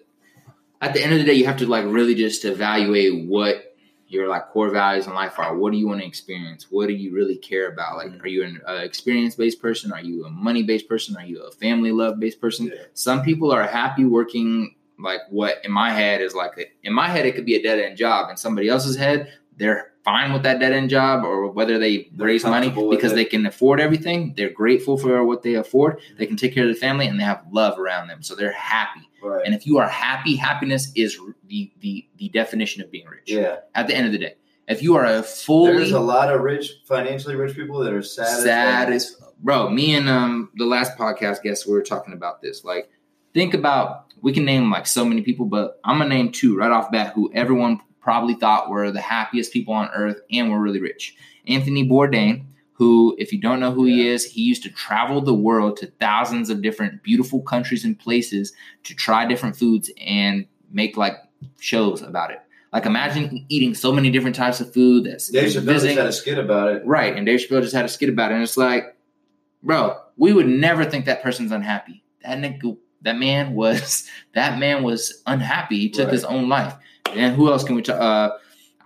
at 0.81 0.93
the 0.93 1.03
end 1.03 1.13
of 1.13 1.19
the 1.19 1.25
day, 1.25 1.33
you 1.33 1.45
have 1.45 1.57
to 1.57 1.65
like 1.65 1.85
really 1.85 2.15
just 2.15 2.45
evaluate 2.45 3.27
what 3.27 3.75
your 4.07 4.27
like 4.29 4.47
core 4.49 4.69
values 4.69 5.07
in 5.07 5.13
life 5.13 5.37
are. 5.37 5.55
What 5.57 5.71
do 5.73 5.77
you 5.77 5.87
want 5.87 5.99
to 6.01 6.07
experience? 6.07 6.67
What 6.69 6.87
do 6.87 6.93
you 6.93 7.13
really 7.13 7.35
care 7.35 7.67
about? 7.67 7.97
Like, 7.97 8.11
Mhm. 8.11 8.23
are 8.23 8.27
you 8.27 8.43
an 8.43 8.61
uh, 8.67 8.73
experience 8.75 9.35
based 9.35 9.61
person? 9.61 9.91
Are 9.91 9.99
you 10.01 10.25
a 10.25 10.29
money 10.29 10.63
based 10.63 10.87
person? 10.87 11.17
Are 11.17 11.25
you 11.25 11.41
a 11.41 11.51
family 11.51 11.91
love 11.91 12.19
based 12.19 12.39
person? 12.39 12.67
Yeah. 12.67 12.83
Some 12.93 13.21
people 13.23 13.51
are 13.51 13.63
happy 13.63 14.05
working 14.05 14.75
like 14.99 15.21
what 15.29 15.59
in 15.63 15.71
my 15.71 15.91
head 15.91 16.21
is 16.21 16.33
like 16.33 16.57
a, 16.57 16.65
in 16.87 16.93
my 16.93 17.07
head 17.07 17.25
it 17.25 17.35
could 17.35 17.45
be 17.45 17.55
a 17.55 17.61
dead 17.61 17.79
end 17.79 17.97
job. 17.97 18.29
In 18.29 18.37
somebody 18.37 18.69
else's 18.69 18.95
head, 18.95 19.31
they're 19.57 19.91
fine 20.05 20.31
with 20.31 20.43
that 20.43 20.59
dead 20.59 20.71
end 20.71 20.89
job, 20.89 21.25
or 21.25 21.49
whether 21.51 21.77
they 21.77 22.09
They're 22.15 22.27
raise 22.27 22.43
money 22.45 22.69
because 22.69 23.13
they 23.13 23.25
can 23.25 23.45
afford 23.45 23.79
everything. 23.81 24.33
They're 24.37 24.49
grateful 24.49 24.97
for 24.97 25.25
what 25.25 25.43
they 25.43 25.55
afford. 25.55 25.99
They 26.17 26.25
can 26.25 26.37
take 26.37 26.53
care 26.53 26.63
of 26.63 26.69
the 26.73 26.79
family, 26.79 27.07
and 27.07 27.19
they 27.19 27.23
have 27.25 27.43
love 27.51 27.77
around 27.77 28.07
them, 28.07 28.23
so 28.23 28.35
they're 28.35 28.51
happy. 28.51 29.01
Right. 29.21 29.45
And 29.45 29.53
if 29.53 29.65
you 29.65 29.79
are 29.79 29.87
happy, 29.87 30.35
happiness 30.35 30.91
is 30.95 31.19
the 31.47 31.71
the 31.81 32.07
the 32.17 32.29
definition 32.29 32.81
of 32.83 32.91
being 32.91 33.07
rich. 33.07 33.23
yeah. 33.25 33.57
At 33.75 33.87
the 33.87 33.95
end 33.95 34.05
of 34.05 34.11
the 34.11 34.19
day, 34.19 34.35
if 34.67 34.81
you 34.81 34.95
are 34.95 35.05
a 35.05 35.23
fully 35.23 35.73
There's 35.73 35.91
a 35.91 35.99
lot 35.99 36.33
of 36.33 36.41
rich, 36.41 36.81
financially 36.85 37.35
rich 37.35 37.55
people 37.55 37.79
that 37.79 37.93
are 37.93 38.03
sad. 38.03 38.43
sad 38.43 38.93
as 38.93 39.03
as 39.05 39.21
bro. 39.39 39.69
Me 39.69 39.95
and 39.95 40.07
um 40.07 40.49
the 40.55 40.65
last 40.65 40.97
podcast 40.97 41.41
guest 41.41 41.67
we 41.67 41.73
were 41.73 41.81
talking 41.81 42.13
about 42.13 42.41
this. 42.41 42.63
Like, 42.63 42.89
think 43.33 43.53
about 43.53 44.05
we 44.21 44.31
can 44.33 44.45
name 44.45 44.69
like 44.71 44.87
so 44.87 45.03
many 45.03 45.21
people, 45.21 45.45
but 45.45 45.79
I'm 45.83 45.97
gonna 45.97 46.13
name 46.13 46.31
two 46.31 46.55
right 46.57 46.71
off 46.71 46.91
bat 46.91 47.13
who 47.13 47.31
everyone 47.33 47.79
probably 48.07 48.35
thought 48.35 48.69
were 48.69 48.89
the 48.89 49.01
happiest 49.01 49.51
people 49.51 49.73
on 49.73 49.89
earth 49.93 50.21
and 50.31 50.49
were 50.49 50.61
really 50.61 50.79
rich. 50.79 51.13
Anthony 51.45 51.85
Bourdain, 51.85 52.45
who, 52.71 53.13
if 53.19 53.33
you 53.33 53.41
don't 53.41 53.59
know 53.59 53.73
who 53.73 53.83
he 53.83 54.07
is, 54.07 54.23
he 54.23 54.41
used 54.43 54.63
to 54.63 54.69
travel 54.69 55.19
the 55.19 55.33
world 55.33 55.75
to 55.75 55.87
thousands 55.99 56.49
of 56.49 56.61
different 56.61 57.03
beautiful 57.03 57.41
countries 57.41 57.83
and 57.83 57.99
places 57.99 58.53
to 58.85 58.95
try 58.95 59.25
different 59.25 59.57
foods 59.57 59.91
and 59.99 60.45
make 60.71 60.95
like 60.95 61.15
shows 61.59 62.01
about 62.01 62.31
it. 62.31 62.39
Like 62.71 62.85
imagine 62.85 63.45
eating 63.49 63.73
so 63.75 63.91
many 63.91 64.09
different 64.09 64.37
types 64.37 64.61
of 64.61 64.71
food 64.73 65.03
that's 65.03 65.27
Dave 65.27 65.49
Chappelle 65.49 65.73
just 65.81 65.85
had 65.97 66.07
a 66.07 66.11
skit 66.13 66.37
about 66.37 66.69
it. 66.69 66.85
Right. 66.85 67.13
And 67.13 67.25
Dave 67.25 67.41
Chappelle 67.41 67.61
just 67.61 67.75
had 67.75 67.83
a 67.83 67.89
skit 67.89 68.07
about 68.07 68.31
it. 68.31 68.35
And 68.35 68.43
it's 68.43 68.55
like, 68.55 68.95
bro, 69.61 69.97
we 70.15 70.31
would 70.31 70.47
never 70.47 70.85
think 70.85 71.03
that 71.07 71.21
person's 71.21 71.51
unhappy. 71.51 72.05
That 72.23 72.37
nigga, 72.37 72.77
that 73.01 73.17
man 73.17 73.53
was, 73.53 74.07
that 74.33 74.59
man 74.59 74.83
was 74.83 75.21
unhappy. 75.25 75.77
He 75.79 75.89
took 75.89 76.05
Right. 76.05 76.13
his 76.13 76.23
own 76.23 76.47
life. 76.47 76.73
And 77.15 77.35
who 77.35 77.49
else 77.51 77.63
can 77.63 77.75
we 77.75 77.81
talk? 77.81 77.99
Uh, 77.99 78.31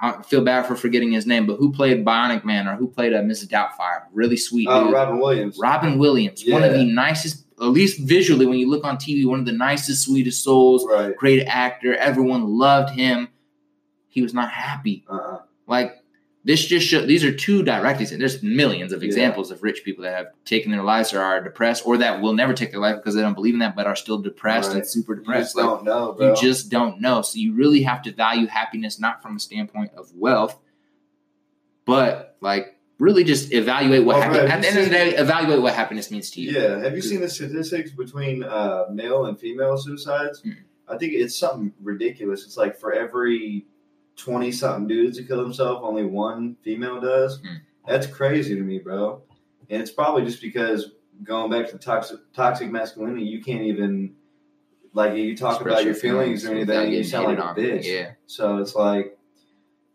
I 0.03 0.22
feel 0.24 0.43
bad 0.43 0.65
for 0.65 0.76
forgetting 0.76 1.11
his 1.11 1.28
name, 1.28 1.45
but 1.45 1.57
who 1.57 1.72
played 1.72 2.03
Bionic 2.03 2.43
Man 2.43 2.67
or 2.67 2.76
who 2.76 2.88
played 2.88 3.13
uh, 3.13 3.22
Mrs. 3.22 3.47
Doubtfire? 3.49 4.03
Really 4.13 4.38
sweet 4.38 4.67
Uh, 4.67 4.86
dude. 4.86 4.93
Robin 4.93 5.19
Williams. 5.19 5.57
Robin 5.61 5.99
Williams, 5.99 6.43
one 6.47 6.63
of 6.63 6.74
the 6.74 6.84
nicest, 6.84 7.45
at 7.61 7.67
least 7.67 7.99
visually, 8.01 8.47
when 8.47 8.57
you 8.57 8.67
look 8.67 8.84
on 8.84 8.97
TV, 8.97 9.26
one 9.28 9.39
of 9.39 9.45
the 9.45 9.51
nicest, 9.51 10.05
sweetest 10.05 10.43
souls, 10.43 10.86
Right. 10.89 11.15
great 11.15 11.45
actor. 11.45 11.95
Everyone 11.95 12.45
loved 12.57 12.89
him. 12.95 13.28
He 14.07 14.22
was 14.24 14.34
not 14.34 14.49
happy. 14.49 15.05
Uh-uh. 15.07 15.41
Like 15.67 16.01
this 16.43 16.65
just 16.65 16.87
show 16.87 17.05
these 17.05 17.23
are 17.23 17.31
two 17.31 17.61
direct 17.63 18.01
examples. 18.01 18.19
There's 18.33 18.43
millions 18.43 18.91
of 18.93 19.03
Yeah. 19.03 19.07
examples 19.07 19.51
of 19.51 19.61
rich 19.61 19.83
people 19.85 20.03
that 20.03 20.15
have 20.15 20.27
taken 20.43 20.71
their 20.71 20.81
lives 20.81 21.13
or 21.13 21.19
are 21.19 21.39
depressed 21.43 21.85
or 21.85 21.97
that 21.97 22.19
will 22.21 22.33
never 22.33 22.53
take 22.53 22.71
their 22.71 22.79
life 22.79 22.95
because 22.95 23.13
they 23.13 23.21
don't 23.21 23.35
believe 23.35 23.53
in 23.53 23.59
that 23.59 23.75
but 23.75 23.85
are 23.85 23.95
still 23.95 24.17
depressed 24.17 24.71
and 24.71 24.79
Right. 24.79 24.87
super 24.87 25.13
You 25.13 25.19
depressed. 25.19 25.49
just 25.49 25.55
Like 25.55 25.65
don't 25.65 25.83
know, 25.85 26.13
bro. 26.13 26.29
you 26.29 26.35
just 26.41 26.69
don't 26.71 26.99
know. 26.99 27.21
So 27.21 27.37
you 27.37 27.53
really 27.53 27.83
have 27.83 28.01
to 28.03 28.11
value 28.11 28.47
happiness 28.47 28.99
not 28.99 29.21
from 29.21 29.35
a 29.35 29.39
standpoint 29.39 29.91
of 29.95 30.11
wealth, 30.15 30.57
but 31.85 32.37
like 32.41 32.77
really 32.99 33.23
just 33.23 33.51
evaluate 33.53 34.05
what 34.05 34.17
Oh, 34.17 34.21
happi- 34.21 34.49
at 34.49 34.61
the 34.61 34.67
end 34.69 34.77
of 34.77 34.83
the 34.85 34.89
day, 34.91 35.15
evaluate 35.15 35.61
what 35.61 35.73
happiness 35.73 36.11
means 36.11 36.29
to 36.31 36.41
you. 36.41 36.51
Yeah. 36.51 36.79
Have 36.79 36.95
you 36.95 37.01
seen 37.01 37.21
the 37.21 37.29
statistics 37.29 37.91
between 37.91 38.43
uh, 38.43 38.85
male 38.91 39.25
and 39.25 39.39
female 39.39 39.77
suicides? 39.77 40.41
Mm. 40.41 40.55
I 40.87 40.97
think 40.97 41.13
it's 41.13 41.35
something 41.37 41.73
ridiculous. 41.81 42.45
It's 42.45 42.57
like 42.57 42.77
for 42.79 42.93
every 42.93 43.65
twenty 44.22 44.51
something 44.51 44.88
dudes 44.88 45.17
to 45.17 45.24
kill 45.24 45.41
himself, 45.41 45.82
only 45.84 46.05
one 46.05 46.57
female 46.63 46.99
does. 46.99 47.39
Mm. 47.39 47.61
That's 47.88 48.07
crazy 48.07 48.55
to 48.55 48.61
me, 48.61 48.80
bro. 48.80 49.22
And 49.69 49.82
it's 49.82 49.91
probably 49.91 50.24
just 50.24 50.41
because 50.41 50.91
going 51.24 51.51
back 51.51 51.69
to 51.69 51.78
toxic 51.78 52.19
toxic 52.34 52.69
masculinity, 52.72 53.24
you 53.24 53.41
can't 53.41 53.63
even 53.63 54.15
like 54.93 55.15
you 55.15 55.36
talk 55.36 55.55
Express 55.55 55.74
about 55.74 55.86
your 55.86 55.93
feelings 55.93 56.45
or 56.45 56.51
anything, 56.51 56.93
you 56.93 57.03
sound 57.03 57.28
like 57.28 57.38
a 57.38 57.59
bitch. 57.59 57.86
Yeah. 57.86 58.11
So 58.28 58.57
it's 58.57 58.76
like 58.76 59.17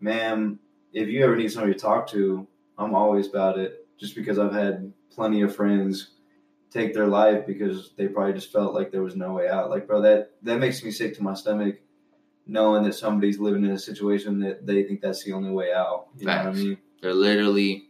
man, 0.00 0.58
if 0.92 1.08
you 1.08 1.24
ever 1.24 1.36
need 1.36 1.50
somebody 1.50 1.74
to 1.74 1.78
talk 1.78 2.08
to, 2.08 2.46
I'm 2.78 2.94
always 2.94 3.28
about 3.28 3.58
it. 3.58 3.86
Just 3.98 4.14
because 4.14 4.38
I've 4.38 4.52
had 4.52 4.92
plenty 5.10 5.42
of 5.42 5.54
friends 5.54 6.10
take 6.70 6.92
their 6.92 7.06
life 7.06 7.46
because 7.46 7.92
they 7.96 8.08
probably 8.08 8.34
just 8.34 8.52
felt 8.52 8.74
like 8.74 8.90
there 8.90 9.02
was 9.02 9.16
no 9.16 9.32
way 9.32 9.48
out. 9.48 9.70
Like, 9.70 9.86
bro, 9.86 10.02
that 10.02 10.32
that 10.42 10.58
makes 10.58 10.82
me 10.82 10.90
sick 10.90 11.16
to 11.16 11.22
my 11.22 11.34
stomach, 11.34 11.76
knowing 12.46 12.84
that 12.84 12.94
somebody's 12.94 13.38
living 13.38 13.64
in 13.64 13.72
a 13.72 13.78
situation 13.78 14.38
that 14.40 14.66
they 14.66 14.84
think 14.84 15.00
that's 15.00 15.24
the 15.24 15.32
only 15.32 15.50
way 15.50 15.72
out. 15.72 16.06
You 16.18 16.26
know 16.26 16.36
what 16.36 16.46
I 16.46 16.52
mean? 16.52 16.78
They're 17.02 17.14
literally 17.14 17.88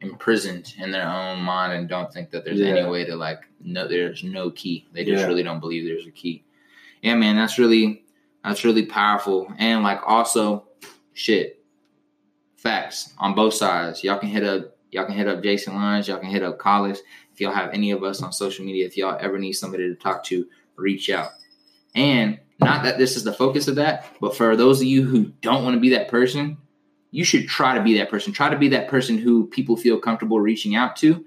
imprisoned 0.00 0.74
in 0.78 0.90
their 0.90 1.06
own 1.06 1.40
mind 1.40 1.72
and 1.72 1.88
don't 1.88 2.12
think 2.12 2.30
that 2.30 2.44
there's 2.44 2.60
any 2.60 2.84
way 2.88 3.04
to 3.04 3.16
like 3.16 3.40
no 3.60 3.88
there's 3.88 4.22
no 4.22 4.50
key. 4.50 4.86
They 4.92 5.04
just 5.04 5.22
Yeah. 5.22 5.26
really 5.26 5.42
don't 5.42 5.60
believe 5.60 5.84
there's 5.84 6.06
a 6.06 6.10
key. 6.10 6.44
Yeah, 7.02 7.14
man, 7.14 7.36
that's 7.36 7.58
really 7.58 8.04
that's 8.44 8.64
really 8.64 8.86
powerful. 8.86 9.52
And 9.58 9.82
like 9.82 10.00
also 10.06 10.68
shit. 11.14 11.64
Facts 12.56 13.14
on 13.18 13.34
both 13.34 13.54
sides. 13.54 14.02
Y'all 14.02 14.18
can 14.18 14.28
hit 14.28 14.44
up 14.44 14.76
y'all 14.90 15.06
can 15.06 15.14
hit 15.14 15.28
up 15.28 15.42
Jason 15.42 15.74
Lyons, 15.74 16.08
y'all 16.08 16.18
can 16.18 16.30
hit 16.30 16.42
up 16.42 16.58
Collis. 16.58 17.00
If 17.32 17.40
y'all 17.40 17.52
have 17.52 17.72
any 17.72 17.90
of 17.90 18.02
us 18.02 18.22
on 18.22 18.32
social 18.32 18.64
media, 18.64 18.86
if 18.86 18.96
y'all 18.96 19.18
ever 19.20 19.38
need 19.38 19.52
somebody 19.52 19.88
to 19.88 19.94
talk 19.94 20.24
to, 20.24 20.46
reach 20.76 21.10
out. 21.10 21.30
And 21.94 22.38
not 22.60 22.84
that 22.84 22.98
this 22.98 23.16
is 23.16 23.24
the 23.24 23.32
focus 23.32 23.68
of 23.68 23.74
that, 23.76 24.06
but 24.20 24.36
for 24.36 24.56
those 24.56 24.80
of 24.80 24.86
you 24.86 25.04
who 25.04 25.26
don't 25.42 25.62
want 25.64 25.74
to 25.74 25.80
be 25.80 25.90
that 25.90 26.08
person, 26.08 26.56
you 27.10 27.24
should 27.24 27.46
try 27.48 27.74
to 27.76 27.82
be 27.82 27.96
that 27.98 28.10
person. 28.10 28.32
Try 28.32 28.48
to 28.50 28.58
be 28.58 28.68
that 28.68 28.88
person 28.88 29.18
who 29.18 29.46
people 29.46 29.76
feel 29.76 29.98
comfortable 29.98 30.40
reaching 30.40 30.74
out 30.74 30.96
to. 30.96 31.24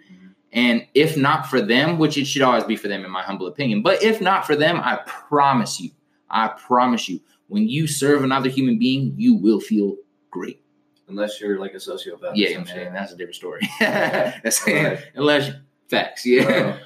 And 0.51 0.85
if 0.95 1.15
not 1.15 1.45
for 1.47 1.61
them, 1.61 1.99
which 1.99 2.17
it 2.17 2.25
should 2.25 2.41
always 2.41 2.63
be 2.63 2.75
for 2.75 2.87
them, 2.87 3.05
in 3.05 3.11
my 3.11 3.21
humble 3.21 3.45
opinion, 3.47 3.83
but 3.83 4.01
if 4.01 4.19
not 4.19 4.47
for 4.47 4.55
them, 4.55 4.77
I 4.83 4.99
promise 5.05 5.79
you, 5.79 5.91
I 6.29 6.47
promise 6.47 7.07
you, 7.07 7.19
when 7.47 7.67
you 7.67 7.85
serve 7.87 8.23
another 8.23 8.49
human 8.49 8.79
being, 8.79 9.13
you 9.15 9.35
will 9.35 9.59
feel 9.59 9.95
great. 10.31 10.61
Unless 11.07 11.39
you're 11.41 11.59
like 11.59 11.73
a 11.73 11.77
sociopath. 11.77 12.33
Yeah, 12.35 12.63
man, 12.63 12.93
that's 12.93 13.11
a 13.11 13.15
different 13.15 13.35
story. 13.35 13.61
That's- 13.79 14.61
Right. 14.67 14.99
Unless 15.15 15.51
facts, 15.87 16.25
yeah. 16.25 16.43
Bro, 16.43 16.77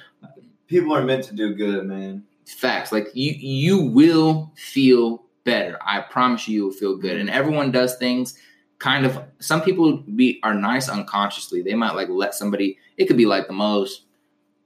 people 0.66 0.94
are 0.94 1.02
meant 1.04 1.24
to 1.24 1.34
do 1.34 1.54
good, 1.54 1.84
man. 1.86 2.24
Facts. 2.46 2.92
Like 2.92 3.08
you 3.14 3.32
you 3.32 3.82
will 3.82 4.52
feel 4.56 5.24
better. 5.44 5.78
I 5.84 6.00
promise 6.00 6.48
you 6.48 6.64
you'll 6.64 6.72
feel 6.72 6.96
good. 6.96 7.18
And 7.18 7.30
everyone 7.30 7.70
does 7.70 7.96
things 7.96 8.38
kind 8.78 9.06
of 9.06 9.18
some 9.38 9.62
people 9.62 9.96
be 10.14 10.40
are 10.42 10.54
nice 10.54 10.88
unconsciously. 10.88 11.62
They 11.62 11.74
might 11.74 11.94
like 11.94 12.08
let 12.08 12.34
somebody 12.34 12.78
it 12.96 13.06
could 13.06 13.16
be 13.16 13.26
like 13.26 13.46
the 13.46 13.52
most 13.54 14.02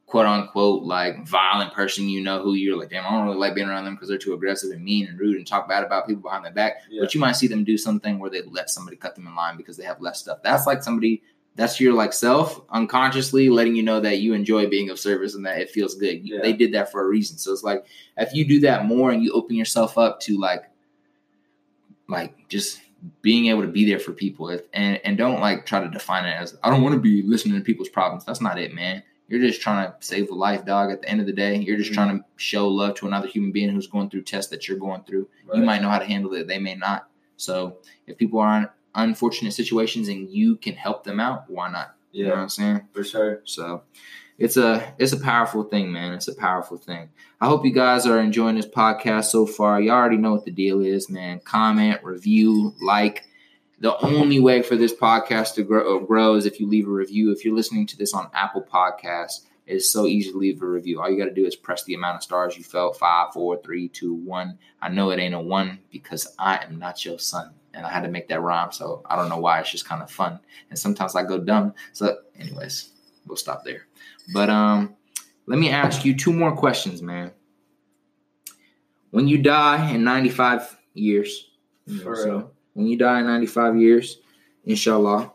quote 0.06 0.26
unquote 0.26 0.82
like 0.82 1.26
violent 1.26 1.72
person 1.74 2.08
you 2.08 2.22
know 2.22 2.42
who 2.42 2.54
you're 2.54 2.78
like 2.78 2.88
damn 2.88 3.04
i 3.04 3.10
don't 3.10 3.26
really 3.26 3.36
like 3.36 3.54
being 3.54 3.68
around 3.68 3.84
them 3.84 3.94
because 3.94 4.08
they're 4.08 4.16
too 4.16 4.32
aggressive 4.32 4.70
and 4.70 4.82
mean 4.82 5.06
and 5.06 5.20
rude 5.20 5.36
and 5.36 5.46
talk 5.46 5.68
bad 5.68 5.84
about 5.84 6.06
people 6.06 6.22
behind 6.22 6.42
their 6.42 6.52
back. 6.52 6.78
Yeah. 6.88 7.02
but 7.02 7.14
you 7.14 7.20
might 7.20 7.36
see 7.36 7.46
them 7.46 7.62
do 7.62 7.76
something 7.76 8.18
where 8.18 8.30
they 8.30 8.42
let 8.42 8.70
somebody 8.70 8.96
cut 8.96 9.14
them 9.14 9.26
in 9.26 9.36
line 9.36 9.56
because 9.56 9.76
they 9.76 9.84
have 9.84 10.00
less 10.00 10.18
stuff. 10.18 10.38
That's 10.42 10.66
like 10.66 10.82
somebody 10.82 11.22
that's 11.58 11.78
your 11.80 11.92
like 11.92 12.12
self 12.14 12.62
unconsciously 12.70 13.50
letting 13.50 13.74
you 13.76 13.82
know 13.82 14.00
that 14.00 14.18
you 14.20 14.32
enjoy 14.32 14.66
being 14.68 14.88
of 14.90 14.98
service 14.98 15.34
and 15.34 15.44
that 15.44 15.58
it 15.60 15.68
feels 15.70 15.94
good 15.96 16.20
Yeah. 16.26 16.38
they 16.40 16.52
did 16.54 16.72
that 16.72 16.90
for 16.90 17.02
a 17.04 17.06
reason 17.08 17.36
so 17.36 17.52
it's 17.52 17.62
like 17.64 17.84
if 18.16 18.32
you 18.32 18.46
do 18.46 18.60
that 18.60 18.86
more 18.86 19.10
and 19.10 19.22
you 19.22 19.32
open 19.32 19.56
yourself 19.56 19.98
up 19.98 20.20
to 20.20 20.38
like 20.38 20.62
like 22.08 22.48
just 22.48 22.80
being 23.22 23.46
able 23.46 23.62
to 23.62 23.68
be 23.68 23.84
there 23.84 23.98
for 23.98 24.12
people 24.12 24.48
if, 24.50 24.62
and 24.72 25.00
and 25.04 25.16
don't 25.18 25.40
like 25.40 25.66
try 25.66 25.80
to 25.82 25.88
define 25.90 26.24
it 26.24 26.32
as 26.36 26.56
I 26.62 26.70
don't 26.70 26.82
want 26.82 26.94
to 26.94 27.00
be 27.00 27.22
listening 27.22 27.54
to 27.56 27.60
people's 27.64 27.88
problems. 27.88 28.24
That's 28.24 28.40
not 28.40 28.58
it, 28.58 28.74
man. 28.74 29.02
You're 29.28 29.40
just 29.40 29.60
trying 29.60 29.86
to 29.86 29.94
save 30.00 30.30
a 30.30 30.34
life, 30.34 30.64
dog. 30.64 30.90
At 30.90 31.02
the 31.02 31.08
end 31.10 31.20
of 31.20 31.26
the 31.26 31.32
day, 31.34 31.56
you're 31.58 31.76
just 31.76 31.90
Mhm. 31.90 31.94
trying 31.94 32.18
to 32.18 32.24
show 32.36 32.66
love 32.68 32.94
to 32.96 33.06
another 33.06 33.28
human 33.28 33.52
being 33.52 33.68
who's 33.68 33.86
going 33.86 34.08
through 34.10 34.22
tests 34.22 34.50
that 34.50 34.66
you're 34.66 34.78
going 34.78 35.02
through. 35.04 35.28
You 35.54 35.62
might 35.62 35.82
know 35.82 35.90
how 35.90 35.98
to 35.98 36.04
handle 36.06 36.32
it, 36.34 36.48
they 36.48 36.58
may 36.58 36.74
not. 36.74 37.08
So 37.36 37.76
if 38.06 38.16
people 38.16 38.40
are 38.40 38.58
in 38.62 38.68
unfortunate 39.02 39.52
situations 39.52 40.08
and 40.08 40.28
you 40.30 40.56
can 40.56 40.74
help 40.74 41.04
them 41.04 41.20
out, 41.20 41.44
why 41.48 41.70
not? 41.70 41.94
You 42.12 42.24
know 42.24 42.30
what 42.30 42.36
Yeah, 42.36 42.42
I'm 42.42 42.48
saying? 42.48 42.80
for 42.92 43.04
sure. 43.04 43.40
So 43.44 43.82
it's 44.38 44.56
a 44.56 44.94
it's 44.98 45.12
a 45.12 45.20
powerful 45.20 45.64
thing, 45.64 45.92
man. 45.92 46.12
It's 46.14 46.28
a 46.28 46.34
powerful 46.34 46.76
thing. 46.76 47.10
I 47.40 47.46
hope 47.46 47.64
you 47.64 47.72
guys 47.72 48.06
are 48.06 48.18
enjoying 48.20 48.56
this 48.56 48.66
podcast 48.68 49.24
so 49.26 49.46
far. 49.46 49.80
You 49.80 49.90
already 49.90 50.16
know 50.16 50.32
what 50.32 50.44
the 50.44 50.50
deal 50.50 50.80
is, 50.80 51.08
man. 51.10 51.40
Comment, 51.40 52.02
review, 52.02 52.74
like. 52.80 53.24
The 53.80 53.96
only 54.04 54.40
way 54.40 54.62
for 54.62 54.74
this 54.74 54.92
podcast 54.92 55.54
to 55.54 55.62
grow, 55.62 56.00
grow 56.00 56.34
is 56.34 56.46
if 56.46 56.58
you 56.58 56.66
leave 56.68 56.88
a 56.88 56.90
review. 56.90 57.30
If 57.30 57.44
you're 57.44 57.54
listening 57.54 57.86
to 57.86 57.96
this 57.96 58.12
on 58.12 58.28
Apple 58.34 58.62
Podcasts, 58.68 59.42
it's 59.68 59.88
so 59.88 60.04
easy 60.06 60.32
to 60.32 60.36
leave 60.36 60.60
a 60.60 60.66
review. 60.66 61.00
All 61.00 61.08
you 61.08 61.16
got 61.16 61.26
to 61.26 61.32
do 61.32 61.46
is 61.46 61.54
press 61.54 61.84
the 61.84 61.94
amount 61.94 62.16
of 62.16 62.24
stars 62.24 62.58
you 62.58 62.64
felt 62.64 62.98
five, 62.98 63.32
four, 63.32 63.56
three, 63.62 63.86
two, 63.88 64.14
one. 64.14 64.58
I 64.82 64.88
know 64.88 65.10
it 65.10 65.20
ain't 65.20 65.32
a 65.34 65.38
one 65.38 65.78
because 65.92 66.26
I 66.40 66.56
am 66.64 66.80
not 66.80 67.04
your 67.04 67.20
son. 67.20 67.52
And 67.78 67.86
I 67.86 67.90
had 67.90 68.02
to 68.02 68.08
make 68.08 68.26
that 68.28 68.40
rhyme. 68.42 68.72
So 68.72 69.02
I 69.06 69.14
don't 69.14 69.28
know 69.28 69.38
why. 69.38 69.60
It's 69.60 69.70
just 69.70 69.84
kind 69.88 70.02
of 70.02 70.10
fun. 70.10 70.40
And 70.68 70.76
sometimes 70.78 71.14
I 71.14 71.22
go 71.22 71.38
dumb. 71.38 71.74
So, 71.92 72.18
anyways, 72.36 72.90
we'll 73.24 73.36
stop 73.36 73.64
there. 73.64 73.86
But 74.34 74.50
um, 74.50 74.96
let 75.46 75.60
me 75.60 75.70
ask 75.70 76.04
you 76.04 76.16
two 76.16 76.32
more 76.32 76.54
questions, 76.56 77.02
man. 77.02 77.30
When 79.10 79.28
you 79.28 79.38
die 79.38 79.92
in 79.92 80.02
95 80.02 80.76
years, 80.94 81.50
you 81.86 81.98
know, 81.98 82.02
For 82.02 82.16
so 82.16 82.24
real. 82.24 82.52
when 82.74 82.86
you 82.88 82.98
die 82.98 83.20
in 83.20 83.26
95 83.26 83.76
years, 83.76 84.18
inshallah, 84.64 85.32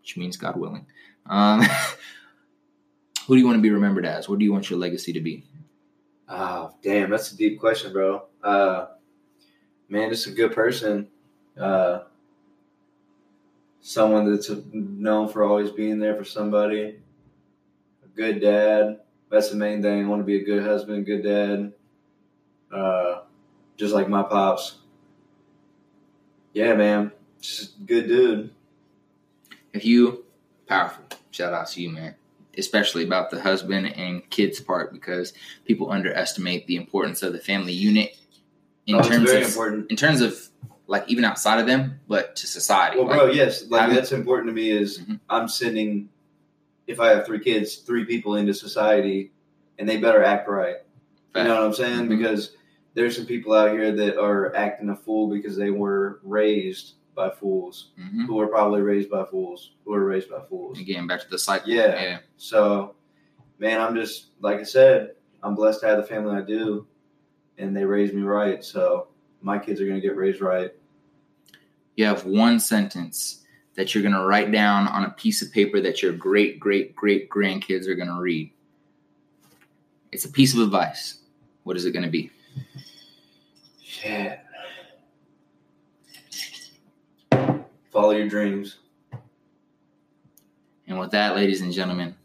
which 0.00 0.16
means 0.16 0.36
God 0.36 0.56
willing, 0.56 0.86
um, 1.26 1.62
who 3.26 3.34
do 3.34 3.40
you 3.40 3.44
want 3.46 3.58
to 3.58 3.62
be 3.62 3.70
remembered 3.70 4.06
as? 4.06 4.28
What 4.28 4.38
do 4.38 4.44
you 4.44 4.52
want 4.52 4.70
your 4.70 4.78
legacy 4.78 5.12
to 5.12 5.20
be? 5.20 5.44
Oh, 6.28 6.70
damn, 6.80 7.10
that's 7.10 7.32
a 7.32 7.36
deep 7.36 7.58
question, 7.58 7.92
bro. 7.92 8.22
Uh, 8.42 8.86
man, 9.88 10.10
just 10.10 10.28
a 10.28 10.30
good 10.30 10.52
person. 10.52 11.08
Uh, 11.58 12.00
someone 13.80 14.30
that's 14.32 14.50
known 14.72 15.28
for 15.28 15.44
always 15.44 15.70
being 15.70 15.98
there 15.98 16.14
for 16.16 16.24
somebody. 16.24 16.96
A 18.04 18.08
good 18.16 18.40
dad. 18.40 19.00
That's 19.30 19.50
the 19.50 19.56
main 19.56 19.82
thing. 19.82 20.04
I 20.04 20.08
want 20.08 20.20
to 20.20 20.24
be 20.24 20.36
a 20.40 20.44
good 20.44 20.62
husband, 20.62 21.06
good 21.06 21.22
dad. 21.22 21.72
Uh, 22.72 23.20
just 23.76 23.94
like 23.94 24.08
my 24.08 24.22
pops. 24.22 24.76
Yeah, 26.52 26.74
man. 26.74 27.12
Just 27.40 27.76
a 27.78 27.82
good 27.82 28.08
dude. 28.08 28.50
If 29.72 29.84
you, 29.84 30.24
powerful, 30.66 31.04
shout 31.30 31.52
out 31.54 31.68
to 31.68 31.82
you, 31.82 31.90
man. 31.90 32.14
Especially 32.58 33.04
about 33.04 33.30
the 33.30 33.40
husband 33.40 33.86
and 33.96 34.28
kids 34.28 34.60
part 34.60 34.92
because 34.92 35.32
people 35.64 35.90
underestimate 35.90 36.66
the 36.66 36.76
importance 36.76 37.22
of 37.22 37.32
the 37.32 37.38
family 37.38 37.72
unit 37.72 38.16
in 38.86 38.96
Oh, 38.96 39.02
terms 39.02 39.30
very 39.30 39.42
of 39.42 39.48
important. 39.48 39.90
in 39.90 39.96
terms 39.96 40.20
of 40.20 40.38
like 40.92 41.08
even 41.08 41.24
outside 41.24 41.58
of 41.58 41.66
them, 41.66 41.98
but 42.06 42.36
to 42.36 42.46
society. 42.46 42.98
Well, 42.98 43.06
Like, 43.06 43.18
bro, 43.18 43.26
yes, 43.30 43.64
like 43.70 43.80
having- 43.80 43.96
that's 43.96 44.12
important 44.12 44.48
to 44.50 44.52
me. 44.52 44.70
Is 44.70 44.98
Mhm. 44.98 45.18
I'm 45.30 45.48
sending, 45.48 46.10
if 46.86 47.00
I 47.00 47.08
have 47.08 47.24
three 47.24 47.40
kids, 47.40 47.76
three 47.76 48.04
people 48.04 48.36
into 48.36 48.52
society, 48.52 49.32
and 49.78 49.88
they 49.88 49.96
better 49.96 50.22
act 50.22 50.48
right. 50.48 50.76
You 51.34 51.44
know 51.44 51.54
what 51.56 51.64
I'm 51.64 51.72
saying? 51.72 52.04
Mhm. 52.06 52.08
Because 52.10 52.54
there's 52.92 53.16
some 53.16 53.24
people 53.24 53.54
out 53.54 53.70
here 53.72 53.90
that 53.90 54.18
are 54.18 54.54
acting 54.54 54.90
a 54.90 54.96
fool 54.96 55.28
because 55.30 55.56
they 55.56 55.70
were 55.70 56.20
raised 56.22 56.92
by 57.14 57.30
fools, 57.30 57.92
Mhm. 57.98 58.26
who 58.26 58.34
were 58.34 58.48
probably 58.48 58.82
raised 58.82 59.08
by 59.10 59.24
fools, 59.24 59.72
who 59.86 59.92
were 59.92 60.04
raised 60.04 60.28
by 60.28 60.40
fools. 60.50 60.78
Again, 60.78 61.06
back 61.06 61.22
to 61.22 61.30
the 61.30 61.38
cycle. 61.38 61.70
Yeah. 61.70 62.02
yeah. 62.02 62.18
So, 62.36 62.94
man, 63.58 63.80
I'm 63.80 63.94
just 63.94 64.26
like 64.42 64.58
I 64.60 64.64
said, 64.64 65.14
I'm 65.42 65.54
blessed 65.54 65.80
to 65.80 65.86
have 65.86 65.96
the 65.96 66.04
family 66.04 66.36
I 66.36 66.42
do, 66.42 66.86
and 67.56 67.74
they 67.74 67.84
raised 67.86 68.12
me 68.14 68.22
right. 68.22 68.62
So 68.62 69.08
my 69.40 69.58
kids 69.58 69.80
are 69.80 69.86
gonna 69.86 70.00
get 70.00 70.16
raised 70.16 70.40
right. 70.42 70.72
You 71.96 72.06
have 72.06 72.24
one 72.24 72.58
sentence 72.58 73.44
that 73.74 73.94
you're 73.94 74.02
gonna 74.02 74.24
write 74.24 74.50
down 74.50 74.88
on 74.88 75.04
a 75.04 75.10
piece 75.10 75.42
of 75.42 75.52
paper 75.52 75.80
that 75.80 76.02
your 76.02 76.12
great 76.12 76.60
great 76.60 76.94
great 76.94 77.28
grandkids 77.28 77.86
are 77.86 77.94
gonna 77.94 78.20
read. 78.20 78.50
It's 80.10 80.24
a 80.24 80.30
piece 80.30 80.54
of 80.54 80.60
advice. 80.60 81.18
What 81.64 81.76
is 81.76 81.84
it 81.84 81.92
gonna 81.92 82.08
be? 82.08 82.30
Shit. 83.82 84.40
Follow 87.90 88.12
your 88.12 88.28
dreams. 88.28 88.78
And 90.86 90.98
with 90.98 91.10
that, 91.12 91.36
ladies 91.36 91.60
and 91.60 91.72
gentlemen, 91.72 92.16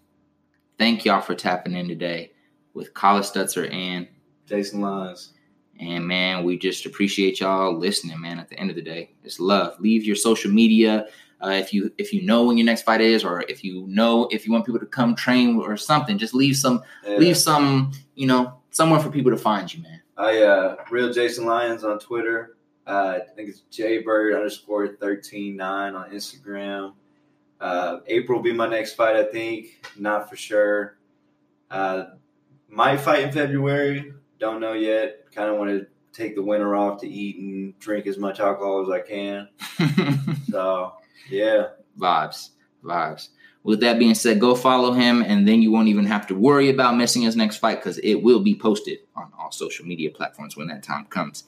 thank 0.77 1.05
y'all 1.05 1.21
for 1.21 1.35
tapping 1.35 1.75
in 1.75 1.87
today 1.87 2.31
with 2.73 2.93
Collis 2.93 3.31
Stutzer 3.31 3.71
and 3.73 4.07
Jason 4.45 4.81
Lyons. 4.81 5.33
And 5.79 6.07
man, 6.07 6.43
we 6.43 6.57
just 6.57 6.85
appreciate 6.85 7.39
y'all 7.39 7.77
listening, 7.77 8.19
man. 8.19 8.39
At 8.39 8.49
the 8.49 8.59
end 8.59 8.69
of 8.69 8.75
the 8.75 8.81
day, 8.81 9.11
it's 9.23 9.39
love. 9.39 9.79
Leave 9.79 10.03
your 10.03 10.15
social 10.15 10.51
media. 10.51 11.07
Uh, 11.43 11.49
if 11.49 11.71
you 11.71 11.91
if 11.99 12.11
you 12.11 12.23
know 12.23 12.45
when 12.45 12.57
your 12.57 12.65
next 12.65 12.81
fight 12.81 12.99
is, 12.99 13.23
or 13.23 13.41
if 13.47 13.63
you 13.63 13.85
know 13.87 14.27
if 14.31 14.45
you 14.45 14.51
want 14.51 14.65
people 14.65 14.79
to 14.79 14.87
come 14.87 15.15
train 15.15 15.57
or 15.59 15.77
something, 15.77 16.17
just 16.17 16.33
leave 16.33 16.57
some 16.57 16.81
Yeah. 17.05 17.17
leave 17.17 17.37
some 17.37 17.91
you 18.15 18.25
know 18.25 18.59
somewhere 18.71 18.99
for 18.99 19.11
people 19.11 19.31
to 19.31 19.37
find 19.37 19.71
you, 19.71 19.83
man. 19.83 20.01
I 20.17 20.41
uh 20.41 20.77
real 20.89 21.13
Jason 21.13 21.45
Lyons 21.45 21.83
on 21.83 21.99
Twitter. 21.99 22.57
Uh, 22.87 23.19
I 23.21 23.33
think 23.35 23.49
it's 23.49 23.59
Jaybird 23.69 24.33
underscore 24.33 24.95
thirteen 24.95 25.55
nine 25.55 25.93
on 25.93 26.09
Instagram. 26.09 26.93
Uh, 27.59 27.99
April 28.07 28.39
will 28.39 28.43
be 28.43 28.53
my 28.53 28.67
next 28.67 28.93
fight. 28.93 29.15
I 29.15 29.23
think 29.25 29.79
not 29.97 30.29
for 30.29 30.35
sure. 30.35 30.97
Uh, 31.69 32.05
might 32.69 32.97
fight 32.97 33.23
in 33.23 33.31
February. 33.31 34.13
Don't 34.39 34.59
know 34.61 34.73
yet. 34.73 35.25
Kind 35.33 35.49
of 35.49 35.57
want 35.57 35.69
to 35.71 35.87
take 36.13 36.35
the 36.35 36.41
winter 36.41 36.75
off 36.75 36.99
to 37.01 37.07
eat 37.07 37.37
and 37.37 37.77
drink 37.79 38.07
as 38.07 38.17
much 38.17 38.39
alcohol 38.39 38.81
as 38.83 38.89
I 38.89 38.99
can. 39.01 39.47
So 40.49 40.93
yeah, 41.29 41.67
vibes, 41.99 42.49
vibes. 42.83 43.29
With 43.63 43.81
that 43.81 43.99
being 43.99 44.15
said, 44.15 44.39
go 44.39 44.55
follow 44.55 44.93
him, 44.93 45.21
and 45.21 45.45
then 45.47 45.61
you 45.61 45.71
won't 45.71 45.89
even 45.89 46.05
have 46.05 46.25
to 46.27 46.35
worry 46.35 46.69
about 46.69 46.95
missing 46.95 47.21
his 47.23 47.35
next 47.35 47.57
fight 47.57 47.75
because 47.79 47.97
it 47.99 48.15
will 48.15 48.39
be 48.39 48.55
posted 48.55 48.99
on 49.15 49.31
all 49.37 49.51
social 49.51 49.85
media 49.85 50.09
platforms 50.09 50.55
when 50.55 50.67
that 50.67 50.83
time 50.83 51.05
comes. 51.05 51.43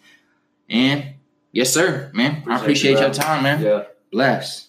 And 0.69 1.13
yes, 1.53 1.73
sir, 1.73 2.11
man, 2.13 2.43
I 2.45 2.57
Appreciate 2.57 2.61
appreciate 2.61 2.91
you, 2.95 2.99
your 2.99 3.13
time, 3.13 3.43
man. 3.43 3.61
yeah. 3.61 3.83
Bless. 4.11 4.68